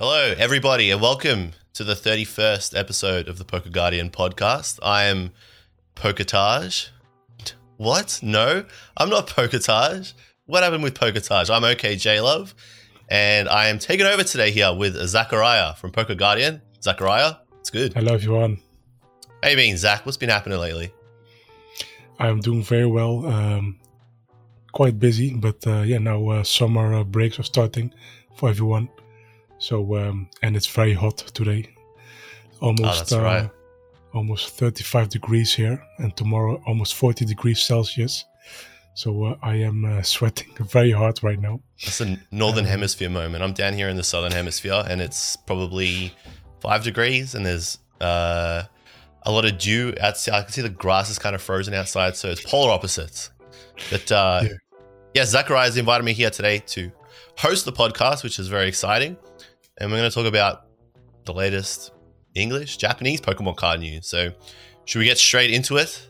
[0.00, 4.78] Hello, everybody, and welcome to the 31st episode of the Poke Guardian podcast.
[4.80, 5.32] I am
[5.96, 6.90] Poketage.
[7.78, 8.20] What?
[8.22, 8.64] No,
[8.96, 10.12] I'm not Poketage.
[10.46, 11.52] What happened with Poketage?
[11.52, 12.54] I'm OK J Love,
[13.08, 16.62] and I am taking over today here with Zachariah from Poke Guardian.
[16.80, 17.92] Zachariah, it's good.
[17.94, 18.60] Hello, everyone.
[19.42, 20.06] How you been, Zach?
[20.06, 20.92] What's been happening lately?
[22.20, 23.26] I'm doing very well.
[23.26, 23.80] Um,
[24.70, 27.92] quite busy, but uh, yeah, now uh, summer uh, breaks are starting
[28.36, 28.90] for everyone.
[29.58, 31.68] So um, and it's very hot today.
[32.60, 33.44] Almost Oh, right.
[33.44, 33.48] uh,
[34.14, 38.24] almost 35 degrees here, and tomorrow almost 40 degrees Celsius.
[38.94, 41.60] So uh, I am uh, sweating very hard right now.
[41.84, 43.44] That's a northern hemisphere moment.
[43.44, 46.12] I'm down here in the southern hemisphere, and it's probably
[46.60, 48.64] five degrees, and there's uh,
[49.22, 50.34] a lot of dew outside.
[50.34, 53.30] I can see the grass is kind of frozen outside, so it's polar opposites.
[53.90, 54.48] But uh, Yeah.
[55.14, 56.90] yeah, Zachariah has invited me here today to
[57.36, 59.16] host the podcast, which is very exciting,
[59.78, 60.66] and we're going to talk about
[61.24, 61.92] the latest
[62.34, 64.06] English, Japanese Pokemon card news.
[64.06, 64.32] So,
[64.84, 66.08] should we get straight into it?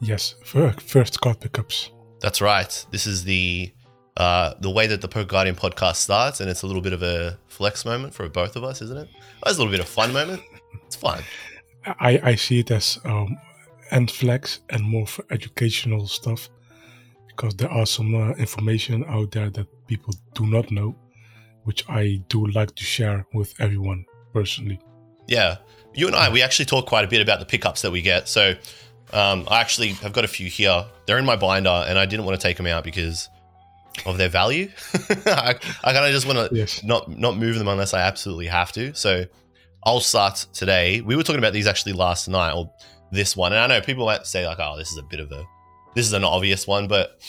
[0.00, 1.90] Yes, first card pickups.
[2.20, 2.86] That's right.
[2.90, 3.72] This is the
[4.16, 7.02] uh, the way that the Poke Guardian podcast starts, and it's a little bit of
[7.02, 9.08] a flex moment for both of us, isn't it?
[9.44, 10.42] That's a little bit of fun moment.
[10.86, 11.22] It's fun.
[11.86, 13.38] I, I see it as um,
[13.90, 16.50] end flex and more for educational stuff
[17.28, 20.96] because there are some uh, information out there that people do not know,
[21.64, 24.80] which I do like to share with everyone personally.
[25.26, 25.56] Yeah,
[25.94, 28.28] you and I, we actually talk quite a bit about the pickups that we get.
[28.28, 28.54] So
[29.12, 30.86] um, I actually have got a few here.
[31.06, 33.28] They're in my binder, and I didn't want to take them out because
[34.06, 34.70] of their value.
[35.26, 36.82] I, I kind of just want to Yes.
[36.84, 38.94] not not move them unless I absolutely have to.
[38.94, 39.24] So
[39.84, 41.00] I'll start today.
[41.00, 42.70] We were talking about these actually last night, or
[43.12, 45.30] this one, and I know people might say like, "Oh, this is a bit of
[45.32, 45.44] a,
[45.94, 47.20] this is an obvious one," but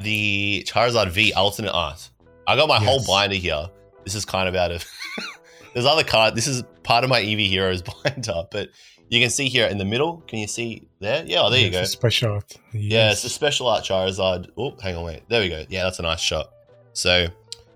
[0.00, 2.10] the Charizard V alternate art.
[2.50, 3.68] I got my whole binder here.
[4.04, 4.84] This is kind of out of.
[5.74, 6.34] There's other card.
[6.34, 8.70] This is part of my Eevee Heroes binder, but
[9.08, 10.22] you can see here in the middle.
[10.26, 11.24] Can you see there?
[11.24, 11.82] Yeah, oh, there you Yes, go.
[11.82, 12.54] a Special art.
[12.72, 14.48] Yeah, it's a special art Charizard.
[14.56, 15.22] Oh, hang on, wait.
[15.28, 15.64] There we go.
[15.68, 16.50] Yeah, that's a nice shot.
[16.92, 17.28] So,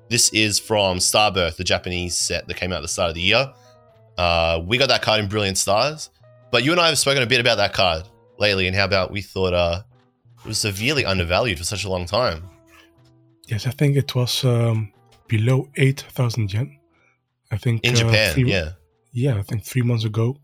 [0.09, 3.20] this is from Starbirth, the Japanese set that came out at the start of the
[3.20, 3.53] year.
[4.19, 6.10] Uh, we got that card in Brilliant Stars,
[6.50, 8.04] but you and I have spoken a bit about that card
[8.38, 9.82] lately and how about we thought uh,
[10.44, 12.49] it was severely undervalued for such a long time.
[13.47, 14.93] Yes, I think it was um,
[15.28, 16.78] below 8,000 yen.
[17.50, 18.71] I think In uh, Japan, three- yeah.
[19.12, 20.37] yeah, I think three months ago,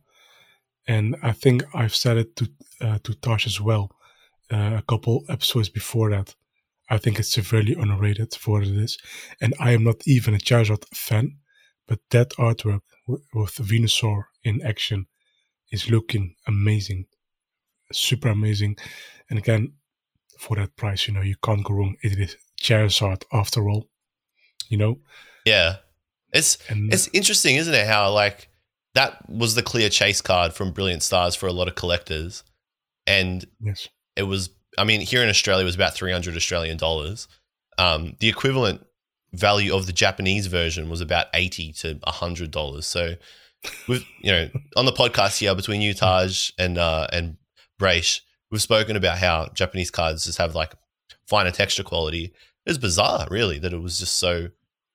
[0.86, 2.48] and I think I've said it to
[2.80, 3.90] uh, to Tosh as well
[4.52, 6.34] uh, a couple episodes before that.
[6.88, 8.98] I think it's severely underrated for what it is,
[9.40, 11.36] and I am not even a Charizard fan,
[11.86, 15.06] but that artwork w- with Venusaur in action
[15.70, 17.06] is looking amazing,
[17.92, 18.76] super amazing,
[19.28, 19.72] and again,
[20.38, 21.96] for that price, you know, you can't go wrong.
[22.02, 23.88] It is Charizard after all,
[24.68, 24.98] you know,
[25.44, 25.76] Yeah.
[26.32, 27.86] It's and It's interesting, isn't it?
[27.86, 28.48] How like
[28.94, 32.44] that was the clear chase card from Brilliant Stars for a lot of collectors,
[33.06, 34.50] and yes, it was.
[34.78, 37.28] I mean, here in Australia, it was about three hundred Australian dollars.
[37.78, 38.86] Um, the equivalent
[39.32, 42.86] value of the Japanese version was about eighty to hundred dollars.
[42.86, 43.14] So,
[43.88, 47.36] with you know, on the podcast here between you, Taj, and uh, and
[47.78, 48.20] Brace,
[48.50, 50.74] we've spoken about how Japanese cards just have like
[51.26, 52.32] finer texture quality.
[52.70, 54.32] Was bizarre, really, that it was just so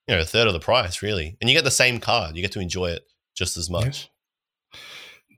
[0.07, 2.35] you know a third of the price, really, and you get the same card.
[2.35, 3.03] You get to enjoy it
[3.35, 3.85] just as much.
[3.85, 4.79] Yes.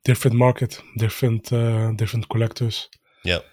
[0.06, 2.90] Different market, different uh, different collectors.
[3.24, 3.44] Yep.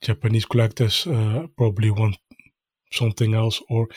[0.00, 2.18] Japanese collectors uh, probably want
[2.92, 3.88] something else, or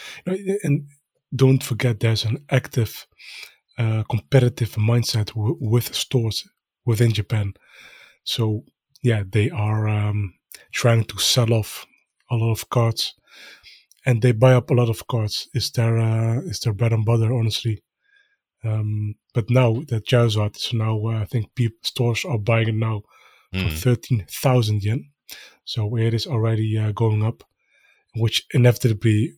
[0.63, 0.87] and
[1.35, 3.05] don't forget there's an active
[3.77, 6.43] uh, competitive mindset w- with stores
[6.85, 7.53] within Japan.
[8.23, 8.63] So
[9.03, 10.33] yeah, they are um,
[10.71, 11.85] trying to sell off
[12.31, 13.13] a lot of cards,
[14.05, 15.49] and they buy up a lot of cards.
[15.53, 17.83] Is their uh, is their bread and butter, honestly.
[18.63, 22.75] Um, but now that Charizard is now, uh, I think people, stores are buying it
[22.75, 23.01] now
[23.51, 23.77] for Mm.
[23.77, 25.11] 13,000 yen.
[25.65, 27.43] So it is already uh, going up,
[28.15, 29.33] which inevitably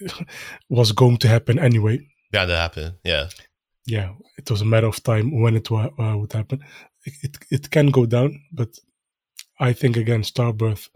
[0.68, 1.98] was going to happen anyway.
[2.32, 2.94] Bound to happen.
[3.04, 3.28] Yeah.
[3.86, 6.60] Yeah, it was a matter of time when it wa- uh, would happen.
[7.04, 8.68] It, it, it can go down, but
[9.58, 10.88] I think again, Starbirth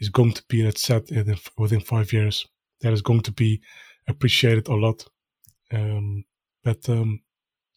[0.00, 2.46] is going to be that set in, within five years.
[2.84, 3.62] That is going to be
[4.06, 5.06] appreciated a lot.
[5.72, 6.24] Um,
[6.62, 7.22] but um,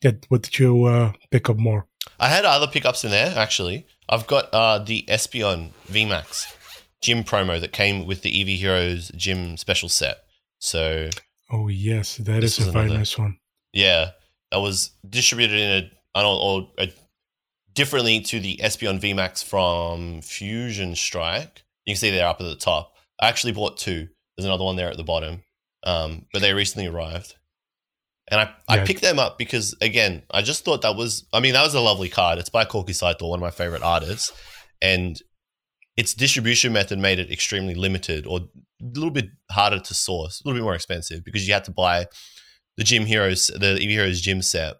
[0.04, 1.88] yeah, what did you uh, pick up more?
[2.20, 3.88] I had other pickups in there actually.
[4.10, 6.54] I've got uh, the Espeon VMAX
[7.02, 10.18] gym promo that came with the Eevee Heroes gym special set.
[10.60, 11.10] So
[11.50, 13.38] Oh yes, that is a very nice one.
[13.72, 14.12] yeah,
[14.52, 16.92] that was distributed in a I don't or a,
[17.74, 21.64] differently to the Espeon VMAX from Fusion Strike.
[21.86, 22.94] You can see they're up at the top.
[23.22, 24.10] I actually bought two.
[24.38, 25.44] There's another one there at the bottom,
[25.84, 27.36] um, but they recently arrived.
[28.30, 31.54] And I, I picked them up because again, I just thought that was I mean,
[31.54, 32.40] that was a lovely card.
[32.40, 34.34] It's by Koki Saito, one of my favorite artists.
[34.82, 35.20] And
[35.96, 38.40] its distribution method made it extremely limited or
[38.82, 41.72] a little bit harder to source, a little bit more expensive because you had to
[41.72, 42.06] buy
[42.76, 44.76] the Gym Heroes, the Eevee Heroes gym set,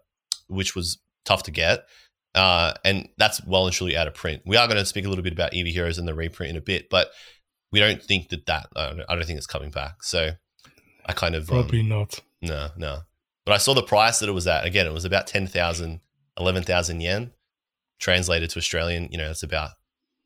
[0.46, 1.80] which was tough to get.
[2.34, 4.42] Uh, and that's well and truly out of print.
[4.46, 6.56] We are going to speak a little bit about Eevee Heroes and the reprint in
[6.56, 7.10] a bit, but
[7.72, 10.02] we don't think that that, I don't, I don't think it's coming back.
[10.02, 10.30] So
[11.06, 12.20] I kind of, um, Probably not.
[12.42, 13.00] no, no.
[13.44, 14.66] But I saw the price that it was at.
[14.66, 16.00] Again, it was about 10,000,
[16.38, 17.32] 11,000 yen.
[17.98, 19.70] Translated to Australian, you know, it's about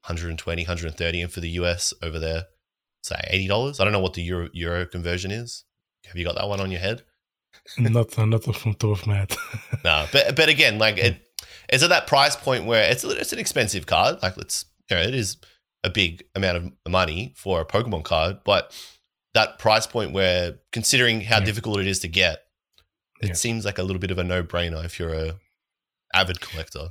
[0.05, 1.23] 120, 130.
[1.23, 2.44] And for the US over there,
[3.03, 3.81] say $80.
[3.81, 5.65] I don't know what the euro, euro conversion is.
[6.06, 7.03] Have you got that one on your head?
[7.79, 9.37] not uh, not from top of my head.
[9.85, 10.06] No.
[10.12, 11.23] But, but again, like, it,
[11.69, 14.23] it's at that price point where it's, it's an expensive card.
[14.23, 15.39] Like, let's, you know, it is
[15.84, 18.38] a big amount of money for a Pokemon card.
[18.44, 18.73] But
[19.34, 21.44] that price point where, considering how Yeah.
[21.46, 22.44] difficult it is to get,
[23.20, 23.34] it Yeah.
[23.34, 25.38] seems like a little bit of a no-brainer if you're a
[26.14, 26.88] avid collector.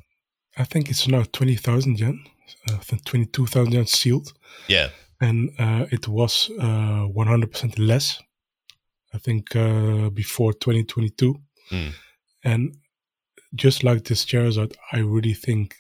[0.58, 2.26] I think it's now twenty thousand yen.
[2.68, 4.34] Uh, I think twenty two thousand yen sealed,
[4.68, 4.90] Yeah,
[5.22, 8.22] and uh, it was uh, one hundred percent less.
[9.14, 11.42] I think uh, before twenty twenty two,
[11.72, 11.94] Mm.
[12.44, 12.78] and
[13.56, 15.76] just like this Charizard, I really think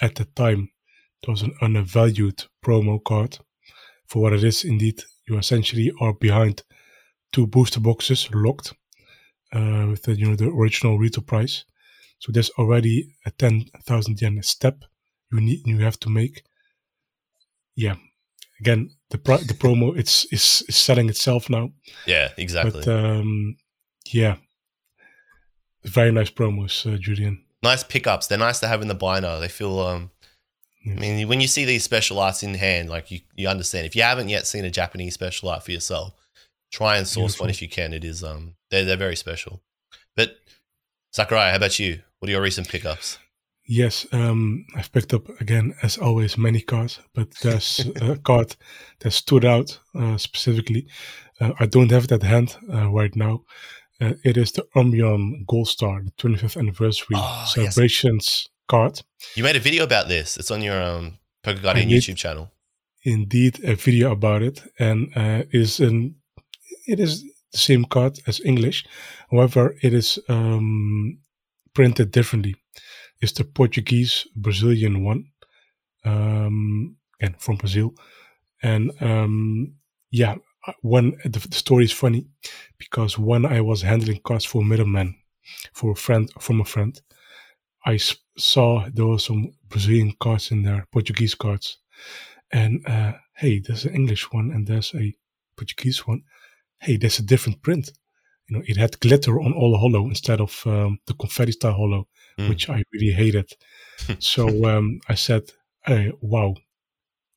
[0.00, 0.70] at the time
[1.22, 3.38] it was an undervalued promo card
[4.06, 4.64] for what it is.
[4.64, 6.62] Indeed, you essentially are behind
[7.32, 8.74] two booster boxes locked
[9.52, 11.64] uh, with the you know the original retail price.
[12.18, 14.84] So there's already a ten thousand yen step
[15.32, 16.42] you need you have to make.
[17.76, 17.96] Yeah,
[18.60, 21.70] again the pri- the promo it's is, is selling itself now,
[22.06, 22.82] yeah, exactly.
[22.84, 23.56] but um,
[24.12, 24.36] yeah,
[25.84, 27.44] very nice promos, uh, Julian.
[27.62, 28.26] nice pickups.
[28.26, 29.38] They're nice to have in the binder.
[29.40, 29.78] They feel.
[29.80, 30.10] Um,
[30.86, 33.86] I mean, when you see these special arts in hand, like you, you understand.
[33.86, 36.12] If you haven't yet seen a Japanese special art for yourself,
[36.70, 37.92] try and source one if you can.
[37.92, 39.62] It is um, they're they're very special.
[40.14, 40.36] But
[41.14, 42.00] Zachariah, how about you?
[42.18, 43.18] What are your recent pickups?
[43.66, 48.56] Yes, um, I've picked up again, as always, many cards, but there's a card
[48.98, 50.86] that stood out uh, specifically.
[51.40, 53.44] Uh, I don't have it at hand uh, right now.
[54.00, 59.02] Uh, it is the Umbreon Gold Star, the 25th anniversary Oh, celebrations card.
[59.34, 60.36] You made a video about this.
[60.36, 61.88] It's on your um, Poke Guardian.
[61.88, 62.50] YouTube channel.
[63.04, 66.16] Indeed, a video about it, and uh, is an
[66.86, 67.22] it is
[67.52, 68.86] the same card as English.
[69.30, 71.18] However, it is um,
[71.74, 72.56] printed differently.
[73.20, 75.26] It's the Portuguese Brazilian one,
[76.04, 77.94] um, again from Brazil,
[78.62, 79.74] and um,
[80.10, 80.36] yeah,
[80.80, 82.26] when the, the story is funny
[82.78, 85.14] because when I was handling cards for middleman
[85.72, 87.00] for a friend from a friend,
[87.84, 87.98] I
[88.38, 91.78] saw there were some Brazilian cards in there, Portuguese cards,
[92.52, 95.14] and uh, hey, there's an English one and there's a
[95.56, 96.22] Portuguese one.
[96.80, 97.90] Hey, there's a different print.
[98.48, 101.74] You know, it had glitter on all the hollow instead of um, the confetti style
[101.74, 102.48] hollow, Mm.
[102.48, 103.48] which I really hated.
[104.18, 105.42] so um, I said,
[105.86, 106.56] hey, "Wow,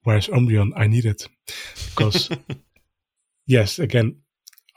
[0.03, 0.71] where's Umbreon?
[0.75, 1.27] I need it
[1.89, 2.29] because
[3.45, 4.21] yes, again,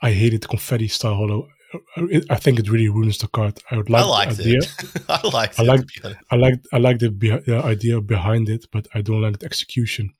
[0.01, 1.47] I hated the confetti style hollow.
[1.73, 3.59] Uh, I think it really ruins the card.
[3.71, 4.57] I would like I liked the idea.
[4.59, 5.01] it.
[5.09, 5.67] I liked I it.
[5.67, 5.99] liked-.
[6.31, 9.45] I like I like the, be- the idea behind it, but I don't like the
[9.45, 10.13] execution.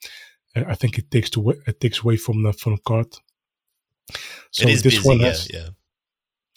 [0.56, 3.08] Uh, I think it takes to it takes away from the from the card.
[4.52, 5.08] So it is this busy.
[5.08, 5.70] one yeah, has, yeah.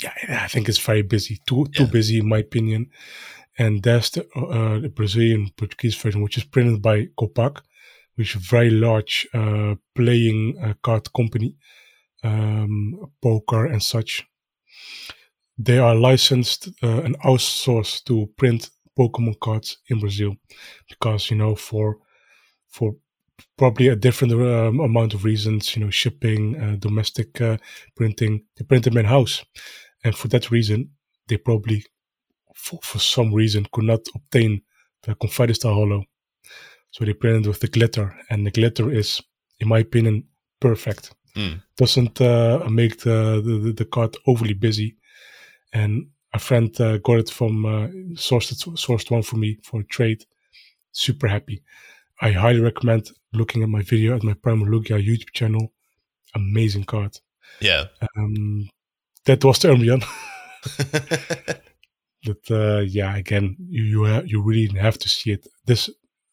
[0.02, 1.90] yeah, I think it's very busy, too too Yeah.
[1.90, 2.90] busy in my opinion.
[3.57, 7.61] And that's the, uh, the Brazilian Portuguese version, which is printed by Copag,
[8.16, 11.54] which is a very large uh, playing uh, card company,
[12.25, 14.26] um, poker and such.
[15.58, 20.37] They are licensed uh, and outsourced to print Pokemon cards in Brazil,
[20.88, 21.99] because you know for
[22.68, 22.96] for
[23.56, 27.56] probably a different um, amount of reasons, you know, shipping, uh, domestic uh,
[27.96, 29.44] printing, they print them in house,
[30.04, 30.90] and for that reason,
[31.28, 31.84] they probably
[32.54, 34.62] for, for some reason could not obtain
[35.02, 36.04] the style hollow.
[36.90, 39.20] So they printed with the glitter, and the glitter is,
[39.61, 40.25] in my opinion,
[40.61, 41.12] perfect.
[41.37, 41.61] Mm.
[41.76, 44.96] Doesn't uh, make the, the the card overly busy.
[45.75, 49.81] And a friend uh, got it from uh, sourced it, sourced one for me for
[49.81, 50.25] a trade.
[50.93, 51.62] Super happy.
[52.21, 55.73] I highly recommend looking at my video at my Primal Lugia YouTube channel.
[56.35, 57.19] Amazing card.
[57.61, 57.87] Yeah.
[58.16, 58.71] Um,
[59.26, 60.04] that was the Umbreon.
[62.25, 65.47] But uh, yeah, again, you you, ha- you really have to see it.
[65.66, 65.90] This,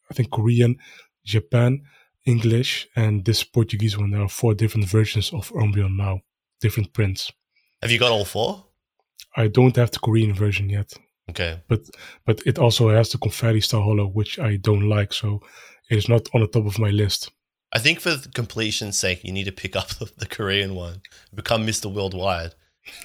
[0.09, 0.77] I think, Korean,
[1.25, 1.81] Japan,
[2.25, 4.11] English, and this Portuguese one.
[4.11, 6.21] There are four different versions of Umbreon now,
[6.61, 7.31] different prints.
[7.81, 8.65] Have you got all four?
[9.35, 10.93] I don't have the Korean version yet,
[11.29, 11.59] Okay.
[11.67, 11.81] but
[12.25, 15.41] but it also has the confetti style hollow, which I don't like, so
[15.89, 17.31] it is not on the top of my list.
[17.73, 21.01] I think for the completion's sake, you need to pick up the, the Korean one,
[21.33, 21.93] become Mr.
[21.93, 22.53] Worldwide.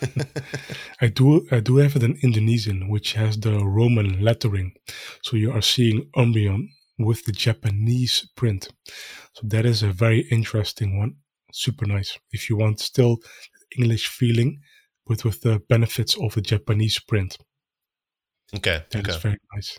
[1.00, 4.73] I do I do have it in Indonesian, which has the Roman lettering.
[5.23, 6.68] So you are seeing Umbreon
[6.99, 8.68] with the Japanese print.
[9.35, 11.16] So that is a very interesting one.
[11.52, 12.18] Super nice.
[12.33, 13.18] If you want still
[13.78, 14.61] English feeling,
[15.07, 17.39] but with the benefits of a Japanese print.
[18.55, 18.85] Okay.
[18.91, 19.11] That okay.
[19.11, 19.79] is very nice.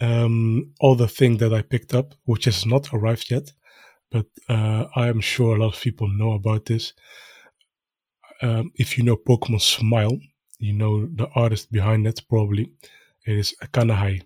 [0.00, 3.52] Um, other thing that I picked up, which has not arrived yet,
[4.10, 6.92] but uh, I am sure a lot of people know about this.
[8.42, 10.18] Um, if you know Pokemon Smile,
[10.58, 12.70] you know the artist behind it probably.
[13.26, 14.22] It is Kanahei.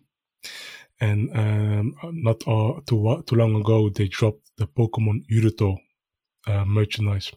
[1.01, 5.79] And um, not uh, too, too long ago, they dropped the Pokemon Yurutto
[6.47, 7.33] uh, merchandise.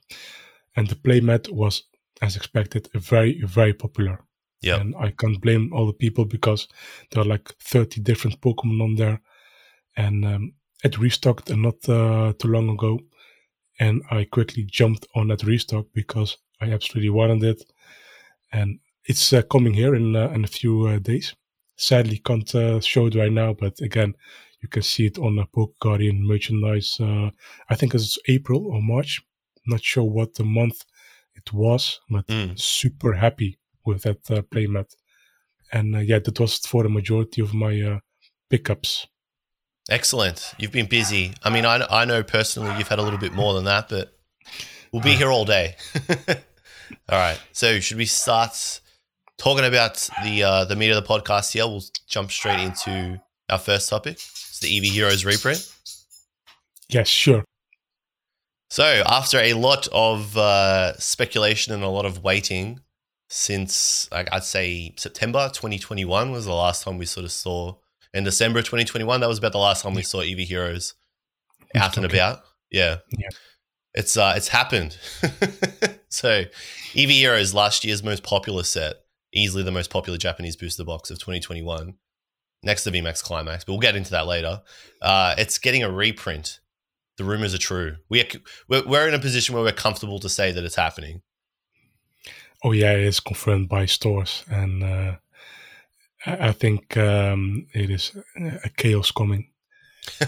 [0.75, 1.83] And the playmat was,
[2.23, 4.23] as expected, very, very popular.
[4.61, 4.79] Yeah.
[4.79, 6.69] And I can't blame all the people because
[7.11, 9.21] there are like 30 different Pokemon on there.
[9.97, 10.53] And um,
[10.85, 12.99] it restocked not uh, too long ago.
[13.77, 17.63] And I quickly jumped on that restock because I absolutely wanted it.
[18.53, 21.35] And it's uh, coming here in, uh, in a few uh, days.
[21.75, 24.13] Sadly, can't uh, show it right now, but again,
[24.61, 26.97] you can see it on the Poke Guardian merchandise.
[27.01, 27.31] Uh,
[27.69, 29.21] I think it's April or March.
[29.65, 30.85] Not sure what the month
[31.35, 32.59] it was, but Mm.
[32.59, 34.95] super happy with that uh, playmat.
[35.71, 37.99] And uh, yeah, that was for the majority of my uh,
[38.49, 39.07] pickups.
[39.89, 40.53] Excellent.
[40.57, 41.33] You've been busy.
[41.43, 44.17] I mean, I, I know personally you've had a little bit more than that, but
[44.91, 45.75] we'll be here all day.
[47.09, 47.39] all right.
[47.51, 48.79] So, should we start
[49.37, 51.67] talking about the uh, the meat of the podcast here?
[51.67, 54.13] We'll jump straight into our first topic.
[54.13, 55.69] It's the Eevee Heroes reprint.
[56.89, 57.43] Yes, sure.
[58.73, 62.79] So, after a lot of uh, speculation and a lot of waiting,
[63.29, 67.75] since like I'd say September 2021 was the last time we sort of saw.
[68.15, 70.95] In December 2021, that was about the last time we saw Eevee Heroes
[71.75, 72.17] out and Okay.
[72.17, 72.41] about.
[72.71, 73.29] Yeah, Yeah.
[73.93, 74.97] it's uh, it's happened.
[76.09, 76.45] so,
[76.95, 78.95] Eevee Heroes, last year's most popular set,
[79.35, 81.93] easily the most popular Japanese booster box of 2021,
[82.63, 83.65] next to VMAX Climax.
[83.65, 84.63] But we'll get into that later.
[84.99, 86.59] Uh, it's getting a reprint.
[87.17, 87.97] The rumors are true.
[88.09, 88.25] We are,
[88.67, 91.21] we're, we're in a position where we're comfortable to say that it's happening.
[92.63, 95.15] Oh yeah, it's confirmed by stores, and uh,
[96.25, 99.49] I think um, it is a chaos coming.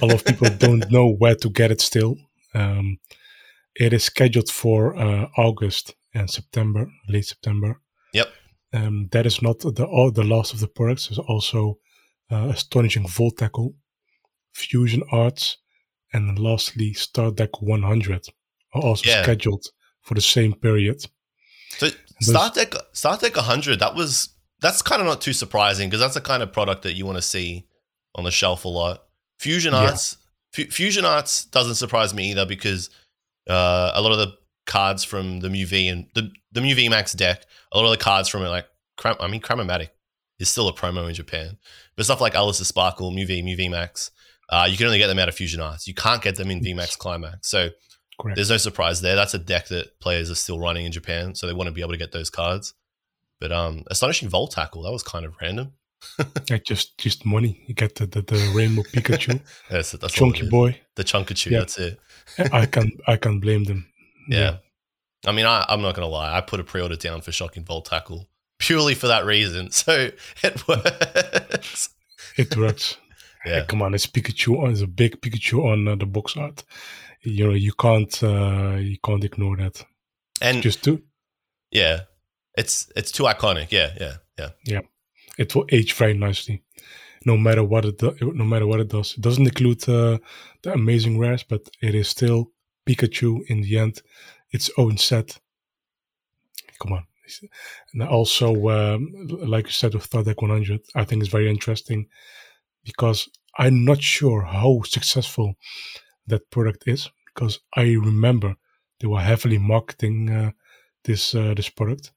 [0.01, 2.18] A lot of people don't know where to get it still.
[2.54, 3.00] Um,
[3.75, 7.82] it is scheduled for uh, August and September, late September.
[8.13, 8.27] Yep.
[8.74, 11.08] Um, that is not the all the last of the products.
[11.08, 11.80] There's also
[12.30, 13.75] uh, astonishing Volt Tackle,
[14.54, 15.58] Fusion Arts,
[16.16, 18.28] and lastly Star Deck 100
[18.74, 19.24] are also Yeah.
[19.24, 19.66] scheduled
[20.02, 21.04] for the same period.
[21.78, 21.90] So
[22.22, 24.30] Star Deck, Star Deck 100, that was
[24.62, 27.18] that's kind of not too surprising because that's the kind of product that you want
[27.18, 27.68] to see
[28.16, 29.04] on the shelf a lot.
[29.40, 29.82] Fusion Yeah.
[29.92, 30.18] Arts,
[30.54, 32.90] Fu- Fusion Arts doesn't surprise me either because
[33.50, 34.34] uh, a lot of the
[34.66, 37.44] cards from the Mew V and the the Mew V Max deck,
[37.74, 38.66] a lot of the cards from it, like
[38.98, 39.90] Cram- I mean, Cramomatic
[40.40, 41.58] is still a promo in Japan,
[41.96, 44.10] but stuff like Elesa's Sparkle, Mew V, Mew V Max,
[44.50, 45.88] uh, you can only get them out of Fusion Arts.
[45.88, 47.50] You can't get them in VMAX Climax.
[47.50, 47.70] So
[48.20, 48.36] Correct.
[48.36, 49.16] there's no surprise there.
[49.16, 51.82] That's a deck that players are still running in Japan, so they want to be
[51.82, 52.74] able to get those cards.
[53.40, 55.74] But um, astonishing Volt Tackle that was kind of random.
[56.50, 57.64] Yeah, just just money.
[57.66, 60.80] You get the the, the rainbow Pikachu, That's, that's chunky boy.
[60.96, 61.50] the Chunkachu.
[61.50, 61.60] Yeah.
[61.60, 62.00] That's it.
[62.54, 62.94] I can't.
[63.08, 63.88] I can blame them.
[64.28, 64.58] Yeah.
[65.25, 66.38] I mean, I, I'm not gonna lie.
[66.38, 69.72] I put a pre-order down for Shocking Volt Tackle purely for that reason.
[69.72, 70.10] So
[70.44, 71.90] it works.
[72.38, 72.98] it works.
[73.46, 73.66] Yeah.
[73.66, 74.70] Come on, it's Pikachu.
[74.72, 76.64] It's a big Pikachu on uh, the box art.
[77.22, 79.84] You know, you can't uh, you can't ignore that.
[80.42, 81.02] And Just do.
[81.72, 82.02] yeah,
[82.58, 83.72] it's it's too iconic.
[83.72, 84.50] Yeah, yeah, yeah.
[84.66, 84.82] Yeah,
[85.38, 86.64] It will age very nicely,
[87.25, 89.14] no matter what it do, no matter what it does.
[89.18, 90.18] It doesn't include uh,
[90.62, 92.52] the amazing rares, but it is still
[92.86, 94.02] Pikachu in the end,
[94.52, 95.40] its own set.
[96.80, 97.06] Come on.
[97.94, 102.08] And also, um, like you said with Star Deck 100, I think it's very interesting
[102.86, 103.27] because
[103.58, 105.56] I'm not sure how successful
[106.27, 108.56] that product is because I remember
[109.00, 110.51] they were heavily marketing uh,
[111.04, 112.12] this uh, this product.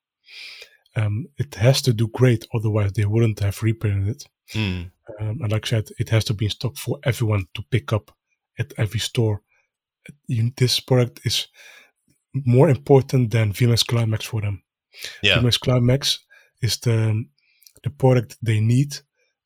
[0.96, 4.24] Um, it has to do great, otherwise they wouldn't have reprinted it.
[4.52, 4.82] Hmm.
[5.20, 7.92] Um, and like I said, it has to be in stock for everyone to pick
[7.92, 8.10] up
[8.58, 9.42] at every store.
[10.56, 11.48] This product is
[12.34, 14.62] more important than VMAX Climax for them.
[15.22, 16.18] Yeah, VMAX Climax
[16.62, 17.24] is the
[17.84, 18.98] the product they need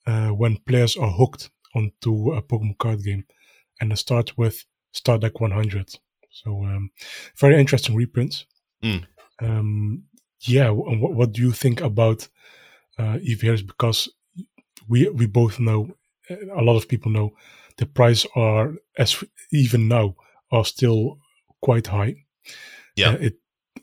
[0.07, 3.25] uh, when players are hooked onto a Pokemon card game,
[3.81, 5.95] and it starts with Star Deck 100.
[6.31, 6.91] So um,
[7.37, 8.47] very interesting reprints.
[8.83, 9.07] Mm.
[9.41, 10.05] Um,
[10.41, 12.29] yeah, wh- what, what do you think about
[12.99, 13.67] uh, EVRs?
[13.67, 14.09] Because
[14.89, 15.95] we we both know,
[16.31, 17.33] uh, a lot of people know,
[17.79, 20.17] the price are as even now
[20.51, 21.19] are still
[21.61, 22.17] quite high.
[22.97, 23.11] Yeah.
[23.11, 23.35] Uh, it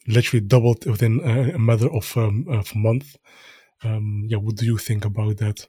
[0.08, 3.16] literally doubled within a, a matter of um, of a month.
[3.84, 5.68] Um, yeah, what do you think about that?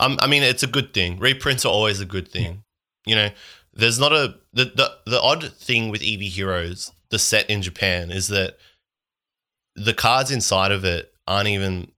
[0.00, 1.18] Um, I mean, it's a good thing.
[1.18, 2.64] Reprints are always a good thing.
[3.06, 3.28] You know,
[3.72, 8.10] there's not a the, the the odd thing with Eevee Heroes, the set in Japan,
[8.10, 8.56] is that
[9.76, 11.92] the cards inside of it aren't even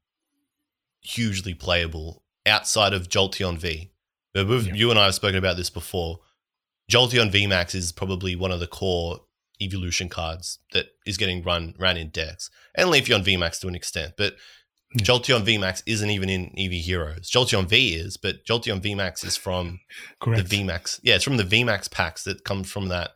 [1.00, 3.90] hugely playable outside of Jolteon V.
[4.34, 4.74] But we've- Yeah.
[4.74, 6.20] You and I have spoken about this before.
[6.90, 9.20] Jolteon VMAX is probably one of the core
[9.60, 14.14] evolution cards that is getting run ran in decks, and Leafeon VMAX to an extent.
[14.16, 14.36] But
[14.94, 15.04] Yeah.
[15.04, 17.30] Jolteon VMAX isn't even in Eevee Heroes.
[17.30, 19.80] Jolteon V is, but Jolteon VMAX is from
[20.20, 20.48] Correct.
[20.48, 21.00] the VMAX.
[21.02, 23.12] Yeah, it's from the VMAX packs that come from that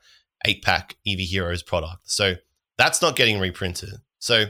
[0.47, 2.11] eight pack Eevee Heroes product.
[2.11, 2.35] So
[2.79, 3.91] that's not getting reprinted.
[4.19, 4.47] So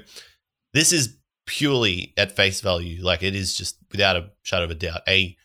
[0.72, 1.16] this is
[1.46, 5.36] purely at face value, like it is just without a shadow of a doubt, a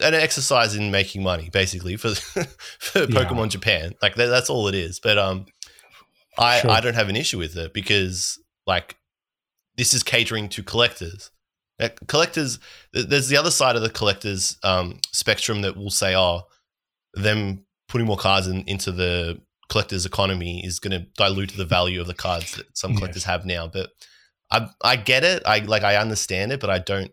[0.00, 2.14] an exercise in making money, basically for
[2.78, 3.06] for Yeah.
[3.06, 3.94] Pokemon Japan.
[4.00, 5.00] Like that, that's all it is.
[5.00, 5.46] But um,
[6.38, 6.70] I Sure.
[6.70, 8.96] I don't have an issue with it because like
[9.78, 11.30] this is catering to collectors.
[11.80, 12.58] Uh, collectors,
[12.92, 16.42] there's the other side of the collectors um, spectrum that will say, oh,
[17.14, 22.00] them putting more cards in, into the collectors economy is going to dilute the value
[22.00, 23.68] of the cards that some collectors have now.
[23.68, 23.90] But
[24.50, 25.42] I I get it.
[25.46, 27.12] I like I understand it, but I don't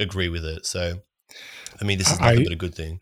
[0.00, 0.64] agree with it.
[0.66, 1.00] So
[1.80, 3.00] I mean, this is nothing I- but a good thing.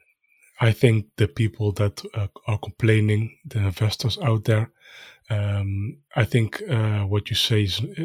[0.58, 4.70] I think the people that uh, are complaining, the investors out there,
[5.30, 8.04] um, I think uh, what you say is, uh,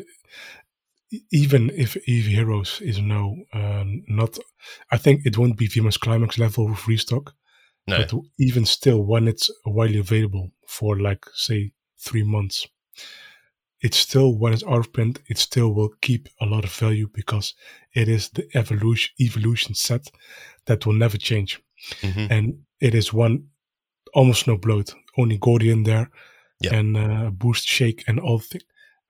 [1.32, 4.38] even if Eevee Heroes is no, um, not,
[4.92, 7.34] I think it won't be VMAX Climax level of restock,
[7.88, 12.68] No, but even still, when it's widely available for like, say, three months,
[13.82, 17.10] it's still, when it's out of print, it still will keep a lot of value
[17.14, 17.56] because
[17.94, 20.08] it is the evolution, evolution set
[20.66, 21.60] that will never change
[22.04, 22.28] Mhm.
[22.32, 23.48] and it is one
[24.14, 26.12] almost no bloat, only Gordian there,
[26.64, 26.76] Yeah.
[26.76, 28.64] and uh, boost shake and all things.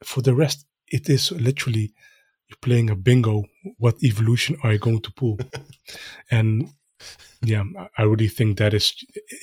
[0.03, 1.93] For the rest, it is literally
[2.61, 3.45] playing a bingo.
[3.77, 5.39] What evolution are you going to pull?
[6.31, 6.69] and
[7.41, 7.63] yeah,
[7.97, 8.93] I- really think that is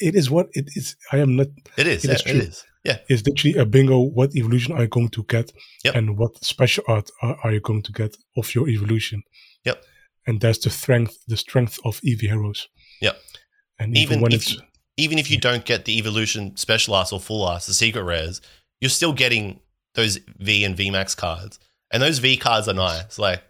[0.01, 0.97] it is what it is.
[1.13, 1.49] I am not.
[1.77, 2.05] it is.
[2.05, 2.41] it yeah, is true.
[2.41, 2.65] is.
[2.85, 3.99] Yeah, It's literally a bingo.
[3.99, 5.53] What evolution are you going to get?
[5.85, 5.95] Yep.
[5.97, 9.23] And what special art are, are you going to get of your evolution?
[9.65, 9.83] Yep.
[10.27, 12.69] And that's the strength, the strength of Eevee heroes.
[13.01, 13.21] Yep.
[13.81, 14.57] And even even when if it's
[14.99, 18.43] even if you don't get the evolution special arts or full arts, the secret rares,
[18.81, 19.61] you're still getting
[19.95, 21.59] those V and V Max cards,
[21.91, 23.19] and those V cards are nice.
[23.19, 23.43] Like,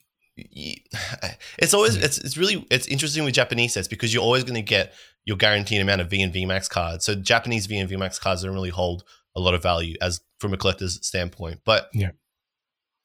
[0.36, 2.04] it's always mm.
[2.04, 4.92] it's it's really it's interesting with Japanese sets because you're always going to get
[5.24, 7.04] your guaranteed amount of V and V Max cards.
[7.04, 10.20] So Japanese V and V Max cards don't really hold a lot of value as
[10.38, 12.10] from a collector's standpoint, but Yeah.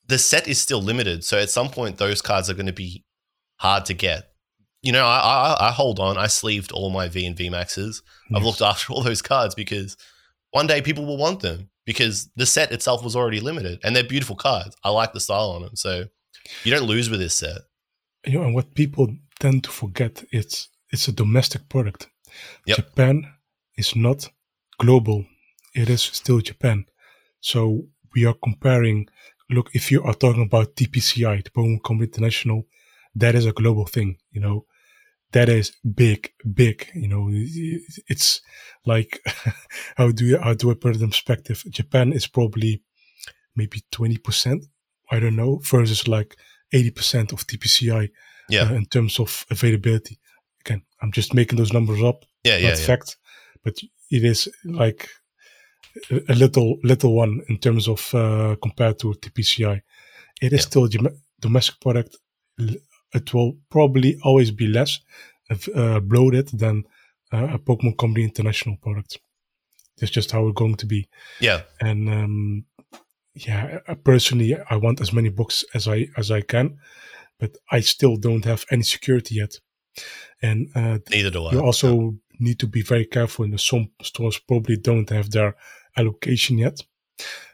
[0.06, 1.24] the set is still limited.
[1.24, 3.06] So at some point, those cards are going to be
[3.58, 4.29] hard to get.
[4.82, 6.18] You know, I, I I hold on.
[6.18, 8.02] I sleeved all my V and V Maxes.
[8.34, 9.98] I've looked after all those cards because
[10.52, 14.04] one day people will want them because the set itself was already limited and they're
[14.04, 14.76] beautiful cards.
[14.84, 15.76] I like the style on them.
[15.76, 16.06] So
[16.64, 17.62] you don't lose with this set.
[18.26, 19.08] you know, and what people
[19.40, 22.08] tend to forget it's it's a domestic product.
[22.66, 22.78] Yep.
[22.78, 23.16] Japan
[23.76, 24.30] is not
[24.80, 25.26] global;
[25.76, 26.86] it is still Japan.
[27.42, 29.08] So we are comparing.
[29.50, 32.68] Look, if you are talking about TPCI, the Pokemon Company International,
[33.16, 34.18] that is a global thing.
[34.32, 34.66] You know,
[35.32, 36.90] that is big, big.
[36.96, 37.30] You know,
[38.08, 38.42] it's
[38.86, 39.20] like
[39.98, 41.64] how do you how do I put it in perspective?
[41.70, 42.82] Japan is probably
[43.56, 44.66] maybe twenty percent.
[45.12, 46.36] I don't know versus like
[46.72, 48.10] eighty percent of TPCI
[48.50, 48.64] Yeah.
[48.70, 50.20] uh, in terms of availability.
[50.66, 52.58] Again, I'm just making those numbers up, yeah.
[52.58, 52.70] Yeah.
[52.70, 52.76] yeah.
[52.76, 53.18] fact,
[53.64, 53.78] but
[54.12, 55.08] it is like
[56.30, 59.82] a little little one in terms of uh, compared to TPCI.
[60.42, 60.68] It is Yeah.
[60.70, 60.90] still
[61.42, 62.18] domestic product.
[63.14, 65.00] It will probably always be less
[65.76, 66.84] uh, bloated than
[67.34, 69.20] uh, a Pokemon Company International product.
[69.98, 71.10] That's just how it's going to be.
[71.40, 71.62] Yeah.
[71.82, 72.66] And um,
[73.34, 76.78] yeah, personally, I want as many books as I as I can,
[77.40, 79.56] but I still don't have any security yet.
[80.42, 81.52] And uh, Neither do I.
[81.52, 83.46] you also need to be very careful.
[83.46, 85.56] And some stores probably don't have their
[85.98, 86.80] allocation yet,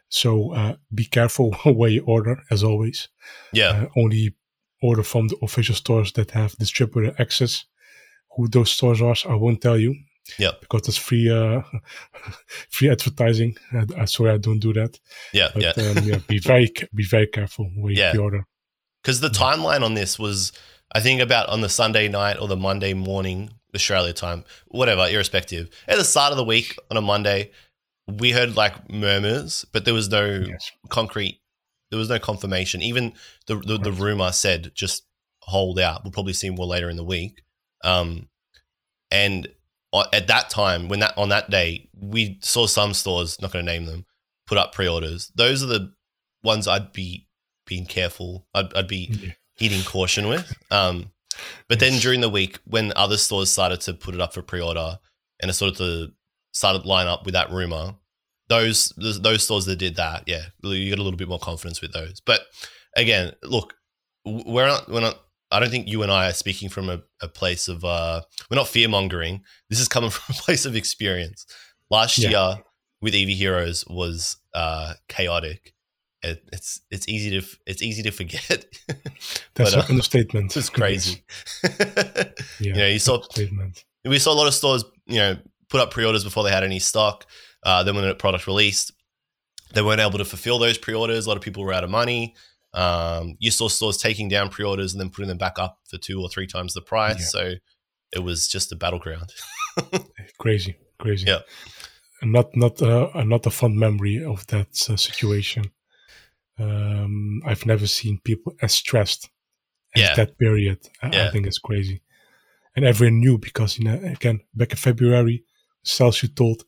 [0.10, 2.44] so uh, be careful where you order.
[2.52, 3.10] As always,
[3.54, 3.70] yeah.
[3.70, 4.36] uh, only
[4.82, 7.66] order from the official stores that have distributor access.
[8.36, 9.96] Who those stores are, I won't tell you.
[10.40, 10.60] Yep.
[10.62, 11.62] Because it's free, uh,
[12.70, 13.56] free advertising.
[13.74, 15.00] Uh, I sorry, I don't do that.
[15.34, 15.50] yeah.
[15.54, 15.84] But yeah.
[15.84, 18.12] um, yeah, be very, be very careful where you Yeah.
[18.12, 18.46] pre-order.
[19.02, 20.52] Because the timeline on this was,
[20.94, 25.70] I think, about on the Sunday night or the Monday morning, Australia time, whatever, irrespective.
[25.88, 27.52] At the start of the week on a Monday,
[28.08, 30.72] we heard like murmurs, but there was no Yes.
[30.90, 31.40] concrete,
[31.90, 32.82] there was no confirmation.
[32.82, 33.14] Even
[33.48, 35.04] the the, the rumor said just
[35.42, 36.04] hold out.
[36.04, 37.42] We'll probably see more later in the week.
[37.84, 38.30] Um,
[39.12, 39.48] and
[40.12, 43.72] at that time, when that on that day, we saw some stores, not going to
[43.72, 44.06] name them,
[44.48, 45.32] put up pre-orders.
[45.36, 45.94] Those are the
[46.44, 47.28] ones I'd be
[47.68, 48.48] being careful.
[48.54, 49.32] I'd, I'd be Yeah.
[49.56, 50.52] heeding caution with.
[50.72, 51.12] Um,
[51.70, 55.00] but then during the week, when other stores started to put it up for pre-order,
[55.42, 56.12] and it sort of
[56.54, 57.96] started to line up with that rumor,
[58.48, 61.82] those those those stores that did that, yeah, you get a little bit more confidence
[61.82, 62.22] with those.
[62.22, 62.42] But
[62.96, 63.74] again, look,
[64.26, 65.20] we're not we're not.
[65.52, 68.58] I don't think you and I are speaking from a, a place of uh, we're
[68.58, 69.42] not fear mongering.
[69.70, 71.46] This is coming from a place of experience.
[71.90, 72.30] Last Yeah.
[72.30, 72.64] year
[73.02, 75.74] with Eevee Heroes was uh, chaotic.
[76.24, 78.66] It, it's it's easy to it's easy to forget.
[78.88, 80.58] That's But, uh, an understatement.
[80.58, 81.24] it's crazy.
[81.64, 82.26] Yeah.
[82.60, 83.86] you know, you saw Understatement.
[84.06, 85.38] we saw a lot of stores, you know,
[85.70, 87.28] put up pre-orders before they had any stock.
[87.66, 88.94] Uh, then when the product released,
[89.74, 91.26] they weren't able to fulfill those pre-orders.
[91.26, 92.36] A lot of people were out of money.
[92.74, 96.22] Um, you saw stores taking down pre-orders and then putting them back up for two
[96.22, 97.20] or three times the price.
[97.20, 97.26] Yeah.
[97.26, 97.54] So
[98.14, 99.34] it was just a battleground.
[100.40, 100.76] Crazy.
[101.00, 101.26] Crazy.
[101.28, 101.40] Yeah.
[102.22, 105.66] And not not uh, not a fun memory of that uh, situation.
[106.58, 109.30] Um, I've never seen people as stressed
[109.96, 110.16] as Yeah.
[110.16, 110.80] that period.
[111.02, 112.02] I, I think it's crazy.
[112.76, 115.44] And everyone knew because you know again back in February,
[115.84, 116.64] Celsius told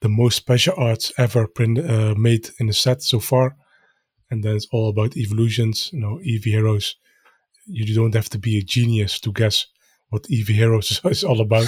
[0.00, 3.56] the most special arts ever print, uh, made in a set so far,
[4.30, 5.90] and then it's all about evolutions.
[5.92, 6.96] You know, Eevee heroes.
[7.66, 9.66] You don't have to be a genius to guess
[10.10, 11.66] what Eevee heroes is all about.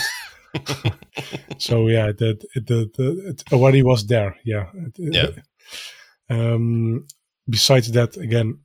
[1.58, 4.36] so yeah, the the the it already was there.
[4.44, 4.66] Yeah.
[4.96, 5.30] Yeah.
[6.28, 7.06] Um,
[7.48, 8.60] besides that, again,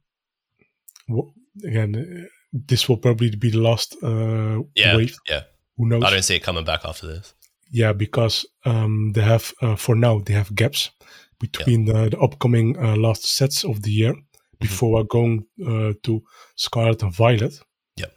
[1.08, 1.32] w-
[1.64, 5.16] again, this will probably be the last uh, Yeah, wave.
[5.28, 5.42] yeah.
[5.78, 6.04] Who knows?
[6.04, 7.34] I don't see it coming back after this.
[7.76, 10.92] Yeah, because um, they have uh, for now they have gaps
[11.40, 14.14] between the, the upcoming uh, last sets of the year
[14.60, 16.22] before we're going uh, to
[16.56, 17.60] Scarlet and Violet.
[17.98, 18.12] Yep.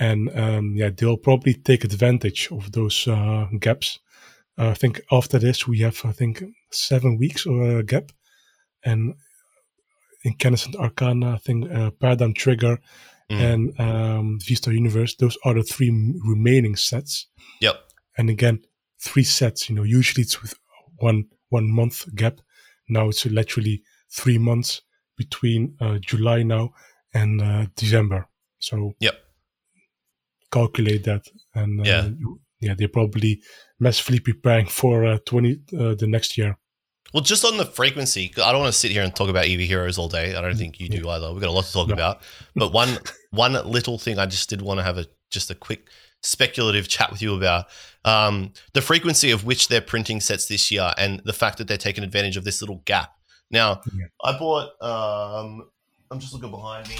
[0.00, 3.98] And um, yeah, they'll probably take advantage of those uh, gaps.
[4.58, 8.10] Uh, I think after this we have I think seven weeks or a gap,
[8.84, 9.14] and
[10.24, 12.78] Incandescent Arcana, I think uh, Paradigm Trigger,
[13.30, 13.40] Mm.
[13.52, 15.14] and um, V Star Universe.
[15.16, 17.28] Those are the three m- remaining sets
[17.60, 17.76] Yep.
[18.18, 18.60] And again
[19.00, 20.54] three sets you know usually it's with
[20.98, 22.40] one one month gap
[22.88, 24.82] now it's literally three months
[25.16, 26.70] between uh, july now
[27.14, 29.14] and uh, december so Yep.
[30.52, 32.08] calculate that and uh, Yeah.
[32.60, 33.40] yeah they're probably
[33.80, 36.56] massively preparing for uh, 20 uh, the next year
[37.12, 39.66] Well, just on the frequency, I don't want to sit here and talk about Eevee
[39.66, 40.34] heroes all day.
[40.34, 41.30] I don't think you do either.
[41.32, 41.94] We've got a lot to talk No.
[41.94, 42.22] about.
[42.54, 42.98] But one
[43.30, 45.80] one little thing I just did want to have a just a quick
[46.22, 47.66] speculative chat with you about
[48.04, 51.76] um, the frequency of which they're printing sets this year, and the fact that they're
[51.76, 53.12] taking advantage of this little gap.
[53.50, 54.06] Now, Yeah.
[54.24, 54.70] I bought.
[54.82, 55.68] Um,
[56.10, 56.96] I'm just looking behind me.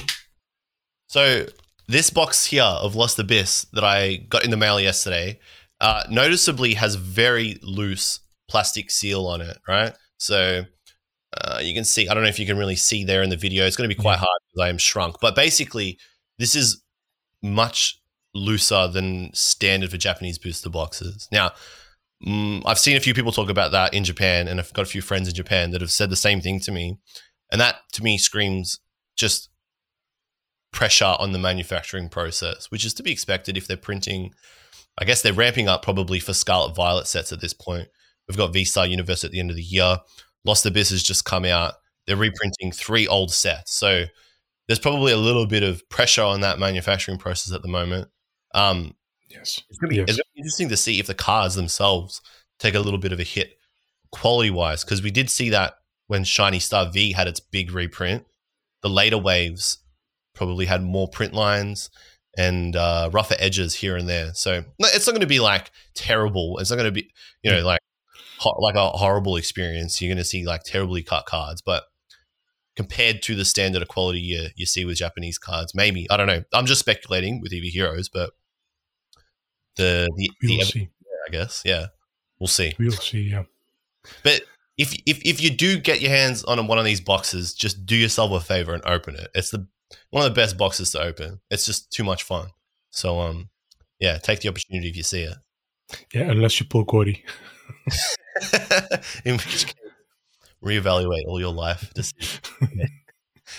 [1.07, 1.47] So
[1.89, 5.39] this box here of Lost Abyss that I got in the mail yesterday,
[5.81, 9.95] uh, noticeably has very loose plastic seal on it, right?
[10.19, 10.65] So
[11.37, 13.37] uh, you can see, I don't know if you can really see there in the
[13.37, 13.67] video.
[13.67, 14.19] It's going to be quite Yeah.
[14.21, 15.17] hard because I am shrunk.
[15.21, 15.99] But basically,
[16.39, 16.83] this is
[17.43, 18.01] much
[18.35, 21.29] looser than standard for Japanese booster boxes.
[21.31, 21.53] Now,
[22.27, 24.87] mm, I've seen a few people talk about that in Japan, and I've got a
[24.87, 26.99] few friends in Japan that have said the same thing to me.
[27.51, 28.81] And that to me screams
[29.17, 29.51] just
[30.73, 34.33] pressure on the manufacturing process, which is to be expected if they're printing.
[34.99, 37.89] I guess they're ramping up probably for Scarlet Violet sets at this point.
[38.29, 39.99] We've got V Star Universe at the end of the year.
[40.45, 41.75] Lost Abyss has just come out.
[42.07, 43.75] They're reprinting three old sets.
[43.75, 44.05] So
[44.67, 48.09] there's probably a little bit of pressure on that manufacturing process at the moment.
[48.55, 48.95] Um,
[49.31, 50.09] yes it's going to be, Yes.
[50.09, 52.21] it's gonna be interesting to see if the cards themselves
[52.59, 53.57] take a little bit of a hit
[54.11, 55.75] quality wise, because we did see that
[56.09, 58.25] when Shiny Star V had its big reprint.
[58.83, 59.79] The later waves
[60.35, 61.89] probably had more print lines
[62.37, 64.35] and uh, rougher edges here and there.
[64.35, 66.59] So no, it's not going to be like terrible.
[66.59, 67.11] It's not going to be,
[67.43, 67.81] you know, like
[68.39, 70.01] ho- like a horrible experience.
[70.03, 71.85] You're going to see like terribly cut cards, but
[72.77, 76.27] compared to the standard of quality you, you see with Japanese cards, maybe I don't
[76.27, 76.43] know.
[76.53, 78.31] I'm just speculating with Eevee Heroes, but
[79.77, 80.89] the the, we the will see
[81.27, 81.87] I guess yeah,
[82.39, 82.75] we'll see.
[82.79, 83.45] we will see yeah
[84.23, 84.43] But
[84.79, 87.95] if if if you do get your hands on one of these boxes, just do
[87.97, 89.29] yourself a favor and open it.
[89.35, 89.67] It's the
[90.11, 91.41] one of the best boxes to open.
[91.51, 92.49] It's just too much fun.
[92.91, 93.51] So um,
[94.01, 95.37] yeah, take the opportunity if you see it.
[96.15, 97.25] yeah unless you pull Gordy.
[99.25, 99.75] In which case,
[100.65, 101.93] reevaluate all your life.
[101.95, 102.41] decisions.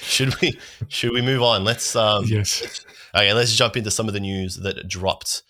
[0.02, 1.64] should we should we move on?
[1.64, 2.84] Let's um yes
[3.16, 5.44] okay, let's jump into some of the news that dropped.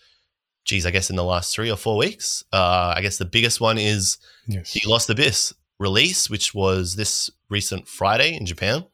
[0.64, 2.44] Geez, I guess in the last three or four weeks.
[2.52, 7.30] Uh, I guess the biggest one is yes the Lost Abyss release, which was this
[7.50, 8.84] recent Friday in Japan.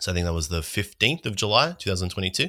[0.00, 2.48] So I think that was the 15th of July, 2022.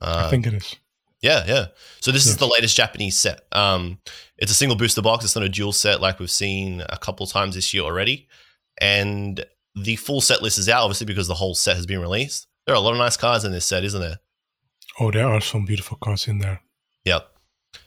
[0.00, 0.76] Uh, i think it is
[1.20, 1.66] yeah, yeah.
[2.00, 3.40] So this is the latest Japanese set.
[3.50, 3.98] Um,
[4.36, 5.24] it's a single booster box.
[5.24, 8.28] It's not a dual set like we've seen a couple times this year already.
[8.80, 9.44] and
[9.74, 12.46] the full set list is out, obviously because the whole set has been released.
[12.66, 14.18] There are a lot of nice cards in this set, isn't there?
[14.98, 16.60] Oh, there are some beautiful cards in there.
[17.04, 17.28] Yep.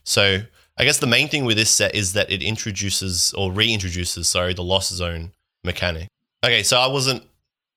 [0.04, 0.39] So
[0.78, 4.54] I guess the main thing with this set is that it introduces or reintroduces, sorry,
[4.54, 5.32] the lost zone
[5.63, 6.08] mechanic.
[6.44, 7.24] Okay, so I wasn't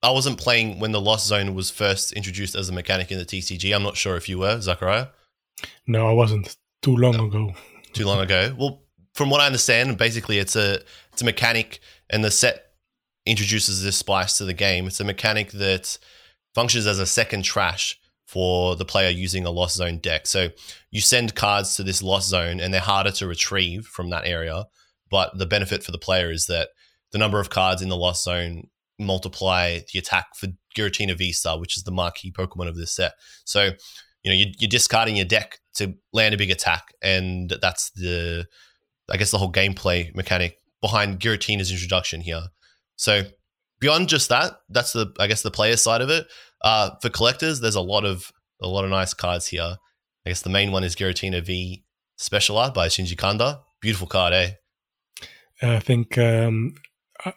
[0.01, 3.25] I wasn't playing when the lost zone was first introduced as a mechanic in the
[3.25, 3.75] TCG.
[3.75, 5.07] I'm not sure if you were, Zachariah.
[5.87, 6.55] No, I wasn't.
[6.81, 7.25] Too long no.
[7.25, 7.53] ago.
[7.93, 8.53] Too long ago.
[8.57, 8.81] Well,
[9.13, 12.73] from what I understand, basically it's a it's a mechanic and the set
[13.25, 14.87] introduces this spice to the game.
[14.87, 15.97] It's a mechanic that
[16.53, 17.99] functions as a second trash
[18.35, 20.27] for the player using a lost zone deck.
[20.27, 20.49] So
[20.91, 24.65] you send cards to this lost zone and they're harder to retrieve from that area.
[25.09, 26.67] But the benefit for the player is that
[27.13, 28.67] the number of cards in the lost zone
[28.99, 33.13] multiply the attack for Giratina V-Star, which is the marquee Pokemon of this set.
[33.45, 33.71] So,
[34.23, 36.93] you know, you're discarding your deck to land a big attack.
[37.01, 38.47] And that's the,
[39.09, 42.47] I guess, the whole gameplay mechanic behind Giratina's introduction here.
[42.97, 43.21] So
[43.85, 46.27] beyond just that, that's the I guess the player side of it.
[46.61, 49.77] Uh, for collectors, there's a lot of a lot of nice cards here.
[50.25, 51.83] I guess the main one is Giratina V
[52.17, 53.61] Special Art by Shinji Kanda.
[53.81, 54.49] Beautiful card, eh?
[55.61, 56.73] I think um,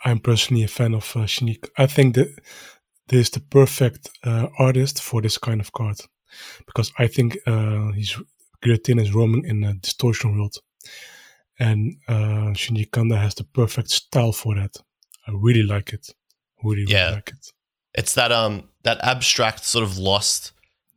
[0.06, 1.56] I'm personally a fan of uh, Shinji.
[1.76, 2.28] I think that
[3.08, 5.98] this is the perfect uh, artist for this kind of card
[6.66, 8.16] because I think uh, he's
[8.64, 10.56] Giratina is roaming in a distortion world,
[11.58, 14.74] and uh, Shinji Kanda has the perfect style for that.
[15.26, 16.08] I really like it.
[16.62, 17.10] Really yeah.
[17.10, 17.52] like it.
[17.94, 20.52] It's that um that abstract sort of lost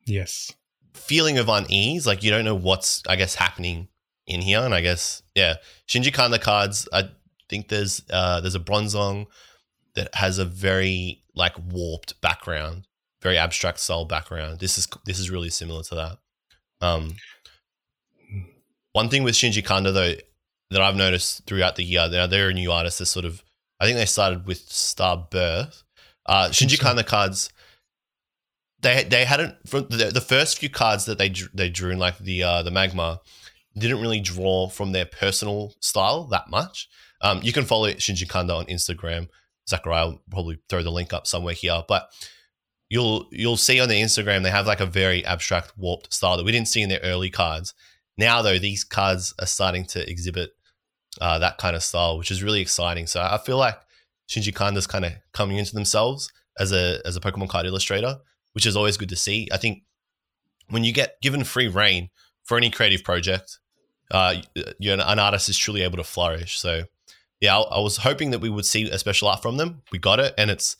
[0.05, 0.51] yes
[0.93, 2.07] feeling of unease.
[2.07, 3.87] Like you don't know what's I guess happening
[4.27, 5.55] in here, and I guess yeah,
[5.87, 6.87] Shinji Kanda cards.
[6.93, 7.09] I
[7.49, 9.27] think there's uh there's a Bronzong
[9.95, 12.87] that has a very like warped background,
[13.21, 14.59] very abstract style background.
[14.59, 16.17] This is this is really similar to that.
[16.81, 17.15] Um,
[18.29, 18.41] hmm.
[18.93, 20.15] one thing with Shinji Kanda though
[20.71, 22.99] that I've noticed throughout the year, now they're a new artist.
[22.99, 23.43] They're sort of
[23.81, 25.83] I think they started with Star Birth.
[26.27, 27.49] Uh, Shinji cards.
[28.79, 31.97] They they hadn't from the, the first few cards that they drew, they drew in
[31.97, 33.19] like the uh, the magma
[33.75, 36.89] didn't really draw from their personal style that much.
[37.21, 39.29] Um, you can follow Shinji Kanda on Instagram.
[39.67, 42.11] Zachariah will probably throw the link up somewhere here, but
[42.89, 46.45] you'll you'll see on their Instagram they have like a very abstract warped style that
[46.45, 47.73] we didn't see in their early cards.
[48.15, 50.51] Now though, these cards are starting to exhibit
[51.19, 53.07] uh, that kind of style, which is really exciting.
[53.07, 53.77] So I feel like
[54.29, 58.17] Shinji Kanda's kind of coming into themselves as a as a Pokemon card illustrator,
[58.53, 59.49] which is always good to see.
[59.51, 59.83] I think
[60.69, 62.09] when you get given free reign
[62.43, 63.59] for any creative project,
[64.09, 64.35] uh,
[64.79, 66.59] you're an, artist is truly able to flourish.
[66.59, 66.83] So
[67.39, 69.81] yeah, I, I, was hoping that we would see a special art from them.
[69.91, 70.77] We got it, and it's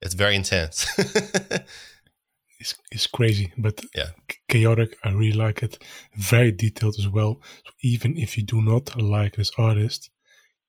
[0.00, 0.86] it's very intense.
[2.58, 4.10] it's, it's crazy, but yeah,
[4.48, 4.96] chaotic.
[5.04, 5.82] I really like it.
[6.16, 7.40] Very detailed as well.
[7.64, 10.10] So even if you do not like this artist,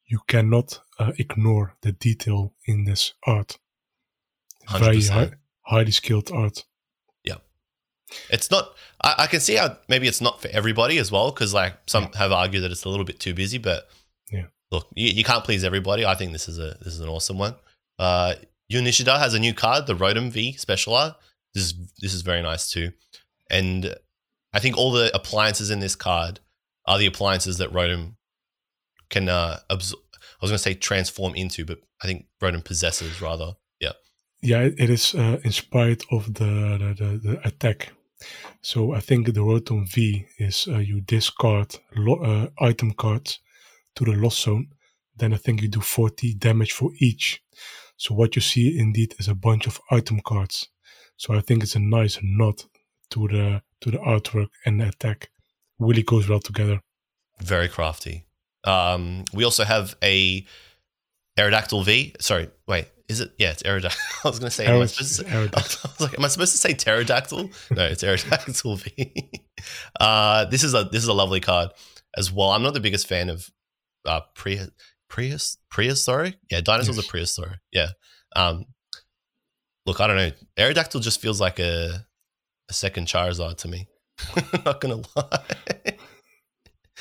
[0.08, 3.58] you cannot uh, ignore the detail in this art.
[4.69, 4.80] 100%.
[4.80, 6.63] Very high, highly skilled art.
[7.24, 7.38] Yeah,
[8.30, 8.69] it's not.
[9.04, 12.10] I, I, can see how maybe it's not for everybody as well, because like some
[12.13, 12.19] yeah.
[12.19, 13.58] have argued that it's a little bit too busy.
[13.58, 13.88] But
[14.32, 16.06] yeah, look, you, you can't please everybody.
[16.06, 17.56] I think this is a this is an awesome one.
[18.00, 18.36] Uh,
[18.67, 21.15] Yu Nishida has a new card, the Rotom V Special Art.
[21.56, 22.91] This is this is very nice too,
[23.50, 23.96] and
[24.54, 26.39] I think all the appliances in this card
[26.86, 28.15] are the appliances that Rotom
[29.10, 30.02] can uh, absorb.
[30.13, 33.54] I was going to say transform into, but I think Rotom possesses rather.
[33.80, 33.94] Yeah.
[34.41, 36.46] Yeah, it is uh, inspired of the,
[36.80, 37.94] the, the, the, attack.
[38.62, 43.39] So I think the Rotom V is uh, you discard lo- uh, item cards
[43.96, 44.68] to the lost zone.
[45.15, 47.41] Then I think you do 40 damage for each.
[47.98, 50.68] So what you see indeed is a bunch of item cards.
[51.17, 52.63] So I think it's a nice nod
[53.12, 55.30] to the to the artwork and the attack.
[55.80, 56.82] Really goes well together.
[57.41, 58.25] Very crafty.
[58.63, 60.45] Um, we also have a
[61.38, 62.15] Aerodactyl V.
[62.19, 63.34] Sorry, wait, is it?
[63.38, 63.97] Yeah, it's Aerodactyl.
[64.25, 66.28] I was going to say, am I, supposed to, say I was like, am I
[66.30, 67.49] supposed to say pterodactyl?
[67.71, 69.32] No, it's Aerodactyl V.
[69.99, 71.71] Uh, this is a this is a lovely card
[72.15, 72.51] as well.
[72.51, 73.49] I'm not the biggest fan of
[74.06, 74.60] uh, pre
[75.10, 76.38] Prius prehistoric.
[76.51, 77.06] Yeah, dinosaurs yes.
[77.06, 77.60] are prehistoric.
[77.71, 77.89] Yeah.
[78.36, 78.65] Um,
[79.86, 80.32] look, I don't know.
[80.58, 82.06] Aerodactyl just feels like a
[82.69, 83.88] a second Charizard to me.
[84.65, 85.43] Not gonna lie.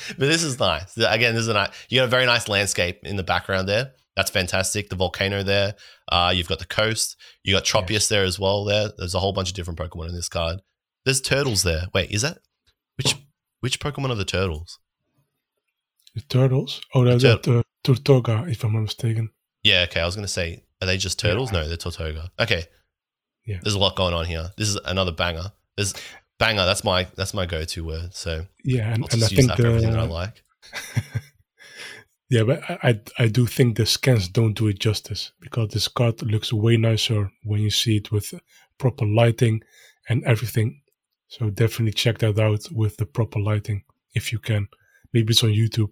[0.09, 0.95] but this is nice.
[0.97, 1.69] Again, this is a nice.
[1.89, 3.91] You got a very nice landscape in the background there.
[4.15, 4.89] That's fantastic.
[4.89, 5.75] The volcano there.
[6.09, 7.17] Uh, you've got the coast.
[7.43, 8.07] You got Tropius yes.
[8.07, 8.63] there as well.
[8.65, 8.89] There.
[8.97, 10.61] There's a whole bunch of different Pokemon in this card.
[11.03, 11.87] There's turtles there.
[11.93, 12.39] Wait, is that
[12.97, 13.15] which
[13.59, 14.79] which Pokemon are the turtles?
[16.13, 16.81] The turtles?
[16.93, 19.31] Oh, they're the tur- uh, if I'm not mistaken.
[19.63, 19.85] Yeah.
[19.89, 19.99] Okay.
[19.99, 21.51] I was gonna say, are they just turtles?
[21.51, 21.61] Yeah.
[21.61, 22.29] No, they're Tirtouga.
[22.39, 22.65] Okay.
[23.45, 23.59] Yeah.
[23.61, 24.51] There's a lot going on here.
[24.57, 25.51] This is another banger.
[25.75, 25.93] There's
[26.39, 26.65] banger.
[26.65, 28.13] That's my that's my go-to word.
[28.13, 30.41] So yeah, and, and I think the, everything that I like.
[32.29, 35.87] Yeah, but I, I I do think the scans don't do it justice because this
[35.87, 38.33] card looks way nicer when you see it with
[38.79, 39.61] proper lighting
[40.09, 40.81] and everything.
[41.27, 43.83] So definitely check that out with the proper lighting
[44.15, 44.67] if you can.
[45.13, 45.91] Maybe it's on YouTube.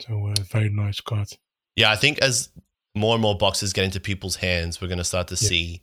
[0.00, 1.28] So uh, very nice card.
[1.76, 2.50] Yeah, I think as
[2.98, 5.48] more and more boxes get into people's hands, we're going to start to Yeah.
[5.48, 5.82] see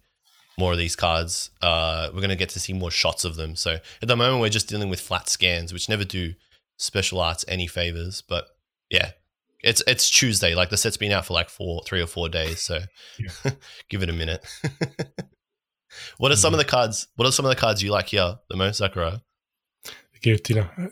[0.58, 1.50] more of these cards.
[1.62, 3.56] Uh, we're going to get to see more shots of them.
[3.56, 6.34] So at the moment, we're just dealing with flat scans, which never do
[6.78, 8.22] special arts any favors.
[8.22, 8.46] But
[8.90, 9.12] yeah,
[9.62, 10.56] it's it's Tuesday.
[10.56, 12.62] Like the set's been out for like four, three or four days.
[12.62, 12.80] So
[13.90, 14.46] give it a minute.
[16.18, 17.08] what are some of the cards?
[17.16, 19.22] What are some of the cards you like here the most, Sakura?
[20.24, 20.70] Guillotina.
[20.78, 20.90] Uh,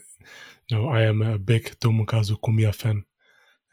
[0.71, 3.03] No, I am a big Tomokazu Komiya fan,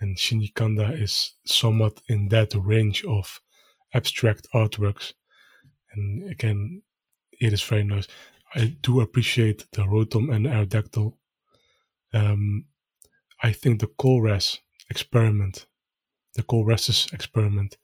[0.01, 3.41] and Shinji Kanda is somewhat in that range of
[3.95, 5.13] abstract artworks.
[5.93, 6.83] And again,
[7.41, 8.07] it is very nice.
[8.55, 11.15] I do appreciate the Rotom and Aerodactyl.
[12.13, 12.65] Um,
[13.43, 14.59] I think the Colress
[14.89, 15.67] experiment,
[16.35, 17.77] the Colress's experiment,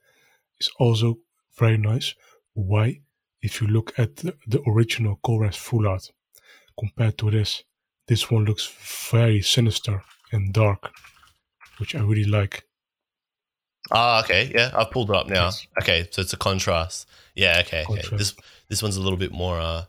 [0.59, 1.19] is also
[1.59, 2.15] very nice.
[2.55, 3.01] Why?
[3.43, 6.11] If you look at the, the original Colress full art
[6.79, 7.63] compared to this,
[8.09, 8.67] this one looks
[9.11, 10.03] very sinister
[10.33, 10.93] and dark,
[11.79, 12.65] which I really like.
[13.91, 15.45] Ah, okay, yeah, I've pulled it up now.
[15.47, 15.67] Yes.
[15.81, 17.07] Okay, so it's a contrast.
[17.35, 18.17] Yeah, okay, okay.
[18.17, 18.35] This
[18.69, 19.85] this one's a little bit more uh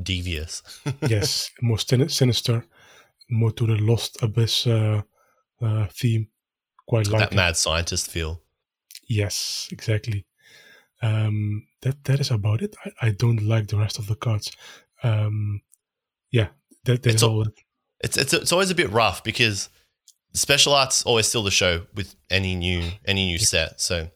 [0.00, 0.62] devious.
[1.08, 2.64] yes, more sinister,
[3.30, 5.02] more to the Lost Abyss uh,
[5.60, 6.28] uh, theme.
[6.86, 7.36] Quite like that it.
[7.36, 8.42] mad scientist feel.
[9.08, 10.24] Yes, exactly.
[11.02, 12.76] Um, that that is about it.
[12.84, 14.52] I, I don't like the rest of the cards.
[15.02, 15.62] Um,
[16.30, 16.48] yeah,
[16.84, 17.46] that, that It's is a- all.
[18.04, 19.68] It's it's it's always a bit rough because
[20.34, 23.80] special arts always still the show with any new any new set.
[23.80, 24.08] So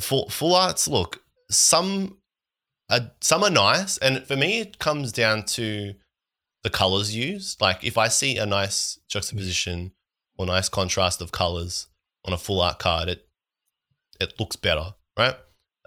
[0.00, 2.18] full full arts, look, some
[2.90, 5.94] are some are nice, and for me it comes down to
[6.62, 7.60] the colors used.
[7.60, 9.92] Like if I see a nice juxtaposition
[10.36, 11.88] or nice contrast of colors
[12.24, 13.26] on a full art card, it
[14.20, 15.36] it looks better, right?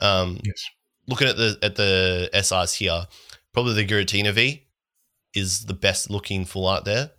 [0.01, 0.65] Um, Yes.
[1.07, 3.07] looking at the at the SRs here,
[3.53, 4.67] probably the Giratina V
[5.33, 7.11] is the best looking full art there.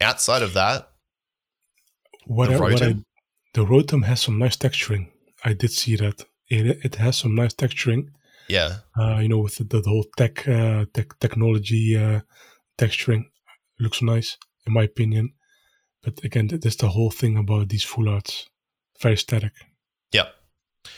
[0.00, 0.91] Outside of that,
[2.26, 3.04] What, The I, what I, Rotom?
[3.54, 5.08] the Rotom has some nice texturing.
[5.44, 6.24] I did see that.
[6.48, 8.08] It, it has some nice texturing.
[8.48, 12.20] yeah, Uh, you know, with the, the whole tech, uh, tech technology uh,
[12.78, 13.24] texturing,
[13.80, 15.32] looks nice in my opinion.
[16.02, 18.48] But again, th- that's the whole thing about these full arts.
[19.00, 19.52] Very static.
[20.12, 20.28] Yeah.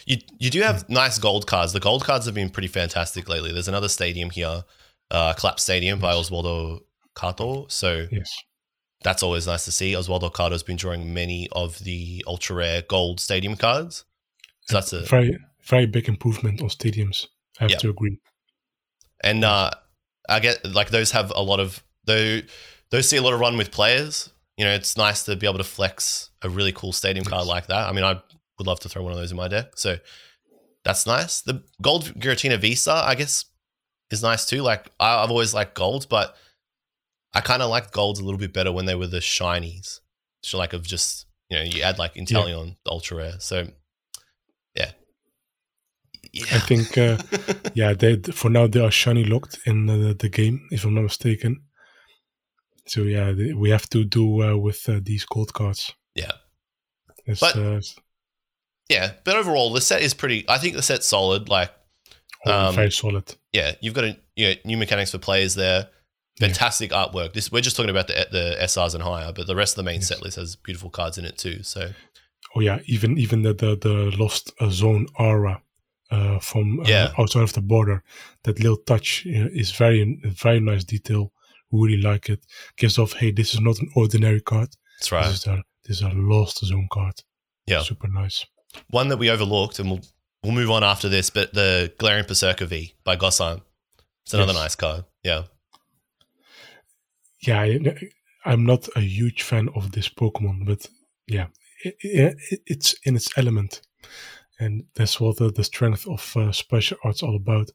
[0.06, 1.72] You you do have nice gold cards.
[1.72, 3.52] The gold cards have been pretty fantastic lately.
[3.52, 4.64] There's another stadium here,
[5.10, 6.80] uh, Clap Stadium by Oswaldo
[7.14, 7.66] Kato.
[7.68, 8.30] So Yes.
[9.04, 9.92] That's always nice to see.
[9.92, 14.04] Oswaldo Kato's been drawing many of the ultra rare gold stadium cards.
[14.62, 17.26] So that's a very very big improvement on stadiums.
[17.60, 17.76] I have Yeah.
[17.78, 18.18] to agree.
[19.22, 19.70] and uh,
[20.28, 22.40] I get like those have a lot of though
[22.90, 24.30] those see a lot of run with players.
[24.56, 27.66] You know, it's nice to be able to flex a really cool stadium card like
[27.66, 27.88] that.
[27.88, 28.20] I mean, I
[28.58, 29.72] would love to throw one of those in my deck.
[29.76, 29.96] So
[30.84, 31.40] that's nice.
[31.40, 33.46] The gold Giratina VSTAR, I guess,
[34.10, 34.62] is nice too.
[34.62, 36.36] Like I, I've always liked gold, but
[37.34, 40.00] I kind of liked golds a little bit better when they were the shinies.
[40.42, 43.40] So like of just you know you add like Inteleon, the ultra rare.
[43.40, 43.68] So
[44.74, 44.92] yeah,
[46.32, 46.44] yeah.
[46.52, 47.18] I think, uh,
[47.74, 51.02] yeah, they for now they are shiny locked in the, the game, if I'm not
[51.02, 51.62] mistaken.
[52.86, 55.92] So yeah, they, we have to do uh, with uh, these gold cards.
[56.14, 56.32] Yeah.
[57.26, 57.80] It's, But- uh,
[58.90, 60.44] yeah, but overall the set is pretty.
[60.46, 61.48] I think the set's solid.
[61.48, 61.70] Like
[62.44, 63.34] oh, um, very solid.
[63.50, 65.88] yeah, you've got a you know, new mechanics for players there.
[66.40, 66.48] Yeah.
[66.48, 67.32] Fantastic artwork.
[67.32, 69.90] This we're just talking about the the SRs and higher, but the rest of the
[69.90, 70.08] main Yes.
[70.08, 71.62] set list has beautiful cards in it too.
[71.62, 71.90] So
[72.56, 75.62] Oh yeah, even even the the, the lost uh, zone aura
[76.10, 77.12] uh, from uh, Yeah.
[77.18, 78.02] outside of the border,
[78.44, 81.32] that little touch uh, is very very nice detail.
[81.72, 82.44] Really like it.
[82.76, 84.68] Gives off, hey, this is not an ordinary card.
[84.98, 85.26] that's right.
[85.26, 87.14] This is a this is a lost zone card.
[87.66, 87.82] Yeah.
[87.82, 88.44] super nice.
[88.90, 90.02] One that we overlooked, and we'll
[90.42, 93.60] we'll move on after this, but the Galarian Perrserker V by Gossheim.
[94.24, 94.62] It's another Yes.
[94.62, 95.04] nice card.
[95.22, 95.42] Yeah,
[97.46, 97.96] yeah, I,
[98.44, 100.86] I'm not a huge fan of this Pokemon, but
[101.26, 101.46] yeah,
[101.82, 103.82] it, it, it's in its element,
[104.58, 107.70] and that's what the, the strength of uh, special arts all about.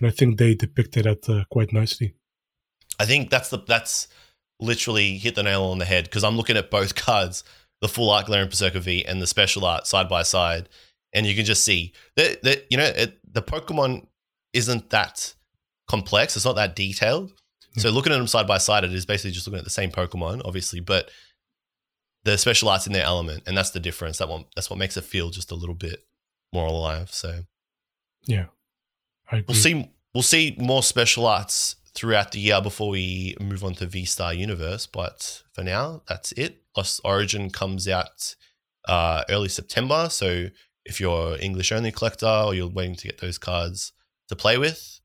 [0.00, 2.14] And I think they depicted that uh, quite nicely.
[2.98, 4.08] I think that's the that's
[4.60, 7.44] literally hit the nail on the head because I'm looking at both cards,
[7.80, 10.68] the full art Galarian Perrserker V and the special art side by side,
[11.12, 14.06] and you can just see that that you know it, the Pokemon
[14.52, 15.34] isn't that
[15.88, 16.36] complex.
[16.36, 17.32] It's not that detailed.
[17.76, 19.90] So looking at them side by side, it is basically just looking at the same
[19.90, 21.10] Pokemon, obviously, but
[22.24, 24.18] the special arts in their element, and that's the difference.
[24.18, 26.04] That one that's what makes it feel just a little bit
[26.52, 27.12] more alive.
[27.12, 27.40] So
[28.26, 28.46] Yeah,
[29.46, 33.86] we'll see we'll see more special arts throughout the year before we move on to
[33.86, 34.86] V Star Universe.
[34.86, 36.62] But for now, that's it.
[36.76, 38.34] Lost Origin comes out
[38.86, 40.08] uh, early September.
[40.10, 40.46] So
[40.84, 43.92] if you're English only collector or you're waiting to get those cards
[44.28, 45.00] to play with,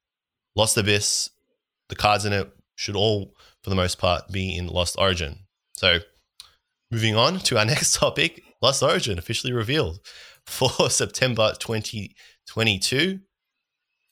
[0.56, 1.30] Lost Abyss,
[1.94, 5.46] the cards in it should all, for the most part, be in Lost Origin.
[5.74, 6.00] So
[6.90, 10.00] moving on to our next topic, Lost Origin officially revealed
[10.48, 13.20] for September 2022.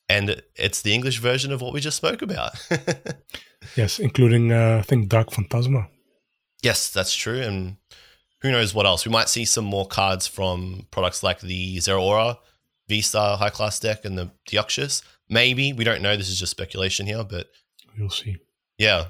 [0.07, 2.51] And it's the English version of what we just spoke about.
[3.75, 5.87] yes, including, uh, I think, Dark Phantasma.
[6.61, 7.39] Yes, that's true.
[7.39, 7.77] And
[8.41, 9.05] who knows what else?
[9.05, 12.37] We might see some more cards from products like the Zeraora
[12.89, 15.01] V Star high class deck and the Deoxys.
[15.29, 15.71] Maybe.
[15.71, 16.17] We don't know.
[16.17, 17.47] This is just speculation here, but
[17.97, 18.37] we'll see.
[18.77, 19.07] Yeah.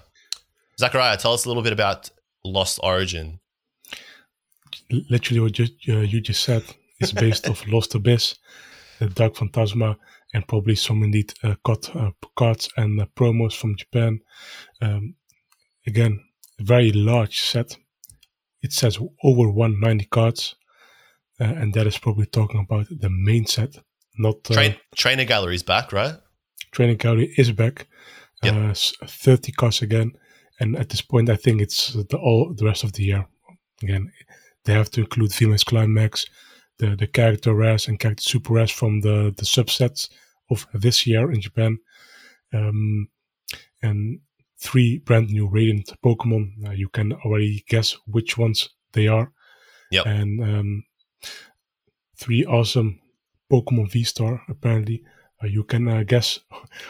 [0.79, 2.09] Zachariah, tell us a little bit about
[2.43, 3.39] Lost Origin.
[5.09, 6.63] Literally, what you, uh, you just said
[6.99, 8.35] is based off Lost Abyss,
[8.99, 9.97] the Dark Phantasma,
[10.33, 14.19] and probably some indeed uh, cut, uh, cards and uh, promos from Japan.
[14.81, 15.15] Um,
[15.85, 16.23] again,
[16.59, 17.77] a very large set.
[18.61, 20.55] It says over 190 cards,
[21.39, 23.75] uh, and that is probably talking about the main set,
[24.17, 26.15] not uh, Train, Trainer Gallery's back, right?
[26.71, 27.87] Trainer Gallery is back.
[28.43, 28.55] Yep.
[28.55, 30.13] Uh, 30 cards again,
[30.59, 33.27] and at this point, I think it's the all the rest of the year.
[33.83, 34.11] Again,
[34.65, 36.25] they have to include VMAX Climax,
[36.77, 40.09] the the character rares and character super rares from the the subsets
[40.49, 41.77] of this year in Japan,
[42.53, 43.07] um,
[43.81, 44.19] and
[44.59, 46.67] three brand new Radiant Pokemon.
[46.67, 49.31] Uh, you can already guess which ones they are.
[49.91, 50.05] Yep.
[50.05, 50.83] And um,
[52.17, 52.99] three awesome
[53.51, 55.03] Pokemon V Star apparently.
[55.41, 56.39] Uh, you can uh, guess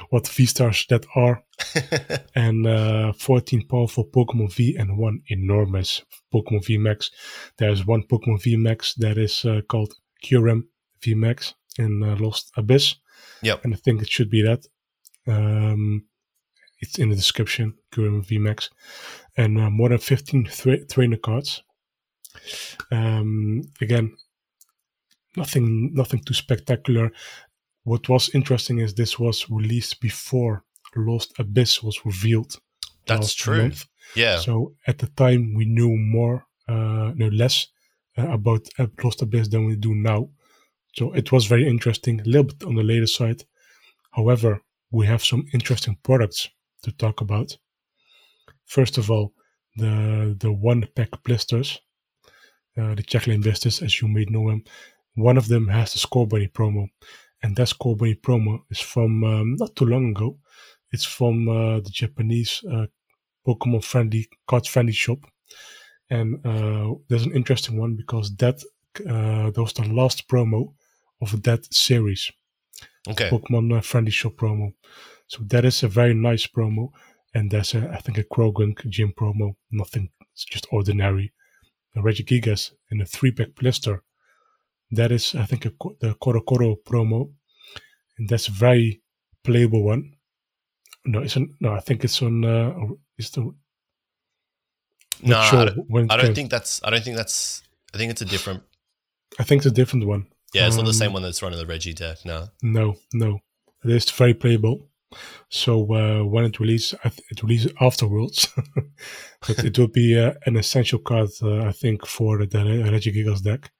[0.09, 1.43] what V stars that are,
[2.35, 6.01] and uh, 14 powerful Pokemon V and one enormous
[6.33, 7.11] Pokemon V Max.
[7.57, 9.93] There's one Pokemon V Max that is uh, called
[10.23, 10.63] Kyurem
[11.01, 12.95] V Max in uh, Lost Abyss.
[13.41, 13.63] Yep.
[13.63, 14.65] And I think it should be that.
[15.27, 16.05] Um,
[16.79, 18.69] it's in the description, Kyurem V Max.
[19.37, 21.63] And uh, more than 15 tra- trainer cards.
[22.91, 24.15] Um, again,
[25.35, 27.11] nothing nothing too spectacular.
[27.83, 30.63] What was interesting is this was released before
[30.95, 32.55] Lost Abyss was revealed.
[33.07, 33.63] That's true.
[33.63, 33.87] Month.
[34.15, 34.39] Yeah.
[34.39, 37.67] So at the time we knew more, uh, no less
[38.17, 38.67] uh, about
[39.03, 40.29] Lost Abyss than we do now.
[40.93, 43.43] So it was very interesting, a little bit on the later side.
[44.11, 44.61] However,
[44.91, 46.49] we have some interesting products
[46.83, 47.57] to talk about.
[48.65, 49.33] First of all,
[49.77, 51.79] the the one pack blisters,
[52.77, 54.63] uh, the checklane blisters, as you may know them.
[55.15, 56.89] One of them has the Scorbunny promo,
[57.43, 60.37] and that Scorbunny promo is from um, not too long ago.
[60.91, 62.87] It's from uh, the Japanese uh,
[63.47, 65.19] Pokemon friendly card friendly shop,
[66.09, 68.61] and uh, there's an interesting one because that
[68.99, 70.73] uh, that was the last promo
[71.21, 72.31] of that series.
[73.07, 73.29] Okay.
[73.29, 74.73] Pokemon uh, friendly shop promo.
[75.27, 76.91] So that is a very nice promo.
[77.33, 79.55] And there's a, I think a Croagunk gym promo.
[79.71, 81.31] Nothing, it's just ordinary.
[81.95, 84.03] A Regigigas in a three pack blister.
[84.91, 87.31] That is, I think, a, the CoroCoro promo.
[88.17, 89.01] And that's a very
[89.43, 90.13] playable one.
[91.05, 92.73] No, it's an, no, I think it's on, uh,
[93.17, 93.51] it's the,
[95.23, 97.63] no, sure I don't, I don't think that's, I don't think that's,
[97.93, 98.63] I think it's a different.
[99.39, 100.27] I think it's a different one.
[100.53, 102.17] Yeah, it's um, not the same um, one that's running the Regi deck.
[102.25, 102.49] No.
[102.61, 103.39] No, no.
[103.83, 104.89] It is very playable.
[105.49, 108.47] So uh, when it releases, it releases afterwards,
[109.47, 113.71] but it will be uh, an essential card, uh, I think, for the Regigigas deck.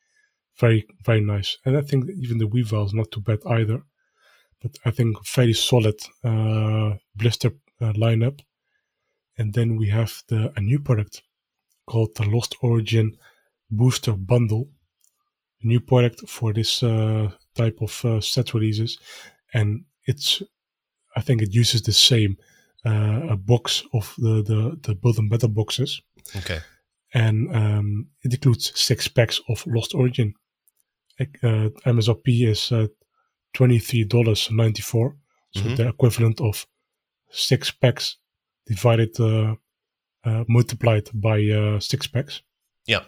[0.61, 3.81] Very, very nice, and I think even the Weavile is not too bad either.
[4.61, 7.51] But I think very solid uh, blister
[7.81, 8.39] uh, lineup.
[9.37, 11.23] And then we have the a new product
[11.87, 13.17] called the Lost Origin
[13.71, 14.69] Booster Bundle.
[15.63, 18.99] A new product for this uh, type of set releases,
[19.53, 20.43] and it's
[21.15, 22.37] I think it uses the same
[22.85, 26.01] uh, box of the, the, the build and battle boxes.
[26.35, 26.59] Okay.
[27.13, 30.33] And um, it includes six packs of Lost Origin.
[31.19, 32.87] Uh, MSRP is uh,
[33.55, 35.13] $23.94.
[35.53, 35.75] So mm-hmm.
[35.75, 36.65] the equivalent of
[37.29, 38.17] six packs
[38.65, 39.55] divided, uh,
[40.23, 42.41] uh, multiplied by uh, six packs.
[42.85, 43.03] Yeah.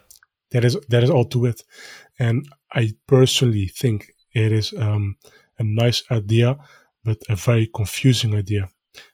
[0.52, 1.64] That is, that is all to it.
[2.20, 5.16] And I personally think it is um,
[5.58, 6.58] a nice idea
[7.04, 8.70] but a very confusing idea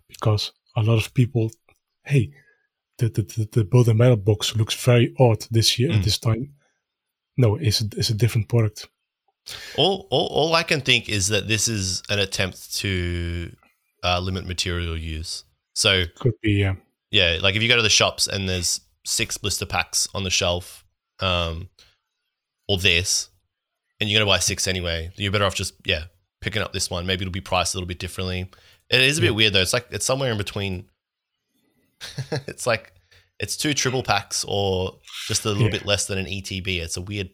[0.07, 1.51] because a lot of people,
[2.03, 2.31] hey,
[2.97, 5.97] the the, the, the build a metal box looks very odd this year mm.
[5.97, 6.53] at this time.
[7.39, 8.89] No, it's a, it's a different product.
[9.77, 13.55] All, all all I can think is that this is an attempt to
[14.03, 15.45] uh, limit material use.
[15.73, 16.75] So could be yeah
[17.11, 20.29] yeah like if you go to the shops and there's six blister packs on the
[20.29, 20.83] shelf,
[21.21, 21.69] um,
[22.67, 23.29] or this,
[24.01, 26.03] and you're gonna buy six anyway, you're better off just yeah
[26.41, 27.05] picking up this one.
[27.05, 28.49] Maybe it'll be priced a little bit differently.
[28.89, 29.61] It is a bit weird though.
[29.61, 30.89] It's like it's somewhere in between.
[32.47, 32.91] it's like
[33.39, 35.71] it's two triple packs or just a little Yeah.
[35.71, 36.79] bit less than an ETB.
[36.81, 37.29] It's a weird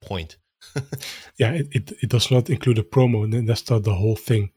[0.00, 0.36] point.
[1.38, 4.52] yeah, it, it, it does not include a promo, and that's not the whole thing.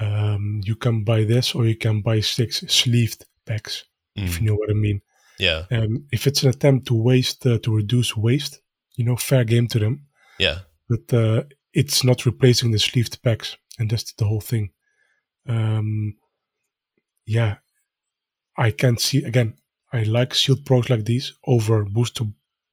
[0.00, 3.84] Um, you can buy this, or you can buy six sleeved packs,
[4.14, 5.02] if Mm, you know what I mean.
[5.38, 8.60] Yeah, Um, if it's an attempt to waste uh, to reduce waste,
[8.96, 10.06] you know, fair game to them.
[10.38, 10.58] yeah,
[10.88, 14.70] But uh, it's not replacing the sleeved packs, and that's the whole thing.
[15.48, 16.16] Um,
[17.26, 17.56] yeah,
[18.56, 19.54] I can see again.
[19.92, 22.24] I like sealed products like these over booster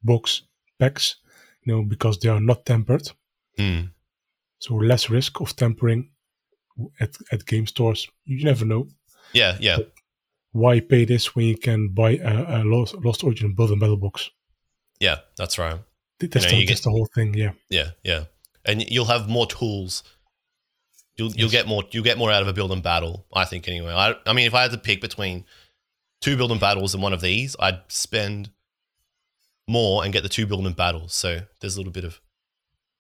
[0.03, 0.41] box
[0.79, 1.15] packs,
[1.63, 3.09] you know, because they are not tempered.
[3.57, 3.91] Mm,
[4.59, 6.09] so less risk of tampering
[6.99, 8.07] at, at game stores.
[8.25, 8.87] You never know.
[9.33, 9.77] yeah, yeah,
[10.51, 13.97] Why pay this when you can buy a, a Lost, Lost Origin build and battle
[13.97, 14.29] box?
[14.99, 15.17] yeah.
[15.37, 15.79] That's right.
[16.19, 17.33] Th- That's, know, the, you that's get- the whole thing.
[17.33, 18.23] Yeah, Yeah, yeah,
[18.65, 20.03] and you'll have more tools.
[21.17, 21.51] You'll you'll Yes.
[21.51, 23.25] get more you'll get more out of a build and battle.
[23.33, 23.91] I think anyway.
[23.93, 25.45] I I mean, if I had to pick between
[26.21, 28.49] two building battles and one of these, I'd spend
[29.67, 31.13] more and get the two building battles.
[31.13, 32.19] So there's a little bit of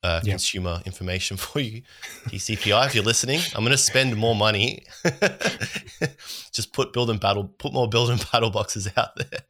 [0.03, 0.33] uh, Yeah.
[0.33, 1.81] consumer information for you,
[2.29, 2.85] TPCi.
[2.87, 4.83] if you're listening, I'm going to spend more money.
[6.53, 9.41] Just put build and battle, put more build and battle boxes out there.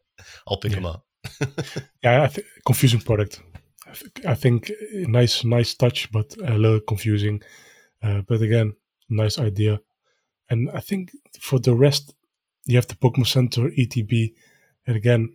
[0.48, 0.76] I'll pick Yeah.
[0.78, 1.06] them up.
[2.04, 2.24] yeah.
[2.24, 3.42] I th- confusing product.
[3.88, 7.42] I, th- I think nice, nice touch, but a little confusing.
[8.02, 8.74] Uh, but again,
[9.10, 9.80] nice idea.
[10.50, 12.14] And I think for the rest,
[12.66, 14.34] you have the Pokemon Center ETB,
[14.88, 15.30] and again,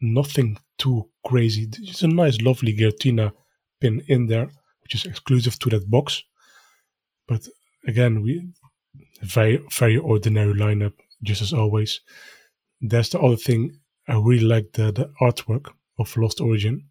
[0.00, 1.68] nothing too crazy.
[1.80, 3.32] It's a nice, lovely Giratina
[3.80, 4.48] pin in there,
[4.82, 6.22] which is exclusive to that box.
[7.28, 7.48] But
[7.86, 8.48] again, we
[9.22, 12.00] very very ordinary lineup, just as always.
[12.80, 13.78] That's the other thing.
[14.08, 16.88] I really like the, the artwork of Lost Origin,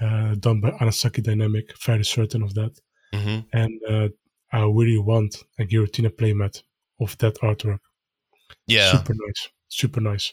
[0.00, 1.72] uh, done by Anasaki Dynamic.
[1.84, 2.78] Very certain of that,
[3.12, 4.08] hmm and uh,
[4.52, 6.62] I really want a Giratina playmat
[7.00, 7.80] of that artwork.
[8.66, 8.92] Yeah.
[8.92, 10.32] super nice, super nice.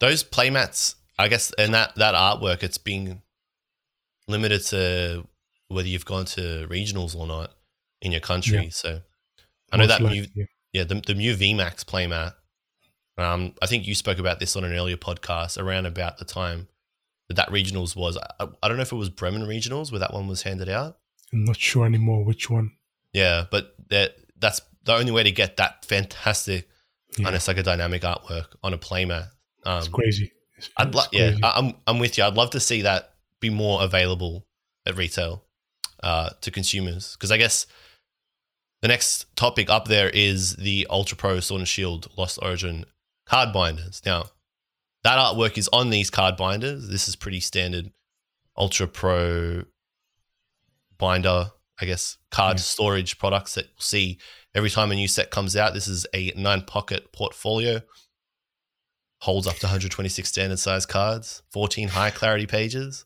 [0.00, 3.22] those playmats, I guess, and that that artwork, it's been
[4.28, 5.26] limited to
[5.68, 7.52] whether you've gone to regionals or not
[8.02, 8.64] in your country.
[8.64, 8.70] Yeah.
[8.70, 9.00] So
[9.72, 10.44] I know Most that likely, yeah.
[10.72, 12.34] yeah, the the Mew VMAX playmat.
[13.18, 16.68] Um, I think you spoke about this on an earlier podcast around about the time
[17.28, 18.16] that that regionals was.
[18.16, 20.96] I, I don't know if it was Bremen regionals where that one was handed out.
[21.32, 22.72] I'm not sure anymore which one.
[23.12, 26.68] Yeah, but that that's the only way to get that fantastic
[27.18, 27.28] Yeah.
[27.58, 29.28] a dynamic artwork on a playmat.
[29.64, 30.32] Um, It's crazy.
[30.56, 31.42] It's, I'd yeah, crazy.
[31.42, 32.24] I- I'm I'm with you.
[32.24, 34.46] I'd love to see that be more available
[34.86, 35.44] at retail
[36.02, 37.66] uh, to consumers because I guess
[38.82, 42.84] the next topic up there is the Ultra Pro Sword and Shield Lost Origin
[43.26, 44.00] card binders.
[44.06, 44.26] Now,
[45.04, 46.88] that artwork is on these card binders.
[46.88, 47.90] This is pretty standard
[48.56, 49.64] Ultra Pro
[50.98, 51.50] binder,
[51.80, 52.62] I guess, card Yeah.
[52.62, 54.18] storage products that you'll see
[54.54, 55.74] every time a new set comes out.
[55.74, 57.80] This is a nine pocket portfolio
[59.22, 63.04] holds up to 126 standard size cards, 14 high clarity pages.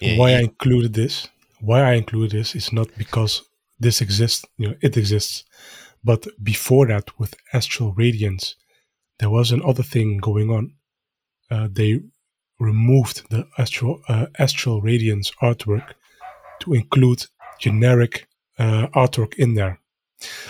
[0.00, 1.28] Yeah, why you- I included this,
[1.60, 3.42] why I included this is not because
[3.78, 5.44] this exists, you know, it exists.
[6.04, 8.56] But before that, with Astral Radiance,
[9.20, 10.74] there was another thing going on.
[11.48, 12.00] Uh, they
[12.58, 15.92] removed the Astral uh, Astral Radiance artwork
[16.60, 17.26] to include
[17.60, 18.26] generic
[18.58, 19.78] uh, artwork in there.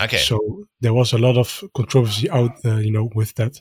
[0.00, 0.18] Okay.
[0.18, 3.60] So there was a lot of controversy out, uh, you know, with that,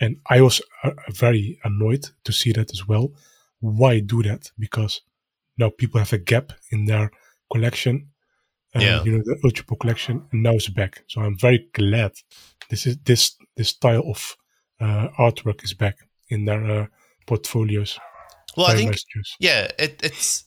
[0.00, 3.12] and I was uh, very annoyed to see that as well.
[3.60, 4.50] Why do that?
[4.58, 5.00] Because
[5.56, 7.10] now people have a gap in their
[7.52, 8.08] collection.
[8.74, 9.04] Uh, Yeah.
[9.04, 11.02] you know the Ultra Pro collection, and now it's back.
[11.08, 12.12] So I'm very glad
[12.68, 14.36] this is this this style of
[14.80, 15.96] uh, artwork is back
[16.28, 16.86] in their uh,
[17.26, 17.98] portfolios.
[18.56, 19.36] well, I think choice.
[19.40, 20.44] yeah, it, it's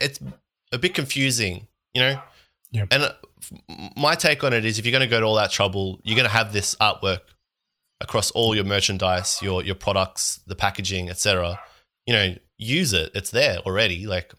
[0.00, 0.18] it's
[0.72, 2.20] a bit confusing, you know.
[2.72, 2.86] Yeah.
[2.90, 3.12] And uh,
[3.96, 6.16] my take on it is, if you're going to go to all that trouble, you're
[6.16, 7.20] going to have this artwork
[8.00, 11.58] across all your merchandise, your your products, the packaging, etc.
[12.06, 13.10] You know, use it.
[13.14, 14.06] It's there already.
[14.06, 14.32] Like,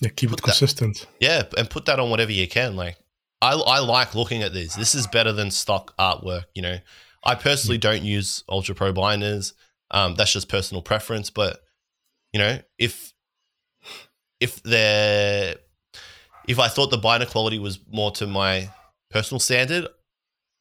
[0.00, 1.06] Yeah, keep it that- consistent.
[1.20, 2.76] yeah, and put that on whatever you can.
[2.76, 2.96] Like,
[3.42, 4.74] I I like looking at these.
[4.74, 6.44] This is better than stock artwork.
[6.54, 6.78] You know,
[7.24, 9.54] I personally don't use Ultra Pro binders.
[9.90, 11.30] Um, that's just personal preference.
[11.30, 11.60] But
[12.32, 13.12] you know, if
[14.40, 15.56] if they're
[16.52, 18.70] if I thought the binder quality was more to my
[19.10, 19.84] personal standard,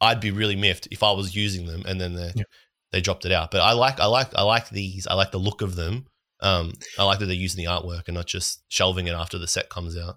[0.02, 2.44] I'd be really miffed if I was using them and then they Yeah.
[2.92, 3.52] they dropped it out.
[3.52, 5.08] But I like I like I like these.
[5.08, 5.96] I like the look of them.
[6.42, 9.48] Um, I like that they're using the artwork and not just shelving it after the
[9.56, 10.16] set comes out.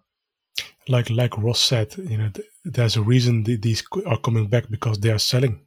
[0.88, 4.64] Like like Ross said, you know, th- there's a reason th- these are coming back
[4.70, 5.60] because they are selling.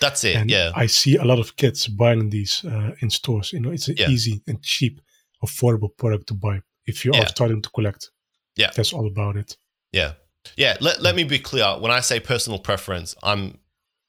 [0.00, 0.36] That's it.
[0.36, 0.70] and yeah.
[0.74, 3.52] I see a lot of kids buying these uh, in stores.
[3.52, 4.10] You know, it's an Yeah.
[4.10, 5.00] easy and cheap,
[5.46, 7.22] affordable product to buy if you Yeah.
[7.22, 8.10] are starting to collect.
[8.56, 8.70] Yeah.
[8.74, 9.56] that's all about it.
[9.92, 10.12] Yeah.
[10.56, 10.76] Yeah.
[10.80, 11.78] Let, let me be clear.
[11.78, 13.58] When I say personal preference, I'm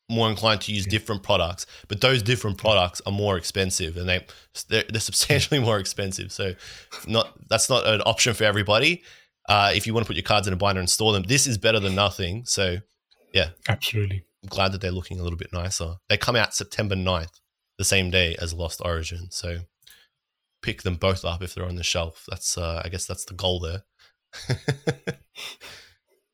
[0.09, 4.25] more inclined to use different products, but those different products are more expensive, and they
[4.69, 6.31] they're, they're substantially more expensive.
[6.31, 6.53] So,
[7.07, 9.03] not that's not an option for everybody.
[9.47, 11.47] Uh, if you want to put your cards in a binder and store them, this
[11.47, 12.45] is better than nothing.
[12.45, 12.77] So,
[13.33, 14.23] yeah, absolutely.
[14.43, 15.95] I'm glad that they're looking a little bit nicer.
[16.07, 17.39] They come out September 9th,
[17.77, 19.27] the same day as Lost Origin.
[19.31, 19.59] So,
[20.61, 22.25] pick them both up if they're on the shelf.
[22.29, 23.83] That's uh, I guess that's the goal there.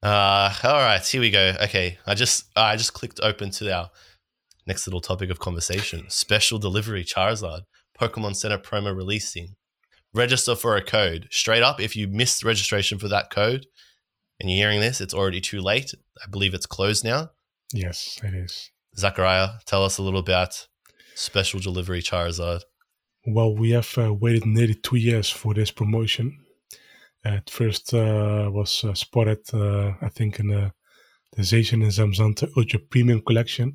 [0.04, 1.56] uh, all right, here we go.
[1.64, 3.89] Okay, I just I just clicked open to our
[4.68, 7.62] next little topic of conversation: special delivery Charizard
[8.00, 9.56] Pokemon Center promo releasing.
[10.14, 11.28] Register for a code.
[11.30, 13.68] Straight up, if you missed registration for that code
[14.39, 15.93] and you're hearing this, it's already too late.
[16.24, 17.30] I believe it's closed now.
[17.74, 18.72] Yes, it is.
[18.97, 20.68] Zachariah, tell us a little about
[21.14, 22.62] special delivery Charizard.
[23.28, 26.39] Well, we have uh, waited nearly two years for this promotion.
[27.26, 30.72] At first uh, was uh, spotted, uh, I think, in the,
[31.36, 33.68] the Zacian and Zamazenta Ultra Premium Collection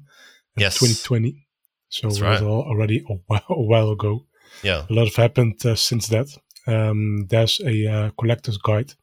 [0.57, 0.79] in Yes.
[0.79, 1.47] 2020.
[1.89, 2.43] So That's it was right.
[2.43, 4.27] already a while, a while ago.
[4.63, 4.87] Yeah.
[4.89, 6.29] A lot have happened uh, since that.
[6.67, 8.95] Um, there's a uh, collector's guide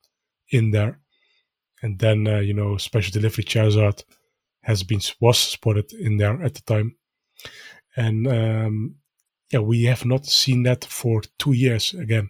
[0.50, 1.00] in there,
[1.84, 4.04] and then uh, you know special delivery Charizard
[4.64, 6.96] has been was spotted in there at the time,
[7.96, 8.96] and um,
[9.52, 12.30] yeah, we have not seen that for two years again,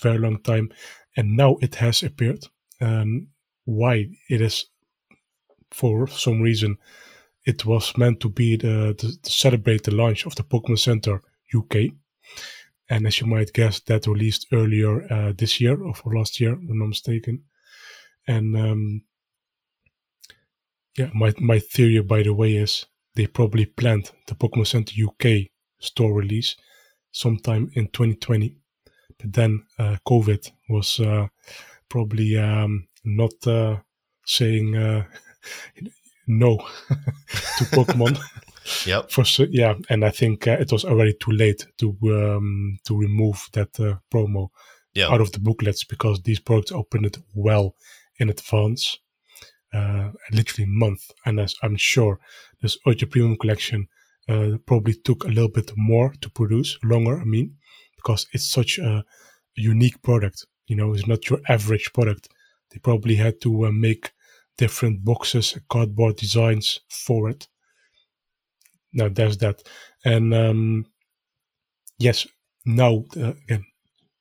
[0.00, 0.72] very long time,
[1.16, 2.44] and now it has appeared.
[2.80, 3.28] Um,
[3.64, 4.66] why it is
[5.70, 6.76] for some reason
[7.44, 11.20] it was meant to be the, the to celebrate the launch of the Pokemon Center
[11.54, 11.92] UK.
[12.88, 16.70] And as you might guess, that released earlier uh, this year or last year, if
[16.70, 17.44] I'm not mistaken.
[18.26, 19.02] And um,
[20.96, 25.48] yeah, my my theory, by the way, is they probably planned the Pokemon Center UK
[25.80, 26.56] store release
[27.10, 28.63] sometime in 2020, but
[29.24, 31.26] then uh, COVID was uh,
[31.88, 33.76] probably um, not uh,
[34.26, 35.04] saying uh,
[36.26, 36.56] no
[37.58, 38.18] to Pokemon.
[38.86, 39.10] Yep.
[39.10, 42.96] For so, yeah, and I think uh, it was already too late to um, to
[42.98, 44.48] remove that uh, promo
[44.94, 45.10] Yeah.
[45.12, 47.74] out of the booklets because these products opened well
[48.18, 48.98] in advance,
[49.74, 51.10] uh, literally month.
[51.26, 52.18] And as I'm sure
[52.62, 53.86] this Ultra Premium collection
[54.30, 57.20] uh, probably took a little bit more to produce, longer.
[57.20, 57.56] I mean,
[58.04, 59.04] because it's such a
[59.56, 60.46] unique product.
[60.66, 62.28] You know, it's not your average product.
[62.70, 64.12] They probably had to uh, make
[64.58, 67.48] different boxes, cardboard designs for it
[68.94, 69.62] now there's that
[70.04, 70.86] and um
[71.98, 72.26] yes
[72.64, 73.64] now uh, again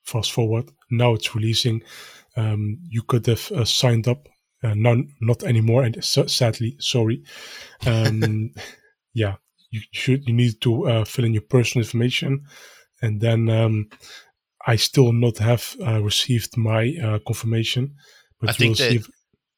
[0.03, 1.81] fast forward now it's releasing
[2.35, 4.27] um you could have uh, signed up
[4.63, 7.23] uh, none not anymore and so, sadly sorry
[7.85, 8.51] um
[9.13, 9.35] yeah
[9.71, 12.43] you should you need to uh, fill in your personal information
[13.03, 13.75] and then um
[14.65, 17.83] i still not have uh, received my uh, confirmation
[18.39, 19.07] but I think see that-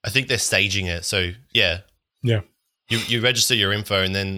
[0.07, 1.03] I think they're staging it.
[1.05, 1.79] So yeah.
[2.21, 2.41] Yeah.
[2.91, 4.29] You you register your info and then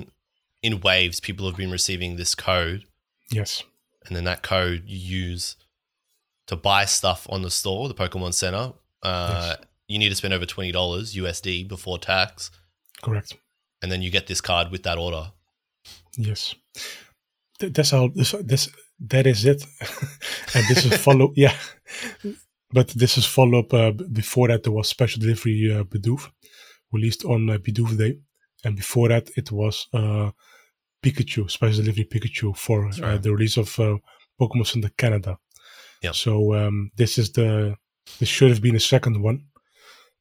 [0.62, 2.82] in waves people have been receiving this code
[3.40, 3.64] yes
[4.06, 4.98] and then that code you
[5.30, 5.58] use
[6.48, 8.72] to buy stuff on the store, the Pokemon Center.
[9.04, 9.56] Uh,
[9.90, 12.50] You need to spend over twenty dollars USD before tax,
[13.02, 13.36] correct
[13.82, 15.32] and then you get this card with that order.
[16.18, 16.56] Yes,
[17.60, 18.70] that's how this this
[19.00, 19.64] that is it,
[20.56, 21.32] and this is follow.
[21.36, 21.56] yeah,
[22.72, 23.74] but this is follow up.
[23.74, 26.30] Uh, before that, there was special delivery uh, Bidoof
[26.92, 28.18] released on uh, Bidoof Day,
[28.64, 30.32] and before that, it was uh,
[31.04, 33.22] Pikachu special delivery Pikachu for uh, right.
[33.22, 33.98] the release of uh,
[34.40, 35.38] Pokemon Center Canada.
[36.02, 36.12] Yeah.
[36.12, 37.76] So um, this is the
[38.20, 39.46] this should have been the second one,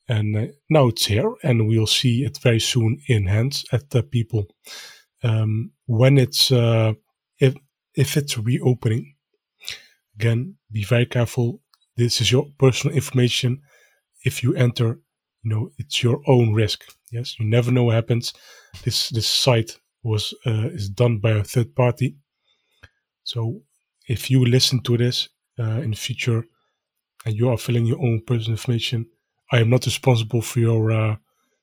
[0.09, 4.03] and uh, now it's here, and we'll see it very soon in hands at the
[4.03, 4.47] people.
[5.23, 6.93] Um, when it's uh,
[7.97, 9.15] if it's reopening,
[10.17, 11.61] again, be very careful.
[11.97, 13.63] This is your personal information.
[14.25, 15.01] If you enter,
[15.43, 16.85] you know it's your own risk.
[17.11, 18.35] Yes, you never know what happens.
[18.85, 22.17] This this site was uh, is done by a third party.
[23.25, 23.63] So
[24.09, 25.29] if you listen to this
[25.59, 26.45] uh, in the future
[27.25, 29.07] and you are filling your own personal information,
[29.51, 31.17] I am not responsible for your uh,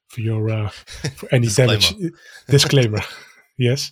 [0.08, 0.70] for your uh,
[1.16, 1.94] for any damage.
[2.48, 3.02] Disclaimer.
[3.58, 3.92] yes,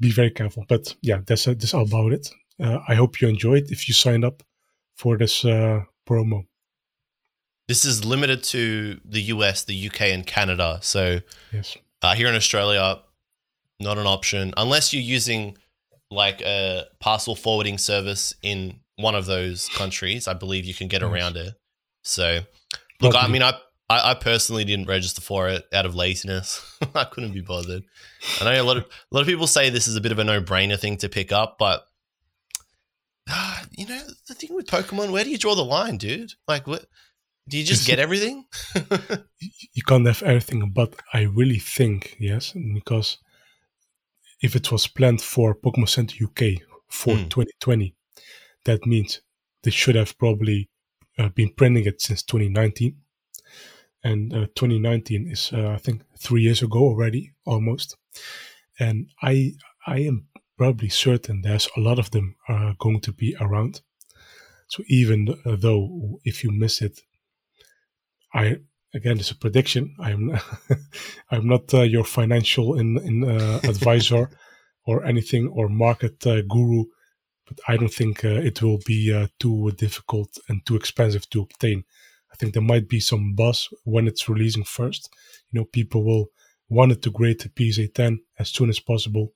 [0.00, 0.64] be very careful.
[0.68, 2.30] But yeah, that's uh, that's all about it.
[2.60, 3.70] Uh, I hope you enjoyed.
[3.70, 4.42] If you signed up
[4.96, 6.46] for this uh, promo,
[7.68, 10.78] This is limited to the US, the UK, and Canada.
[10.82, 11.20] So
[11.52, 13.00] yes, uh, here in Australia,
[13.80, 15.56] not an option unless you're using
[16.10, 20.26] like a parcel forwarding service in one of those countries.
[20.26, 21.10] I believe you can get Yes.
[21.10, 21.54] around it.
[22.02, 22.40] So,
[23.00, 23.52] look, I mean, I,
[23.90, 26.62] I I personally didn't register for it out of laziness.
[26.94, 27.84] I couldn't be bothered.
[28.40, 30.18] I know a lot of a lot of people say this is a bit of
[30.18, 31.86] a no brainer thing to pick up, but
[33.28, 36.32] ah, you know the thing with Pokemon, where do you draw the line, dude?
[36.46, 36.86] Like, what?
[37.48, 38.44] Do you just get everything?
[39.72, 40.70] you can't have everything.
[40.70, 43.16] But I really think yes, because
[44.42, 47.30] if it was planned for Pokemon Center UK for Mm.
[47.30, 47.94] 2020,
[48.64, 49.22] that means
[49.62, 50.68] they should have probably
[51.18, 52.96] uh, been printing it since 2019.
[54.04, 57.96] And uh, 2019 is, uh, I think, three years ago already, almost.
[58.78, 59.54] And I,
[59.86, 60.28] I am
[60.58, 63.80] probably certain there's a lot of them are going to be around.
[64.66, 67.00] So even uh, though if you miss it,
[68.34, 68.58] I
[68.92, 69.94] again it's a prediction.
[69.98, 70.38] I'm
[71.30, 74.30] I'm not uh, your financial in, in uh, advisor
[74.84, 76.84] or anything or market uh, guru,
[77.46, 81.42] but I don't think uh, it will be uh, too difficult and too expensive to
[81.42, 81.84] obtain.
[82.32, 85.08] I think there might be some buzz when it's releasing first.
[85.50, 86.26] You know, people will
[86.68, 89.32] want it to grade the PSA 10 as soon as possible,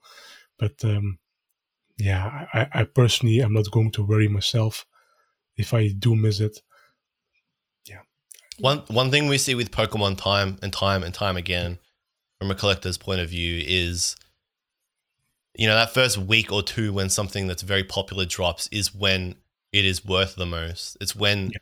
[0.58, 1.18] but um,
[1.98, 4.86] yeah, I, I personally am not going to worry myself
[5.56, 6.60] if I do miss it.
[7.86, 8.00] Yeah.
[8.58, 11.78] One one thing we see with Pokemon time and time and time again,
[12.38, 14.16] from a collector's point of view, is
[15.54, 19.36] you know that first week or two when something that's very popular drops is when
[19.72, 20.96] it is worth the most.
[21.00, 21.52] It's when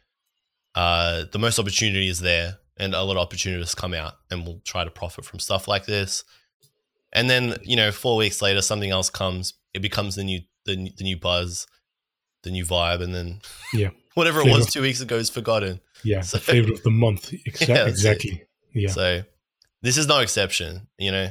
[0.74, 4.60] uh, the most opportunity is there, and a lot of opportunities come out, and we'll
[4.64, 6.24] try to profit from stuff like this.
[7.12, 9.54] And then you know, four weeks later, something else comes.
[9.74, 11.66] It becomes the new the, new- the new buzz,
[12.42, 13.40] the new vibe, and then
[13.74, 13.90] Yeah.
[14.14, 15.80] whatever it was two weeks ago is forgotten.
[16.04, 17.30] Yeah, So- favorite of the month.
[17.48, 17.90] Exa- Yeah, that's it.
[17.90, 18.44] exactly.
[18.74, 18.90] Yeah.
[18.90, 19.22] So
[19.82, 21.30] this is no exception, you know.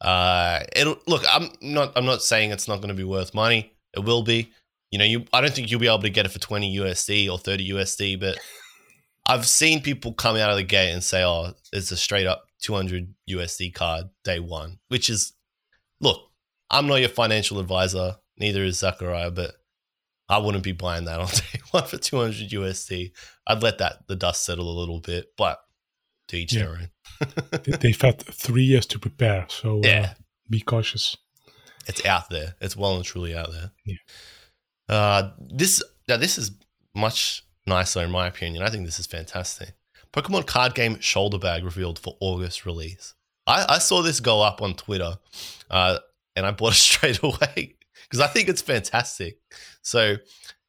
[0.00, 3.72] Uh it'll look, I'm not I'm not saying it's not going to be worth money.
[3.96, 4.52] It will be.
[4.92, 7.28] You know, you I don't think you'll be able to get it for 20 USD
[7.30, 8.38] or 30 USD, but
[9.28, 12.46] I've seen people come out of the gate and say, "Oh, it's a straight up
[12.62, 15.32] 200 USD card day 1," which is
[16.00, 16.30] look,
[16.70, 19.54] I'm not your financial advisor, neither is Zachariah, but
[20.28, 23.12] I wouldn't be buying that on day 1 for 200 USD.
[23.46, 25.60] I'd let that the dust settle a little bit, but
[26.28, 26.64] to each Yeah.
[26.64, 26.90] their own.
[27.64, 30.10] They- They've had three years to prepare, so Yeah.
[30.10, 31.16] uh, be cautious.
[31.86, 32.54] it's out there.
[32.60, 33.72] It's well and truly out there.
[33.86, 33.96] Yeah.
[34.94, 36.50] Uh, this now this is
[36.94, 38.62] much nicer in my opinion.
[38.62, 39.74] I think this is fantastic.
[40.12, 43.14] Pokemon card game shoulder bag revealed for August release.
[43.46, 45.18] I, I saw this go up on Twitter,
[45.70, 45.98] uh,
[46.34, 49.38] and I bought it straight away because I think it's fantastic.
[49.82, 50.16] So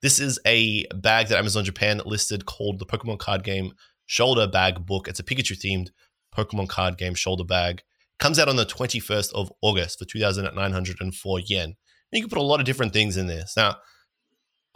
[0.02, 3.74] this is a bag that Amazon Japan listed called the Pokemon card game
[4.06, 5.08] shoulder bag book.
[5.08, 5.89] It's a Pikachu themed
[6.36, 7.84] Pokemon card game shoulder bag.
[8.18, 11.64] Comes out on the 21st of August for 2,904 yen.
[11.64, 11.76] And
[12.12, 13.56] you can put a lot of different things in this.
[13.56, 13.78] Now,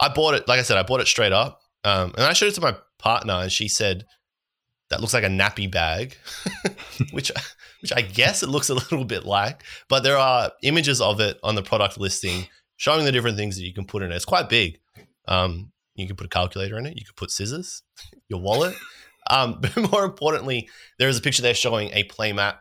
[0.00, 1.60] I bought it, like I said, I bought it straight up.
[1.84, 4.04] Um, and I showed it to my partner, and she said,
[4.90, 6.16] that looks like a nappy bag,
[7.12, 7.30] which,
[7.82, 9.62] which I guess it looks a little bit like.
[9.88, 13.64] But there are images of it on the product listing showing the different things that
[13.64, 14.14] you can put in it.
[14.14, 14.78] It's quite big.
[15.26, 16.96] Um, you can put a calculator in it.
[16.96, 17.82] You can put scissors,
[18.28, 18.74] your wallet.
[19.30, 20.68] Um, but more importantly,
[20.98, 22.56] there is a picture there showing a playmat,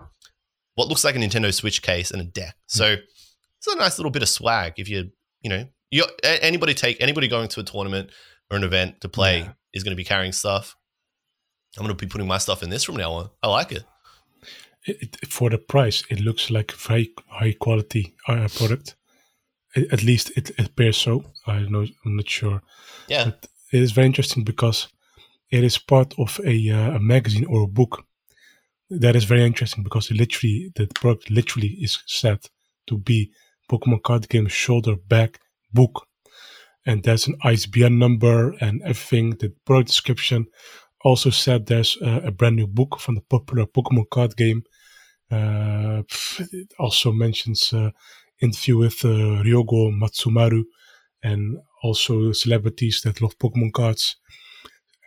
[0.75, 2.55] what looks like a Nintendo Switch case, and a deck.
[2.67, 4.73] So it's a nice little bit of swag.
[4.77, 5.09] If you,
[5.41, 8.09] you know, you anybody take anybody going to a tournament
[8.53, 9.53] or an event to play Yeah.
[9.73, 10.75] is going to be carrying stuff.
[11.77, 13.29] I'm going to be putting my stuff in this from now on.
[13.41, 13.83] I like it.
[14.85, 18.95] It, for the price, it looks like a very high quality uh, product.
[19.75, 21.23] At least it, appears so.
[21.47, 21.85] I don't know.
[22.05, 22.61] I'm not sure.
[23.07, 24.87] Yeah, But it is very interesting because
[25.49, 28.03] it is part of a, uh, a magazine or a book.
[28.89, 32.39] That is very interesting because it literally the product literally is said
[32.87, 33.31] to be
[33.71, 35.39] Pokemon card game shoulder bag
[35.71, 36.05] book,
[36.85, 39.31] and there's an ISBN number and everything.
[39.31, 40.47] The product description
[41.03, 44.63] also said there's uh, a brand new book from the popular Pokemon card game.
[45.31, 46.03] Uh,
[46.51, 47.91] it also mentions uh,
[48.41, 50.63] interview with uh, Ryogo Matsumaru
[51.23, 54.17] and also celebrities that love Pokemon cards.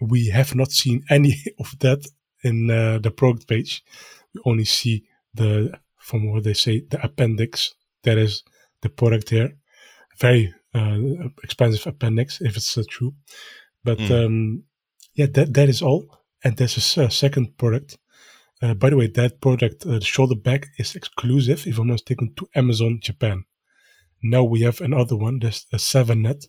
[0.00, 2.06] We have not seen any of that
[2.42, 3.84] in uh, the product page.
[4.34, 5.04] We only see
[5.34, 7.74] the, from what they say, the appendix.
[8.02, 8.42] That is
[8.82, 9.56] the product here.
[10.18, 13.14] Very uh, expensive appendix, if it's uh, true.
[13.84, 14.10] But Mm.
[14.26, 14.62] um,
[15.14, 16.02] yeah, that that is all.
[16.44, 17.98] And there's a second product.
[18.62, 21.94] Uh, by the way, that product, uh, the shoulder bag, is exclusive, if I'm not
[21.94, 23.44] mistaken, to Amazon Japan.
[24.22, 25.38] Now we have another one.
[25.40, 26.46] There's a 7net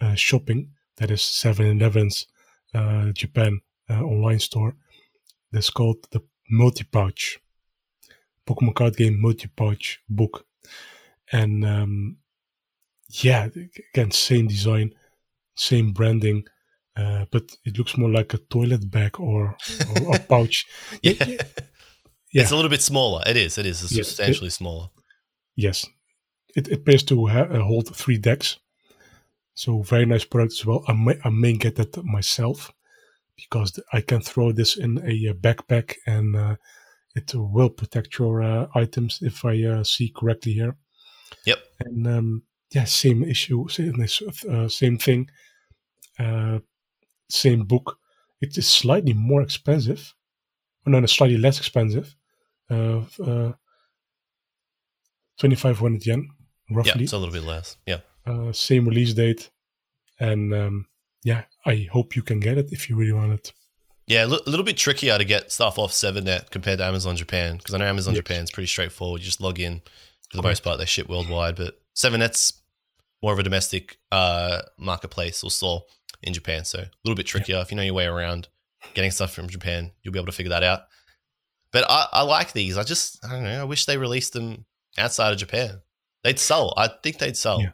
[0.00, 0.70] uh, shopping.
[0.96, 2.26] That is 7-Eleven's
[2.74, 3.60] uh, Japan
[3.90, 4.74] uh, online store.
[5.52, 7.38] That's called the Multi Pouch.
[8.46, 10.46] Pokemon card game Multi Pouch book.
[11.32, 12.16] And um,
[13.08, 13.48] yeah,
[13.92, 14.92] again, same design,
[15.54, 16.44] same branding.
[16.96, 19.54] Uh, but it looks more like a toilet bag or,
[20.06, 20.64] or a pouch.
[21.02, 21.12] yeah.
[21.26, 21.36] yeah.
[22.42, 23.22] It's a little bit smaller.
[23.26, 23.58] It is.
[23.58, 24.06] It is It's Yes.
[24.08, 24.88] substantially smaller.
[25.56, 25.86] Yes,
[26.54, 28.58] it, it appears to ha- uh, hold three decks.
[29.54, 30.84] So very nice product as well.
[30.88, 32.72] I may, I may get that myself
[33.36, 36.56] because I can throw this in a uh, backpack and uh,
[37.14, 40.76] it will protect your uh, items if I uh, see correctly here.
[41.46, 41.58] Yep.
[41.80, 42.42] And um,
[42.76, 44.06] yeah, same issue, same,
[44.50, 45.30] uh, same thing,
[46.18, 46.58] uh,
[47.30, 47.96] same book.
[48.42, 50.14] It is slightly more expensive,
[50.84, 52.14] or no, no slightly less expensive.
[52.70, 53.52] Uh, uh,
[55.38, 56.28] 2500 yen,
[56.70, 56.92] roughly.
[56.96, 57.78] Yeah, it's a little bit less.
[57.86, 58.00] Yeah.
[58.26, 59.48] Uh, same release date.
[60.20, 60.86] And um,
[61.24, 63.52] yeah, I hope you can get it if you really want it.
[64.06, 67.74] Yeah, a little bit trickier to get stuff off 7net compared to Amazon Japan because
[67.74, 68.18] I know Amazon yes.
[68.18, 69.22] Japan is pretty straightforward.
[69.22, 69.80] You just log in.
[70.30, 72.60] For the most part, they ship worldwide, but 7net's
[73.22, 75.82] more of a domestic uh, marketplace or store
[76.22, 76.64] in Japan.
[76.64, 77.56] So a little bit trickier.
[77.56, 77.62] Yeah.
[77.62, 78.48] If you know your way around
[78.94, 80.80] getting stuff from Japan, you'll be able to figure that out.
[81.72, 82.78] But I, I like these.
[82.78, 83.60] I just, I don't know.
[83.60, 84.64] I wish they released them
[84.98, 85.80] outside of Japan.
[86.22, 86.72] They'd sell.
[86.76, 87.60] I think they'd sell.
[87.60, 87.70] Yeah.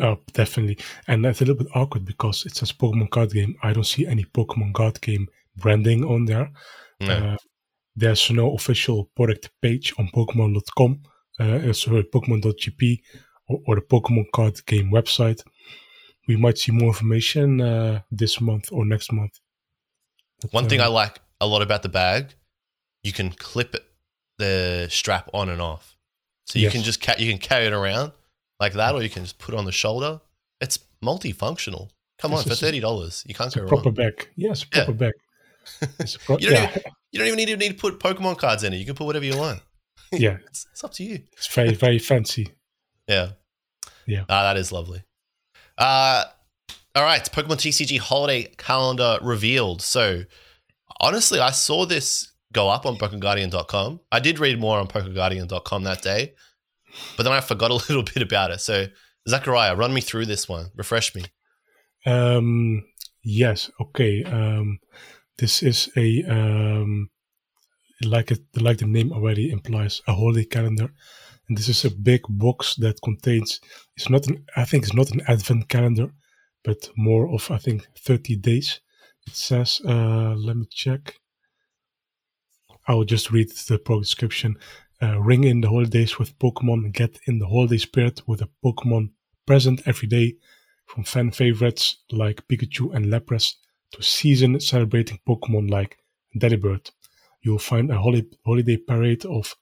[0.00, 0.78] Oh, definitely.
[1.06, 3.56] And that's a little bit awkward because it's a Pokemon card game.
[3.62, 6.50] I don't see any Pokemon card game branding on there.
[7.00, 7.12] No.
[7.12, 7.36] Uh,
[7.96, 11.02] there's no official product page on Pokemon.com,
[11.38, 13.00] uh, sorry, Pokemon.gp,
[13.48, 15.42] or, the Pokemon card game website.
[16.26, 19.40] We might see more information uh, this month or next month.
[20.40, 22.34] But, One thing uh, I like a lot about the bag,
[23.02, 23.84] you can clip it,
[24.38, 25.96] the strap on and off,
[26.46, 26.72] so you yes.
[26.72, 28.12] can just ca- you can carry it around
[28.58, 30.20] like that, or you can just put it on the shoulder.
[30.60, 31.90] It's multifunctional.
[32.18, 33.68] Come on, for thirty dollars, you can't go wrong.
[33.68, 34.28] proper bag.
[34.36, 34.96] Yes, proper yeah.
[34.96, 35.12] bag.
[36.24, 36.70] Pro- you, don't yeah.
[36.70, 36.82] even,
[37.12, 38.76] you don't even need to need to put Pokemon cards in it.
[38.76, 39.60] You can put whatever you want.
[40.12, 41.20] yeah, it's, it's, up to you.
[41.32, 42.48] It's very very fancy.
[43.08, 43.30] Yeah,
[44.06, 44.24] yeah.
[44.28, 45.02] Ah, that is lovely.
[45.76, 46.24] Uh
[46.96, 49.82] all right, Pokemon TCG holiday calendar revealed.
[49.82, 50.22] So,
[51.00, 54.00] honestly, I saw this go up on PokeGuardian.com.
[54.12, 56.34] I did read more on PokeGuardian.com that day,
[57.16, 58.60] but then I forgot a little bit about it.
[58.60, 58.86] So,
[59.28, 60.66] Zachariah, run me through this one.
[60.76, 61.24] Refresh me.
[62.06, 62.84] Um,
[63.24, 63.72] yes.
[63.80, 64.22] Okay.
[64.22, 64.78] Um,
[65.38, 67.10] this is a um,
[68.04, 70.92] like it like the name already implies a holiday calendar,
[71.48, 73.60] and this is a big box that contains.
[73.96, 74.44] It's not an.
[74.56, 76.10] I think it's not an advent calendar,
[76.62, 78.80] but more of I think thirty days.
[79.26, 79.80] It says.
[79.84, 81.14] Uh, let me check.
[82.86, 84.56] I'll just read the pro description.
[85.02, 86.92] Uh, ring in the holidays with Pokemon.
[86.92, 89.10] Get in the holiday spirit with a Pokemon
[89.46, 90.36] present every day,
[90.86, 93.54] from fan favorites like Pikachu and Lapras
[93.92, 95.98] to season celebrating Pokemon like
[96.38, 96.90] Delibird.
[97.42, 99.54] You'll find a holiday parade of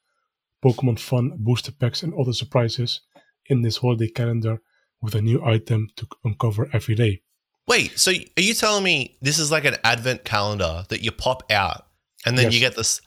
[0.65, 3.01] Pokemon fun, booster packs, and other surprises
[3.47, 4.61] in this holiday calendar
[5.01, 7.23] with a new item to uncover every day.
[7.67, 11.43] Wait, so are you telling me this is like an advent calendar that you pop
[11.51, 11.87] out
[12.27, 12.55] and then yes.
[12.55, 13.01] you get this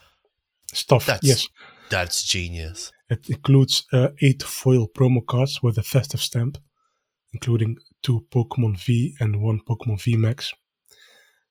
[0.73, 1.05] stuff?
[1.05, 1.47] That's, yes,
[1.89, 2.91] that's genius.
[3.09, 6.57] It includes uh, eight foil promo cards with a festive stamp,
[7.33, 10.53] including two Pokemon V and one Pokemon V Max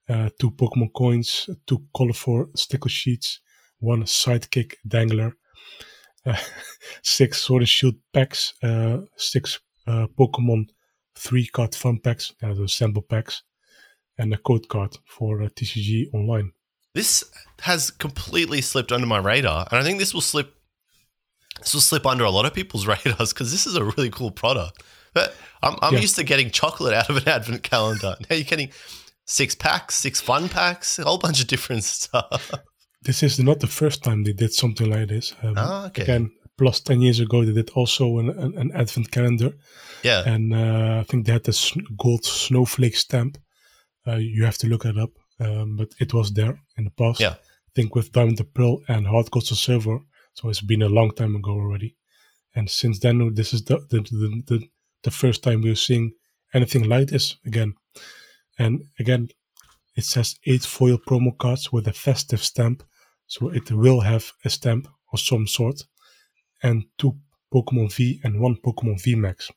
[0.09, 3.41] uh, two Pokemon coins, two colorful sticker sheets,
[3.79, 5.33] one sidekick dangler,
[7.03, 10.67] six Sword and Shield packs, uh, six uh, Pokemon
[11.17, 13.43] three card fun packs, uh, those sample packs,
[14.19, 16.53] and a code card for uh, TCG Online.
[16.95, 17.25] This
[17.61, 20.55] has completely slipped under my radar, and I think this will slip.
[21.61, 24.31] This will slip under a lot of people's radars because this is a really cool
[24.31, 24.83] product.
[25.13, 26.01] But I'm, I'm yeah.
[26.01, 28.17] used to getting chocolate out of an advent calendar.
[28.29, 28.71] Now you're getting
[29.27, 32.53] six packs, six fun packs, a whole bunch of different stuff.
[33.05, 35.35] This is not the first time they did something like this.
[35.43, 36.03] Um, oh, okay.
[36.03, 39.53] Again, plus 10 years ago, they did also an, an, an advent calendar.
[40.03, 40.23] Yeah.
[40.27, 43.39] And uh, I think they had this gold snowflake stamp.
[44.07, 45.11] Uh, you have to look it up.
[45.41, 47.21] Um, but it was there in the past.
[47.21, 47.35] Yeah.
[47.35, 49.99] I think with Diamond and Pearl and Hard and Silver.
[50.35, 51.97] So it's been a long time ago already.
[52.55, 54.69] And since then, this is the, the, the, the,
[55.03, 56.13] the first time we're seeing
[56.53, 57.75] anything like this again.
[58.59, 59.29] And again,
[59.97, 62.83] it says eight foil promo cards with a festive stamp.
[63.27, 65.83] So it will have a stamp of some sort.
[66.63, 67.17] And two
[67.53, 69.51] Pokemon V and one Pokemon V Max.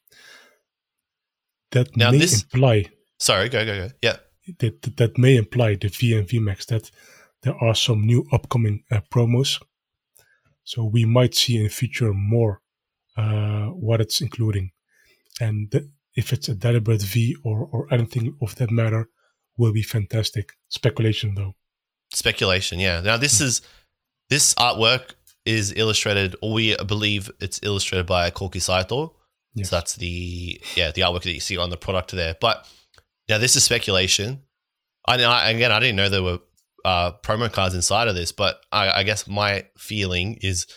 [1.72, 2.86] That now may this, imply.
[3.18, 3.94] Sorry, go, go, go.
[4.02, 4.18] Yeah.
[4.60, 6.90] That, that may imply the V and V Max that
[7.42, 9.62] there are some new upcoming uh, promos.
[10.64, 12.62] So we might see in the future more
[13.16, 14.72] uh, what it's including.
[15.40, 19.10] And th- if it's a Delibird V or, or anything of that matter,
[19.58, 20.54] will be fantastic.
[20.68, 21.56] Speculation though.
[22.12, 23.02] Speculation, yeah.
[23.02, 23.62] Now this is
[24.30, 25.14] this artwork
[25.46, 29.16] is illustrated, or we believe it's illustrated by Koki Saito.
[29.54, 29.70] Yes.
[29.70, 32.36] So that's the yeah the artwork that you see on the product there.
[32.40, 32.68] But
[33.30, 34.44] now this is speculation.
[35.08, 36.40] I, I again I didn't know there were
[36.86, 40.68] uh, promo cards inside of this, but I, I guess my feeling is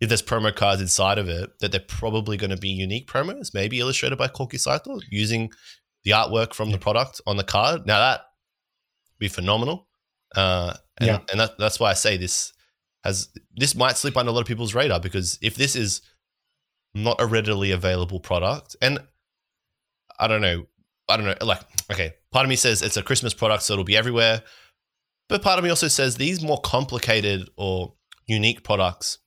[0.00, 3.54] if there's promo cards inside of it, that they're probably going to be unique promos,
[3.54, 5.50] maybe illustrated by Koki Saito using
[6.02, 7.86] the artwork from the product on the card.
[7.86, 9.86] Now that would be phenomenal.
[10.34, 11.18] Uh, and, yeah.
[11.30, 12.52] and that, that's why I say this
[13.04, 16.02] has this might slip under a lot of people's radar because if this is
[16.94, 18.76] not a readily available product.
[18.80, 19.00] And
[20.18, 20.66] I don't know.
[21.08, 21.34] I don't know.
[21.44, 21.60] Like,
[21.90, 24.42] okay, part of me says it's a Christmas product, so it'll be everywhere.
[25.28, 27.94] But part of me also says these more complicated or
[28.26, 29.18] unique products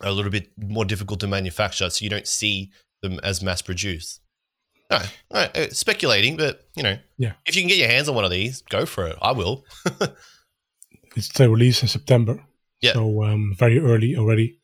[0.00, 2.70] are a little bit more difficult to manufacture, so you don't see
[3.02, 4.20] them as mass produced.
[4.90, 5.00] All
[5.32, 7.32] right, uh, speculating, but you know, Yeah.
[7.46, 9.16] if you can get your hands on one of these, go for it.
[9.22, 9.64] I will.
[11.16, 12.40] It's the release in September.
[12.80, 12.92] Yeah.
[12.92, 14.58] So um, very early already.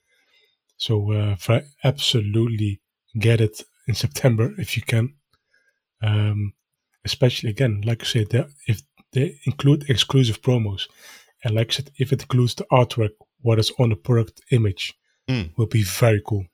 [0.76, 2.80] So uh, absolutely
[3.18, 5.14] get it in September if you can.
[6.02, 6.52] Um,
[7.04, 10.82] especially again, like I said, if they include exclusive promos,
[11.44, 13.10] and like I said, if it includes the artwork,
[13.40, 14.94] what is on the product image,
[15.28, 15.50] Mm.
[15.56, 16.46] will be very cool.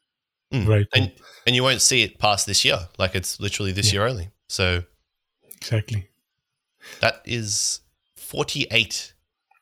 [0.53, 0.67] Mm.
[0.67, 0.85] Cool.
[0.95, 1.13] and
[1.47, 2.89] and you won't see it past this year.
[2.99, 4.01] Like it's literally this Yeah.
[4.01, 4.31] year only.
[4.49, 4.85] So
[5.57, 6.09] exactly.
[7.01, 7.81] that is
[8.17, 9.15] forty eight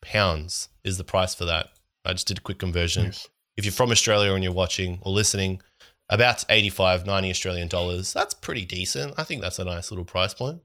[0.02, 1.68] pounds is the price for that.
[2.04, 3.04] I just did a quick conversion.
[3.06, 3.28] Yes.
[3.56, 5.60] If you're from Australia and you're watching or listening,
[6.08, 8.12] about 85, 90 Australian dollars.
[8.12, 9.14] That's pretty decent.
[9.18, 10.60] I think that's a nice little price point.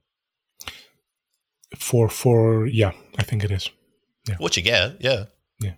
[1.78, 3.70] For for yeah, I think it is.
[4.38, 5.26] What you get, yeah.
[5.60, 5.74] Yeah.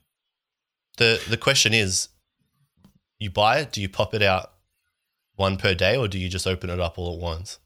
[0.98, 2.10] The the question is,
[3.20, 4.52] you buy it, do you pop it out
[5.36, 7.60] one per day, or do you just open it up all at once?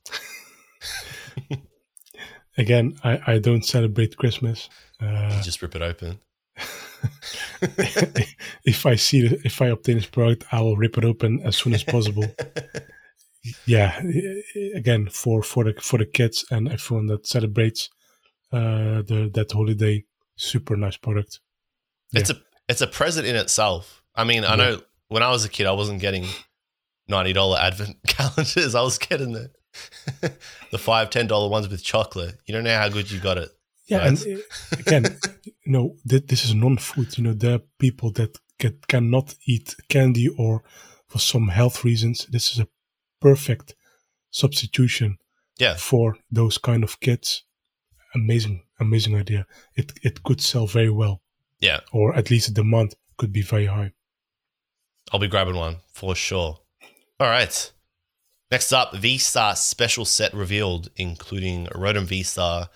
[2.58, 4.70] Again, I, I don't celebrate Christmas.
[5.00, 6.20] You Uh, just rip it open.
[8.66, 11.74] if I see if I obtain this product, I will rip it open as soon
[11.74, 12.28] as possible.
[13.66, 14.00] yeah,
[14.76, 17.90] again for for the for the kids and everyone that celebrates
[18.52, 20.04] uh, the that holiday,
[20.36, 21.40] super nice product.
[22.14, 22.36] It's a
[22.68, 24.04] it's a present in itself.
[24.14, 24.56] I mean, I Yeah.
[24.58, 24.82] know
[25.12, 26.26] when I was a kid, I wasn't getting
[27.10, 28.76] ninety dollar advent calendars.
[28.76, 29.52] I was getting the
[30.72, 32.36] the five ten dollar ones with chocolate.
[32.46, 33.50] You don't know how good you got it.
[33.88, 35.06] Yeah, and uh, again,
[35.44, 37.18] you know, th- this is non-food.
[37.18, 40.64] You know, there are people that get, cannot eat candy or
[41.08, 42.26] for some health reasons.
[42.28, 42.68] This is a
[43.20, 43.76] perfect
[44.30, 45.18] substitution
[45.60, 47.44] Yeah, for those kind of kids.
[48.16, 49.46] Amazing, amazing idea.
[49.76, 51.22] It it could sell very well,
[51.60, 51.82] yeah.
[51.92, 53.92] or at least the demand could be very high.
[55.12, 56.60] I'll be grabbing one for sure.
[57.20, 57.72] All right.
[58.50, 62.70] Next up, V Star special set revealed, including Rotom V Star,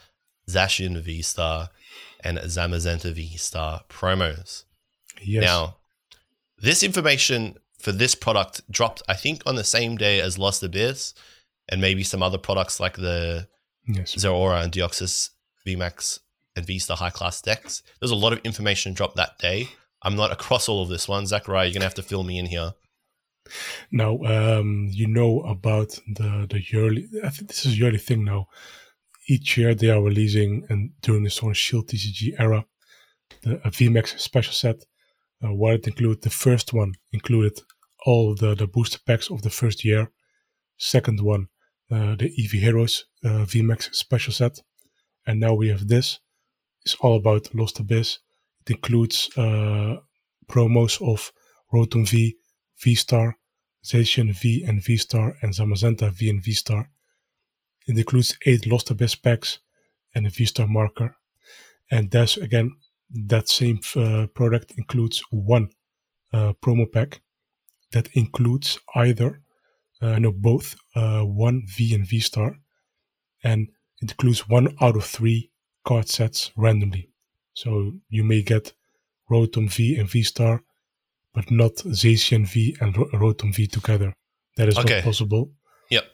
[0.49, 1.69] Zacian V Star,
[2.23, 4.63] and Zamazenta V Star promos.
[5.21, 5.43] Yes.
[5.43, 5.77] Now,
[6.57, 11.13] this information for this product dropped, I think, on the same day as Lost Abyss,
[11.69, 13.47] and maybe some other products like the
[13.88, 14.15] yes.
[14.15, 15.31] Zeraora and Deoxys
[15.67, 16.19] VMAX
[16.55, 17.83] and V Star high class decks.
[17.99, 19.69] There's a lot of information dropped that day.
[20.01, 21.25] I'm not across all of this one.
[21.25, 22.73] Zachariah, you're to have to fill me in here.
[23.91, 27.07] Now, um, you know about the the yearly.
[27.23, 28.47] I think this is yearly thing now.
[29.27, 32.65] Each year they are releasing, and during the Sword Shield TCG era,
[33.43, 34.85] the a VMAX special set.
[35.43, 37.59] Uh, what it included, the first one included
[38.05, 40.11] all the the booster packs of the first year.
[40.77, 41.47] Second one,
[41.91, 44.59] uh, the Eevee Heroes uh, VMAX special set,
[45.27, 46.19] and now we have this.
[46.83, 48.19] It's all about Lost Abyss.
[48.66, 49.97] It includes uh,
[50.47, 51.32] promos of
[51.74, 52.36] Rotom V,
[52.80, 53.38] V Star,
[53.84, 56.89] Zacian V and V Star, and Zamazenta V and V Star.
[57.88, 59.59] It includes eight Lost Abyss packs
[60.13, 61.16] and a V Star marker.
[61.91, 62.76] And that's again,
[63.28, 65.70] that same uh, product includes one
[66.34, 67.22] uh, promo pack
[67.91, 69.41] that includes either,
[70.01, 72.57] uh, no, both uh, one V and V Star,
[73.43, 73.70] and
[74.01, 75.51] it includes one out of three
[75.84, 77.09] card sets randomly.
[77.56, 78.74] So you may get
[79.32, 80.62] Rotom V and V Star,
[81.34, 84.14] but not Zacian V and Rotom V together.
[84.58, 84.95] That is Okay.
[84.97, 85.51] not possible.
[85.89, 86.06] Yep.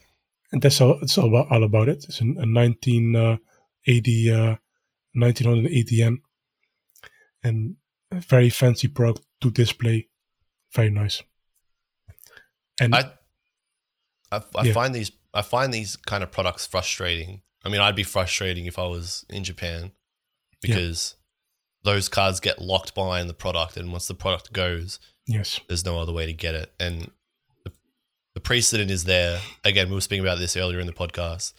[0.53, 0.97] And that's all.
[1.01, 2.05] It's all about, all about it.
[2.07, 4.55] It's an, a 1980, uh,
[5.13, 6.21] 1980 yen,
[7.43, 7.75] and
[8.11, 10.07] a very fancy product to display.
[10.73, 11.21] Very nice.
[12.79, 13.11] And I,
[14.31, 14.73] I, I Yeah.
[14.73, 17.41] find these, I find these kind of products frustrating.
[17.63, 19.91] I mean, I'd be frustrating if I was in Japan
[20.61, 21.15] because
[21.83, 25.99] those cards get locked behind the product, and once the product goes, yes, there's no
[25.99, 26.71] other way to get it.
[26.79, 27.09] And
[27.65, 27.71] the,
[28.35, 29.39] the precedent is there.
[29.63, 31.53] Again, we were speaking about this earlier in the podcast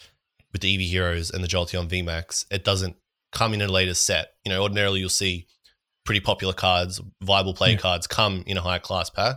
[0.53, 2.47] with the Eevee Heroes and the Jolteon VMAX.
[2.51, 2.97] It doesn't
[3.33, 4.33] come in a later set.
[4.45, 5.47] You know, ordinarily you'll see
[6.05, 7.79] pretty popular cards, viable play Yeah.
[7.79, 9.37] cards come in a higher class pack.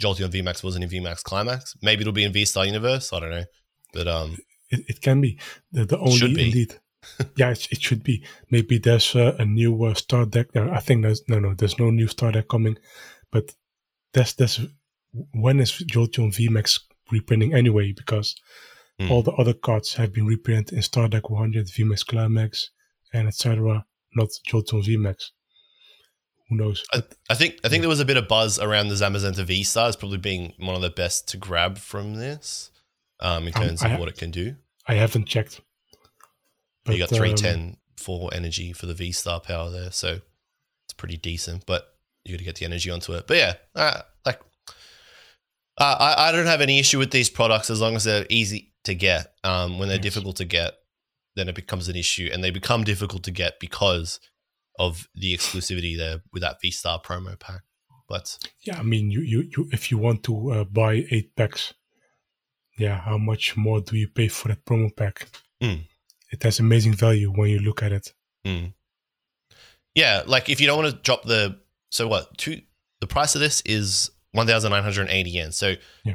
[0.00, 1.76] Jolteon VMAX wasn't in VMAX Climax.
[1.82, 3.12] Maybe it'll be in V Star Universe.
[3.12, 3.44] I don't know.
[3.92, 4.38] But um,
[4.70, 5.38] it, it can be
[5.70, 6.44] the, the only be.
[6.46, 6.80] indeed.
[7.36, 8.24] Yeah, it, it should be.
[8.50, 10.54] Maybe there's uh, a new uh, star deck.
[10.54, 11.54] No, I think there's no, no.
[11.54, 12.76] There's no new star deck coming,
[13.30, 13.54] but
[14.14, 14.60] that's that's
[15.32, 16.80] when is Jolteon VMAX
[17.10, 17.92] reprinting anyway?
[17.92, 18.34] Because
[19.00, 19.10] Hmm.
[19.10, 22.70] all the other cards have been reprinted in Start Deck 100, VMAX Climax,
[23.14, 23.86] and etc.
[24.14, 25.30] Not Jolteon VMAX.
[26.50, 26.84] who knows?
[26.92, 29.62] I, I think I think there was a bit of buzz around the Zamazenta V
[29.62, 32.70] Star as probably being one of the best to grab from this,
[33.20, 34.56] um, in Um, terms I of ha- what it can do.
[34.86, 35.60] I haven't checked.
[36.88, 40.18] You got um, for energy for the V Star power there, so
[40.86, 41.64] it's pretty decent.
[41.66, 41.86] But
[42.24, 43.26] you got to get the energy onto it.
[43.26, 44.40] But yeah, uh, like
[45.78, 48.72] uh, I I don't have any issue with these products as long as they're easy
[48.84, 49.32] to get.
[49.44, 50.04] Um, when they're Yes.
[50.14, 50.74] difficult to get,
[51.36, 54.20] then it becomes an issue, and they become difficult to get because
[54.78, 57.62] of the exclusivity there with that V Star promo pack.
[58.08, 61.72] But Yeah, I mean, you, you, you if you want to uh, buy eight packs,
[62.78, 65.28] yeah, how much more do you pay for that promo pack?
[65.62, 65.84] Mm.
[66.32, 68.12] It has amazing value when you look at it.
[68.44, 68.72] Mm.
[69.94, 71.60] Yeah, like if you don't want to drop the
[71.90, 72.62] so what two
[73.00, 75.52] the price of this is one thousand nine hundred and eighty yen.
[75.52, 75.74] So
[76.04, 76.14] Yeah.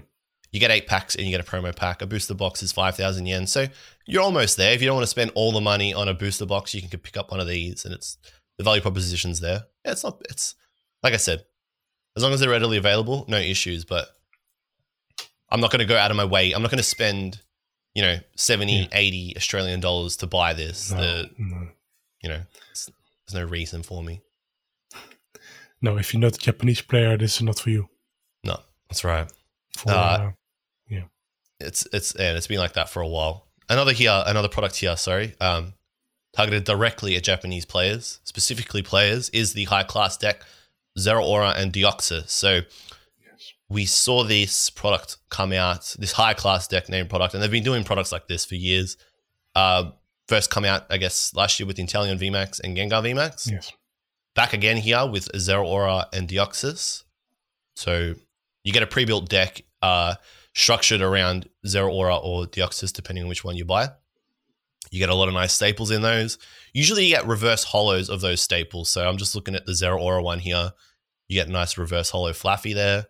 [0.52, 2.02] you get eight packs and you get a promo pack.
[2.02, 3.46] A booster box is five thousand yen.
[3.46, 3.68] So
[4.08, 4.74] you're almost there.
[4.74, 7.00] If you don't want to spend all the money on a booster box, you can
[7.00, 8.18] pick up one of these, and it's
[8.58, 9.66] the value proposition's there.
[9.86, 10.20] Yeah, it's not.
[10.30, 10.56] It's
[11.04, 11.44] like I said,
[12.16, 13.86] as long as they're readily available, no issues.
[13.86, 14.08] But
[15.52, 16.54] I'm not going to go out of my way.
[16.54, 17.42] I'm not going to spend,
[17.98, 18.88] you know, 70, Yeah.
[18.92, 20.92] 80 Australian dollars to buy this.
[20.92, 21.68] No, The no.
[22.22, 22.44] you know,
[23.26, 24.22] there's no reason for me.
[25.82, 27.90] no, if you're not a Japanese player, this is not for you.
[28.44, 29.28] No, that's right.
[29.78, 30.32] For Uh, uh,
[31.60, 33.48] It's it's and it's been like that for a while.
[33.68, 34.96] Another here, another product here.
[34.96, 35.74] Sorry, um,
[36.34, 40.44] targeted directly at Japanese players, specifically players, is the high class deck
[41.00, 42.30] Zeraora and Deoxys.
[42.30, 42.62] So.
[43.70, 47.64] We saw this product come out, this high class deck name product, and they've been
[47.64, 48.98] doing products like this for years.
[49.56, 49.92] Uh,
[50.28, 53.52] first come out, I guess, last year with Inteleon VMAX and Gengar VMAX.
[53.52, 53.74] yes.
[54.36, 57.04] back again here with Zeraora and Deoxys.
[57.76, 58.14] So
[58.64, 60.16] you get a pre-built deck uh,
[60.54, 63.90] structured around Zeraora or Deoxys, depending on which one you buy.
[64.92, 66.38] You get a lot of nice staples in those.
[66.74, 68.90] Usually you get reverse hollows of those staples.
[68.90, 70.72] So I'm just looking at the Zeraora one here.
[71.28, 73.08] You get a nice reverse hollow Flaaffy there.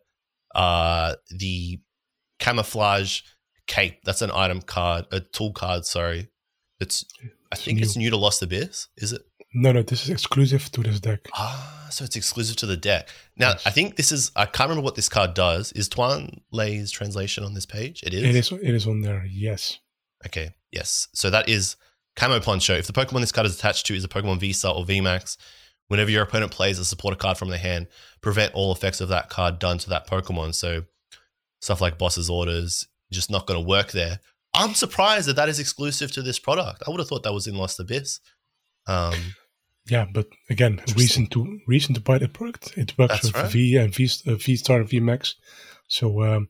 [0.57, 1.79] Uh, the
[2.39, 3.21] camouflage
[3.67, 6.29] cape, that's an item card, a tool card, sorry.
[6.79, 8.05] It's I It's think it's new.
[8.05, 9.21] new to Lost Abyss, is it?
[9.53, 11.21] No, no, this is exclusive to this deck.
[11.33, 13.09] Ah, so it's exclusive to the deck.
[13.37, 13.63] Now, Yes.
[13.65, 15.71] I think this is, I can't remember what this card does.
[15.71, 18.03] Is Tuan Lei's translation on this page?
[18.03, 18.23] It is?
[18.23, 18.51] It is.
[18.51, 19.25] It is on there.
[19.25, 19.79] Yes.
[20.25, 21.07] Okay, yes.
[21.13, 21.77] So that is
[22.15, 22.73] Camo Poncho.
[22.75, 24.99] If the Pokemon this card is attached to is a Pokemon V Star or V
[25.01, 25.37] Max,
[25.87, 27.87] whenever your opponent plays a supporter card from their hand,
[28.21, 30.55] prevent all effects of that card done to that Pokemon.
[30.55, 30.83] So
[31.61, 34.19] stuff like Boss's Orders, just not going to work there.
[34.53, 36.83] I'm surprised that that is exclusive to this product.
[36.87, 38.19] I would have thought that was in Lost Abyss.
[38.87, 39.13] Um,
[39.89, 42.77] Yeah, but again, reason to reason to buy the product.
[42.77, 43.51] It works That's with right.
[43.51, 45.35] V and V uh, V Star and V Max.
[45.87, 46.49] So um,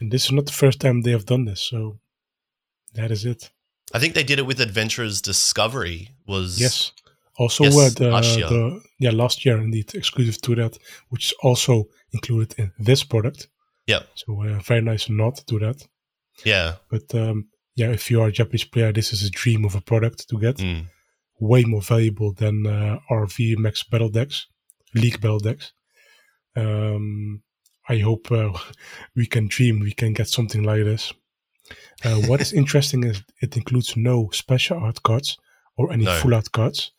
[0.00, 1.60] and this is not the first time they have done this.
[1.60, 1.98] So
[2.94, 3.50] that is it.
[3.92, 6.10] I think they did it with Adventurers Discovery.
[6.26, 6.92] Was Yes.
[7.42, 8.48] Also, Yes, uh, the, last year.
[8.48, 10.78] the yeah last year indeed exclusive to that,
[11.10, 13.48] which is also included in this product.
[13.86, 14.02] Yeah.
[14.14, 15.78] So uh, very nice not to that.
[16.44, 16.74] Yeah.
[16.90, 19.80] But um, yeah, if you are a Japanese player, this is a dream of a
[19.80, 20.56] product to get.
[20.58, 20.84] Mm.
[21.40, 24.46] Way more valuable than uh, our VMAX battle decks,
[24.94, 25.72] League battle decks.
[26.56, 27.42] Um,
[27.88, 28.50] I hope uh,
[29.16, 31.12] we can dream we can get something like this.
[32.04, 35.38] Uh, what is interesting is it includes no special art cards
[35.76, 36.14] or any No.
[36.20, 36.92] full art cards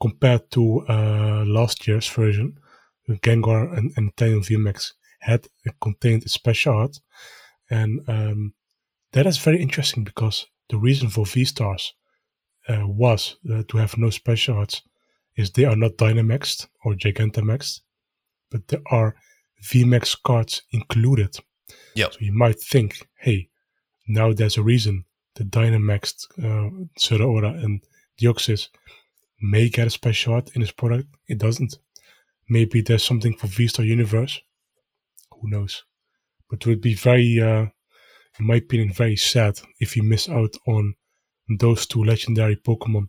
[0.00, 2.58] compared to uh, last year's version.
[3.08, 7.00] Gengar and, and Inteleon VMAX had uh, contained a special art,
[7.68, 8.54] and um,
[9.12, 11.94] that is very interesting because the reason for V Stars
[12.68, 14.82] uh, was uh, to have no special arts
[15.36, 17.80] is they are not Dynamaxed or Gigantamaxed,
[18.50, 19.16] but there are
[19.62, 21.36] VMAX cards included.
[21.94, 22.12] Yep.
[22.12, 23.48] So you might think, hey,
[24.06, 25.04] now there's a reason
[25.34, 27.82] the Dynamaxed uh, Zeraora and
[28.20, 28.68] Deoxys
[29.40, 31.08] may get a special art in this product.
[31.28, 31.78] It doesn't.
[32.48, 34.40] Maybe there's something for V-Star Universe.
[35.40, 35.84] Who knows?
[36.48, 37.66] But it would be very, uh,
[38.38, 40.94] in my opinion, very sad if you miss out on
[41.58, 43.08] those two legendary Pokemon.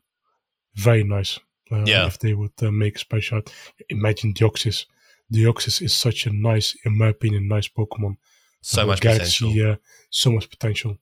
[0.75, 1.39] Very nice.
[1.71, 2.07] Uh, Yeah.
[2.07, 3.51] If they would uh, make a special art.
[3.89, 4.85] Imagine Deoxys.
[5.33, 8.17] Deoxys is such a nice, in my opinion, nice Pokemon.
[8.61, 9.71] So much Galaxy, potential.
[9.71, 9.75] Uh,
[10.09, 10.97] so much potential.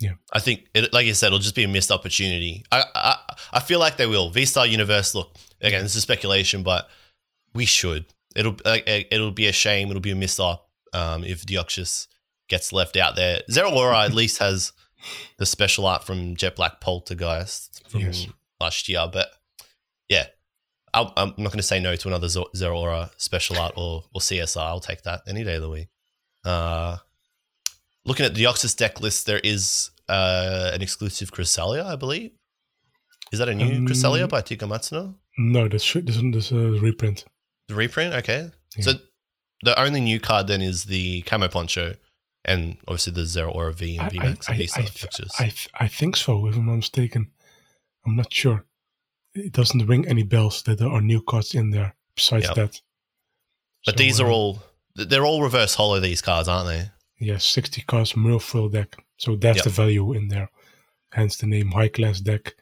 [0.00, 0.14] Yeah.
[0.32, 2.64] I think, it, like you said, it'll just be a missed opportunity.
[2.70, 3.16] I, I,
[3.52, 4.30] I feel like they will.
[4.30, 5.14] V Star Universe.
[5.14, 6.88] Look, again, this is speculation, but
[7.54, 8.06] we should.
[8.36, 9.88] It'll, like, it'll be a shame.
[9.90, 12.08] It'll be a missed op um, if Deoxys
[12.48, 13.40] gets left out there.
[13.50, 14.72] Zeraora at least has
[15.38, 18.26] the special art from Jet Black Poltergeist from Yes.
[18.60, 19.28] last year, but
[20.08, 20.26] yeah.
[20.92, 22.28] I'll, I'm not going to say no to another
[22.68, 24.60] Aura special art or, or CSR.
[24.62, 25.88] I'll take that any day of the week.
[26.44, 26.98] Uh,
[28.04, 32.30] looking at the Deoxys deck list, there is uh, an exclusive Cresselia, I believe.
[33.34, 35.16] Is that a new Um, Cresselia by Tika Matsuno?
[35.36, 37.24] No, this this, is a reprint.
[37.66, 38.50] The reprint, okay.
[38.76, 38.84] Yeah.
[38.84, 38.92] So
[39.62, 41.96] the only new card then is the camo poncho,
[42.44, 45.44] and obviously the Zeraora V and I, VMAX I, and I, Visa I.
[45.44, 45.52] I,
[45.84, 47.32] I think so, if I'm not mistaken.
[48.06, 48.64] I'm not sure.
[49.34, 52.54] It doesn't ring any bells that there are new cards in there besides Yep.
[52.54, 52.80] that.
[53.84, 54.62] but So, these are uh, all
[54.94, 55.98] they're all reverse hollow.
[55.98, 56.90] These cards, aren't they?
[57.18, 58.96] Yeah, 60 cards full deck.
[59.16, 59.64] So that's Yep.
[59.64, 60.50] the value in there.
[61.10, 62.54] Hence the name high class deck.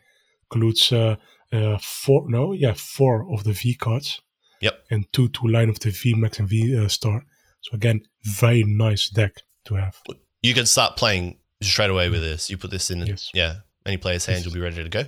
[0.55, 1.17] Includes uh,
[1.53, 4.21] uh, four, no, yeah, four of the V cards.
[4.61, 4.85] Yep.
[4.91, 7.25] And two two line of the V Max and V uh, Star.
[7.63, 9.33] So again, very nice deck
[9.65, 9.97] to have.
[10.43, 12.51] You can start playing straight away with this.
[12.51, 13.31] You put this in, Yes.
[13.35, 13.55] yeah.
[13.87, 15.05] Any player's hand, you'll be ready to go.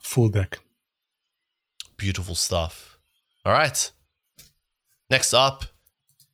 [0.00, 0.58] Full deck.
[1.96, 2.98] Beautiful stuff.
[3.44, 3.90] All right.
[5.10, 5.64] Next up,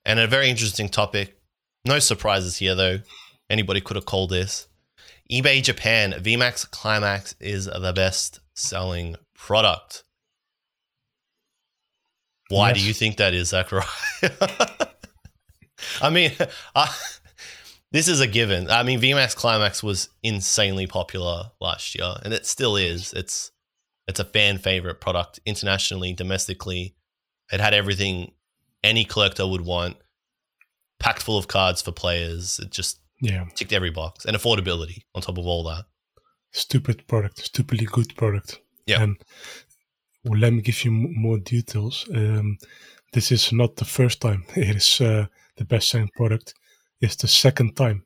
[0.06, 1.38] and a very interesting topic.
[1.84, 3.00] No surprises here, though.
[3.50, 4.68] Anybody could have called this.
[5.30, 10.02] eBay Japan VMAX Climax is the best selling product.
[12.48, 13.86] Why do you think that is, Zachariah?
[16.02, 16.32] I mean,
[16.74, 16.92] I,
[17.92, 18.68] this is a given.
[18.70, 23.12] I mean, VMAX Climax was insanely popular last year, and it still is.
[23.12, 23.52] It's
[24.08, 26.96] it's a fan favorite product internationally, domestically.
[27.52, 28.32] It had everything
[28.82, 29.96] any collector would want,
[30.98, 32.58] packed full of cards for players.
[32.58, 33.44] It just Yeah.
[33.54, 35.84] ticked every box, and affordability on top of all that.
[36.52, 37.38] Stupid product.
[37.38, 38.60] Stupidly good product.
[38.86, 39.02] Yeah.
[39.02, 39.16] And
[40.24, 42.08] well, let me give you m- more details.
[42.14, 42.58] Um,
[43.12, 45.26] this is not the first time it is uh,
[45.56, 46.54] the best selling product.
[47.00, 48.04] It's the second time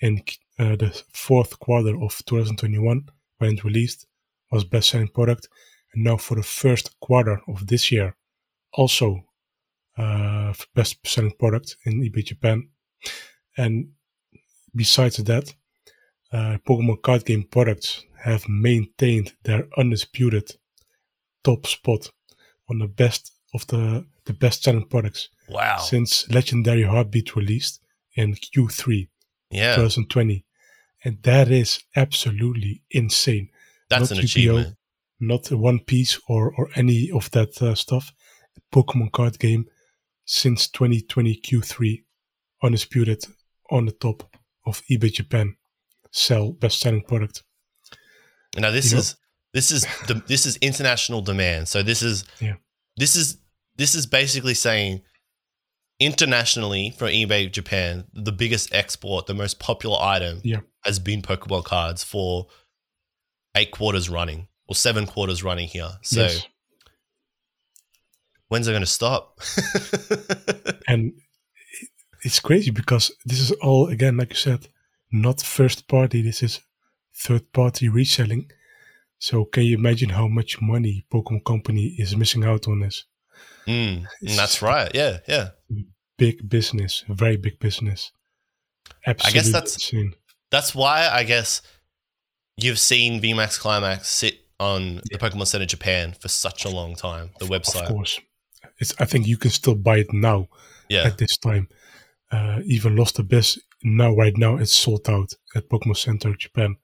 [0.00, 0.22] in
[0.58, 3.08] uh, the fourth quarter of 2021
[3.38, 4.06] when it released
[4.50, 5.48] was best selling product,
[5.92, 8.14] and now for the first quarter of this year,
[8.74, 9.24] also
[9.98, 12.68] uh, best selling product in eBay Japan.
[13.56, 13.88] And
[14.76, 15.54] besides that,
[16.32, 20.50] uh, Pokemon card game products have maintained their undisputed
[21.44, 22.10] top spot
[22.68, 25.78] on the best of the the best selling products Wow.
[25.78, 27.80] since Legendary Heartbeat released
[28.16, 29.08] in Q3
[29.50, 30.44] yeah, 2020,
[31.04, 33.48] and that is absolutely insane.
[33.88, 34.24] that's not an GPO.
[34.24, 34.76] achievement.
[35.20, 38.12] Not One Piece or or any of that uh, stuff.
[38.72, 39.64] Pokemon card game
[40.24, 42.02] since 2020 Q3
[42.64, 43.24] undisputed
[43.70, 44.24] on the top
[44.66, 45.56] of eBay Japan
[46.12, 47.42] sell best selling product.
[48.56, 49.16] Now this You know- is
[49.52, 51.68] this is the, this is international demand.
[51.68, 52.56] So this is Yeah.
[52.96, 53.38] this is
[53.76, 55.02] this is basically saying
[55.98, 60.60] internationally for eBay Japan, the biggest export, the most popular item Yeah.
[60.84, 62.48] has been Pokemon cards for
[63.54, 65.98] eight quarters running or seven quarters running here.
[66.02, 66.46] So Yes.
[68.48, 69.40] when's it going to stop?
[70.88, 71.12] and
[72.22, 74.68] it's crazy because this is all again like you said
[75.12, 76.60] not first party this is
[77.14, 78.50] third party reselling
[79.18, 83.04] so can you imagine how much money pokemon company is missing out on this
[83.66, 84.06] Mm,
[84.36, 84.90] that's right.
[84.94, 85.48] Yeah, yeah.
[86.16, 88.12] big business very big business
[89.04, 90.14] absolutely I guess that's- insane
[90.50, 91.60] That's why I guess
[92.56, 97.30] you've seen VMAX Climax sit on the Pokemon Center Japan for such a long time.
[97.40, 97.82] The of website.
[97.82, 98.20] Of course
[98.78, 100.48] it's i think you can still buy it now
[100.88, 101.04] Yeah.
[101.08, 101.68] at this time
[102.32, 106.76] uh, even lost abyss now right now it's sold out at pokemon center japan.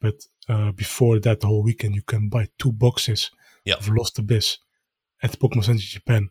[0.00, 0.14] But
[0.48, 3.30] uh, before that the whole weekend you can buy two boxes
[3.64, 3.78] Yep.
[3.78, 4.58] of lost abyss
[5.22, 6.30] at pokemon center japan.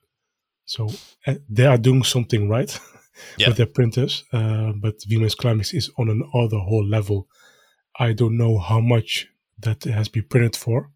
[0.65, 0.90] So
[1.28, 2.80] uh, they are doing something right
[3.38, 3.49] Yeah.
[3.49, 7.28] with their printers uh, but VMAX Climax is on another whole level.
[7.99, 9.28] I don't know how much
[9.60, 10.90] that has been printed for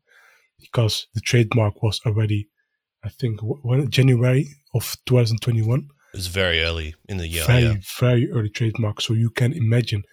[0.59, 2.49] because the trademark was already
[3.03, 5.87] i think when january of 2021
[6.17, 7.45] It was very early in the year.
[7.45, 7.75] very yeah.
[7.99, 10.03] very early trademark so you can imagine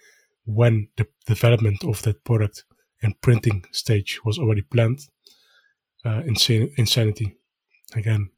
[0.45, 2.63] when the development of that product
[3.01, 4.99] and printing stage was already planned
[6.05, 7.35] uh, insane insanity
[7.95, 8.29] again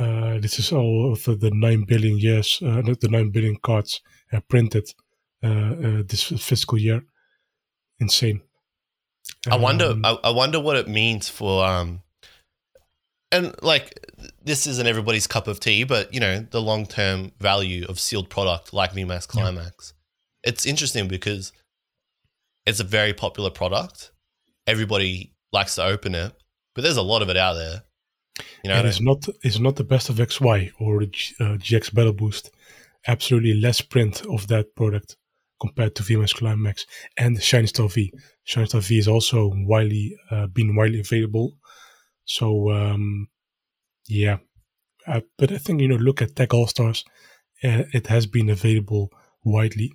[0.00, 4.00] uh, this is all of the, the 9 billion years uh, the 9 billion cards
[4.32, 4.88] uh, printed
[5.44, 5.46] uh,
[5.86, 7.04] uh, this fiscal year
[8.00, 8.40] insane
[9.48, 9.90] I wonder.
[9.90, 12.02] Um, I, I wonder what it means for um,
[13.32, 14.06] and like
[14.42, 18.30] this isn't everybody's cup of tea, but you know the long term value of sealed
[18.30, 19.42] product like VMAX Yeah.
[19.42, 19.94] Climax.
[20.44, 21.52] It's interesting because
[22.66, 24.12] it's a very popular product.
[24.66, 26.32] Everybody likes to open it,
[26.74, 27.82] but there's a lot of it out there.
[28.62, 31.56] You know, and it's not it's not the best of XY or the G, uh,
[31.56, 32.50] GX Battle Boost.
[33.06, 35.16] Absolutely less print of that product
[35.60, 36.86] compared to VMAX Climax
[37.16, 38.12] and Shiny Star V.
[38.44, 41.56] Shiny Star V is also widely uh, been widely available.
[42.28, 43.28] So um,
[44.06, 44.38] yeah,
[45.06, 47.04] uh, but I think you know look at Tag All Stars.
[47.64, 49.10] Uh, it has been available
[49.42, 49.92] widely.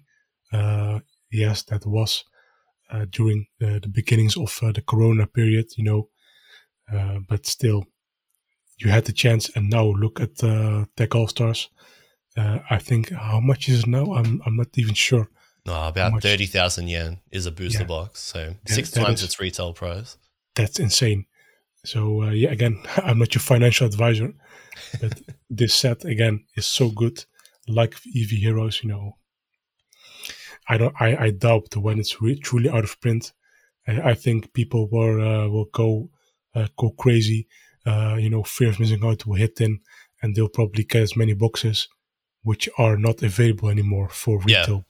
[0.52, 1.00] Uh,
[1.32, 2.26] yes, that was
[2.92, 5.68] uh, during uh, the beginnings of uh, the Corona period.
[5.78, 6.10] You know,
[6.92, 7.86] uh, but still
[8.80, 11.70] you had the chance, and now look at uh, Tag All Stars.
[12.36, 14.16] Uh, I think how much is it now?
[14.16, 15.30] I'm I'm not even sure.
[15.68, 17.88] No, about thirty thousand yen is a booster yeah.
[17.88, 20.18] box, so that, six that times is, its retail price.
[20.56, 21.26] That's insane.
[21.86, 24.34] So uh, yeah, again, I'm not your financial advisor,
[25.02, 25.20] but
[25.50, 27.26] this set again is so good.
[27.68, 29.18] Like Eevee Heroes, you know,
[30.68, 30.96] I don't.
[31.00, 33.32] I, I doubt when it's re- truly out of print.
[33.88, 36.10] I, I think people will uh, will go
[36.56, 37.48] uh, go crazy.
[37.86, 39.80] Uh, you know, fear of missing out will hit in,
[40.22, 41.88] and they'll probably get as many boxes,
[42.44, 44.86] which are not available anymore for retail.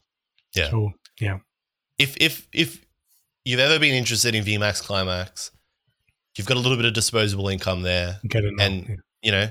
[0.53, 0.63] Yeah.
[0.63, 0.69] yeah.
[0.69, 1.37] So yeah.
[1.97, 2.85] If if if
[3.45, 5.51] you've ever been interested in VMAX Climax,
[6.37, 8.19] you've got a little bit of disposable income there.
[8.27, 8.95] Get it, and yeah.
[9.21, 9.49] you know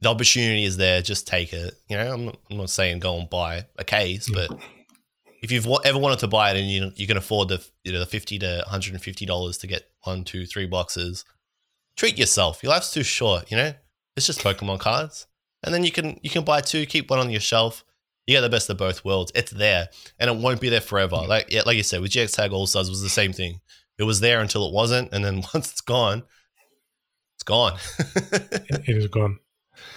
[0.00, 1.00] the opportunity is there.
[1.00, 1.74] Just take it.
[1.88, 4.46] You know, I'm not, I'm not saying go and buy a case, yeah.
[4.48, 4.60] but
[5.42, 8.00] if you've ever wanted to buy it and you you can afford the you know
[8.00, 11.24] the fifty to one hundred and fifty dollars to get one, two, three boxes,
[11.96, 12.62] treat yourself.
[12.62, 13.50] Your life's too short.
[13.50, 13.72] You know,
[14.16, 15.26] it's just Pokemon cards,
[15.62, 17.84] and then you can you can buy two, keep one on your shelf.
[18.26, 19.32] You get the best of both worlds.
[19.34, 21.16] It's there, and it won't be there forever.
[21.16, 23.60] Like yeah, like you said, with GX Tag All Stars was the same thing.
[24.02, 26.24] It was there until it wasn't, and then once it's gone,
[27.36, 27.78] it's gone.
[27.98, 29.38] it is gone.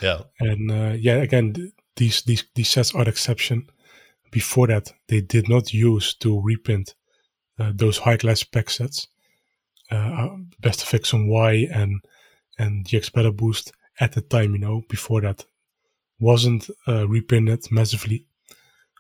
[0.02, 3.68] Yeah, and uh, yeah, again, these these these sets are exception
[4.36, 6.94] before that, they did not use to reprint
[7.58, 9.08] uh, those high class pack sets.
[9.90, 12.02] Uh, uh Best Effects on Y and
[12.60, 13.72] and GX Battle Boost
[14.02, 15.46] at the time, you know, before that
[16.20, 18.26] wasn't uh, reprinted massively.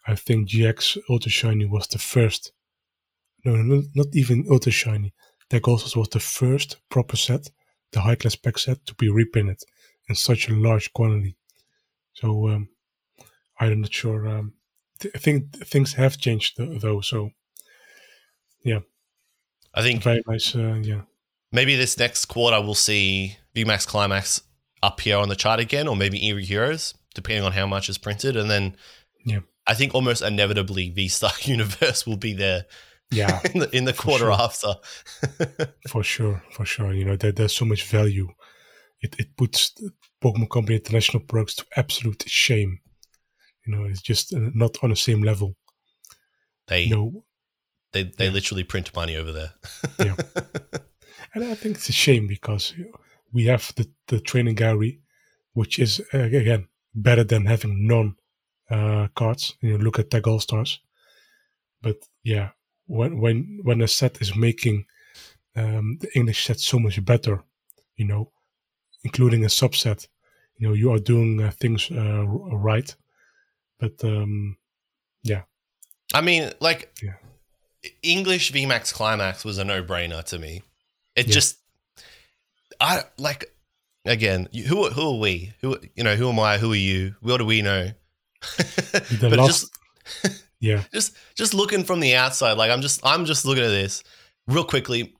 [0.07, 2.53] I think GX Ultra Shiny was the first.
[3.45, 5.13] No, no, not even Ultra Shiny.
[5.53, 7.49] All was the first proper set,
[7.91, 9.59] the high class pack set, to be reprinted
[10.09, 11.37] in such a large quantity.
[12.13, 12.69] So um,
[13.59, 14.53] I'm not sure um,
[15.13, 17.01] I think things have changed though.
[17.01, 17.31] So
[18.63, 18.79] yeah,
[19.73, 20.55] I think very nice.
[20.55, 21.01] Uh, yeah,
[21.51, 24.41] maybe this next quarter we'll see VMAX Climax
[24.81, 27.97] up here on the chart again, or maybe Eevee Heroes, depending on how much is
[27.97, 28.75] printed, and then
[29.25, 32.65] yeah, I think almost inevitably V Star Universe will be there.
[33.11, 34.31] Yeah, in the, in the quarter sure.
[34.31, 34.75] after.
[35.87, 36.93] for sure, for sure.
[36.93, 38.29] You know, there, there's so much value.
[39.01, 39.73] It it puts
[40.23, 42.79] Pokemon Company International products to absolute shame
[43.65, 45.55] you know, it's just uh, not on the same level.
[46.67, 47.23] They you know,
[47.91, 48.31] they they yeah.
[48.31, 49.53] literally print money over there.
[49.99, 50.15] yeah,
[51.33, 52.73] and I think it's a shame because
[53.31, 55.01] we have the the training gallery,
[55.53, 58.15] which is uh, again better than having non
[58.69, 59.55] uh, cards.
[59.61, 60.79] You know, look at Tag All Stars,
[61.81, 62.49] but yeah,
[62.87, 64.85] when when when a set is making
[65.55, 67.43] um, the English set so much better,
[67.95, 68.31] you know,
[69.03, 70.07] including a subset,
[70.57, 72.95] you know, you are doing uh, things uh, right
[73.79, 74.57] but um,
[75.23, 75.43] yeah.
[76.13, 77.15] I mean, like yeah.
[78.01, 80.63] English VMAX Climax was a no-brainer to me.
[81.15, 81.33] It yeah.
[81.33, 81.57] just,
[82.79, 83.53] I like
[84.05, 84.47] again.
[84.67, 85.53] Who who are we?
[85.61, 86.15] Who you know?
[86.15, 86.57] Who am I?
[86.57, 87.15] Who are you?
[87.21, 87.91] What do we know?
[88.57, 89.71] the last,
[90.21, 90.83] just, yeah.
[90.93, 94.03] Just just looking from the outside, like I'm just I'm just looking at this
[94.47, 95.15] real quickly.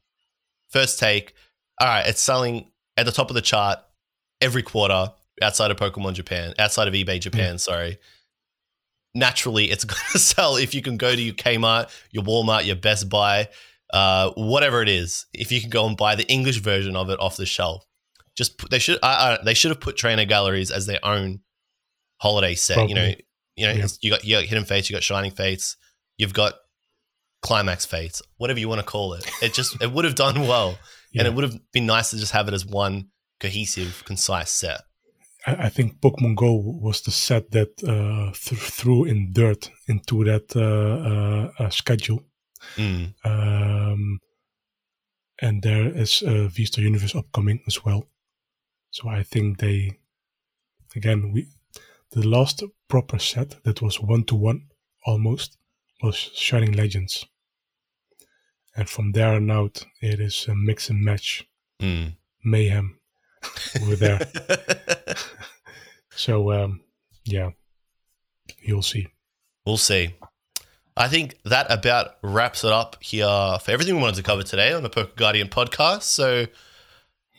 [0.70, 1.34] First take.
[1.80, 3.80] All right, it's selling at the top of the chart
[4.42, 7.54] every quarter outside of Pokemon Japan, outside of eBay Japan.
[7.54, 7.58] Yeah.
[7.58, 8.00] Sorry
[9.16, 12.76] naturally it's going to sell if you can go to your Kmart, your Walmart, your
[12.76, 13.48] Best Buy,
[13.92, 15.26] uh, whatever it is.
[15.34, 17.86] If you can go and buy the English version of it off the shelf,
[18.36, 21.40] just put, they should uh, uh, they should have put trainer galleries as their own
[22.18, 22.76] holiday set.
[22.76, 22.94] Probably.
[22.94, 23.16] You know,
[23.56, 23.88] you know, yeah.
[24.02, 25.78] you got you got hidden fates, you got shining fates,
[26.18, 26.56] you've got
[27.42, 29.30] climax fates, whatever you want to call it.
[29.42, 30.78] It just it would have done well,
[31.12, 31.22] yeah.
[31.22, 33.10] and it would have been nice to just have it as one
[33.40, 34.82] cohesive, concise set.
[35.48, 40.56] I, think Pokemon Go was the set that uh, th- threw in dirt into that
[40.56, 42.24] uh, uh, schedule.
[42.78, 43.14] Mm.
[43.24, 44.20] Um,
[45.40, 48.08] and there is a V Star Universe upcoming as well.
[48.90, 50.00] So I think they,
[50.96, 51.48] again, we
[52.16, 54.68] the last proper set that was one to one
[55.06, 55.58] almost
[56.02, 57.26] was Shining Legends.
[58.76, 61.46] And from there on out, it is a mix and match
[61.82, 62.16] mm.
[62.44, 63.00] mayhem
[63.82, 64.20] over there.
[66.12, 66.82] so um,
[67.26, 67.52] yeah,
[68.62, 69.08] you'll see.
[69.66, 70.16] We'll see.
[70.96, 73.28] I think that about wraps it up here
[73.62, 76.04] for everything we wanted to cover today on the Poke Guardian podcast.
[76.04, 76.48] So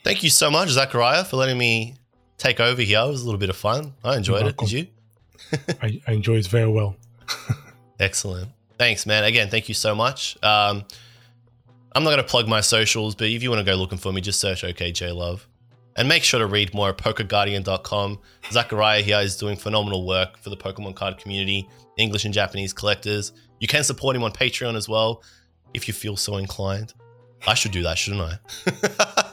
[0.03, 1.95] thank you so much, Zachariah, for letting me
[2.37, 2.99] take over here.
[2.99, 3.93] It was a little bit of fun.
[4.03, 4.57] I enjoyed it.
[4.57, 4.87] Did you?
[5.81, 6.95] I, I enjoyed it very well.
[7.99, 8.49] Excellent.
[8.77, 9.23] Thanks, man.
[9.23, 10.37] Again, thank you so much.
[10.43, 10.85] Um,
[11.93, 14.13] I'm not going to plug my socials, but if you want to go looking for
[14.13, 15.47] me, just search OKJ Love.
[15.95, 18.19] And make sure to read more at PokeGuardian.com.
[18.51, 23.33] Zachariah here is doing phenomenal work for the Pokemon card community, English and Japanese collectors.
[23.59, 25.23] You can support him on Patreon as well
[25.73, 26.93] if you feel so inclined.
[27.47, 29.23] I should do that, shouldn't I?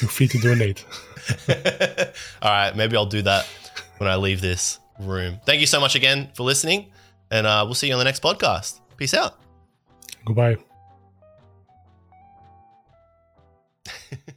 [0.02, 0.84] You're free to donate.
[2.42, 3.46] All right, maybe I'll do that
[3.98, 5.38] when I leave this room.
[5.44, 6.90] Thank you so much again for listening,
[7.30, 8.80] and uh, we'll see you on the next podcast.
[8.96, 9.38] Peace out.
[10.24, 10.56] Goodbye.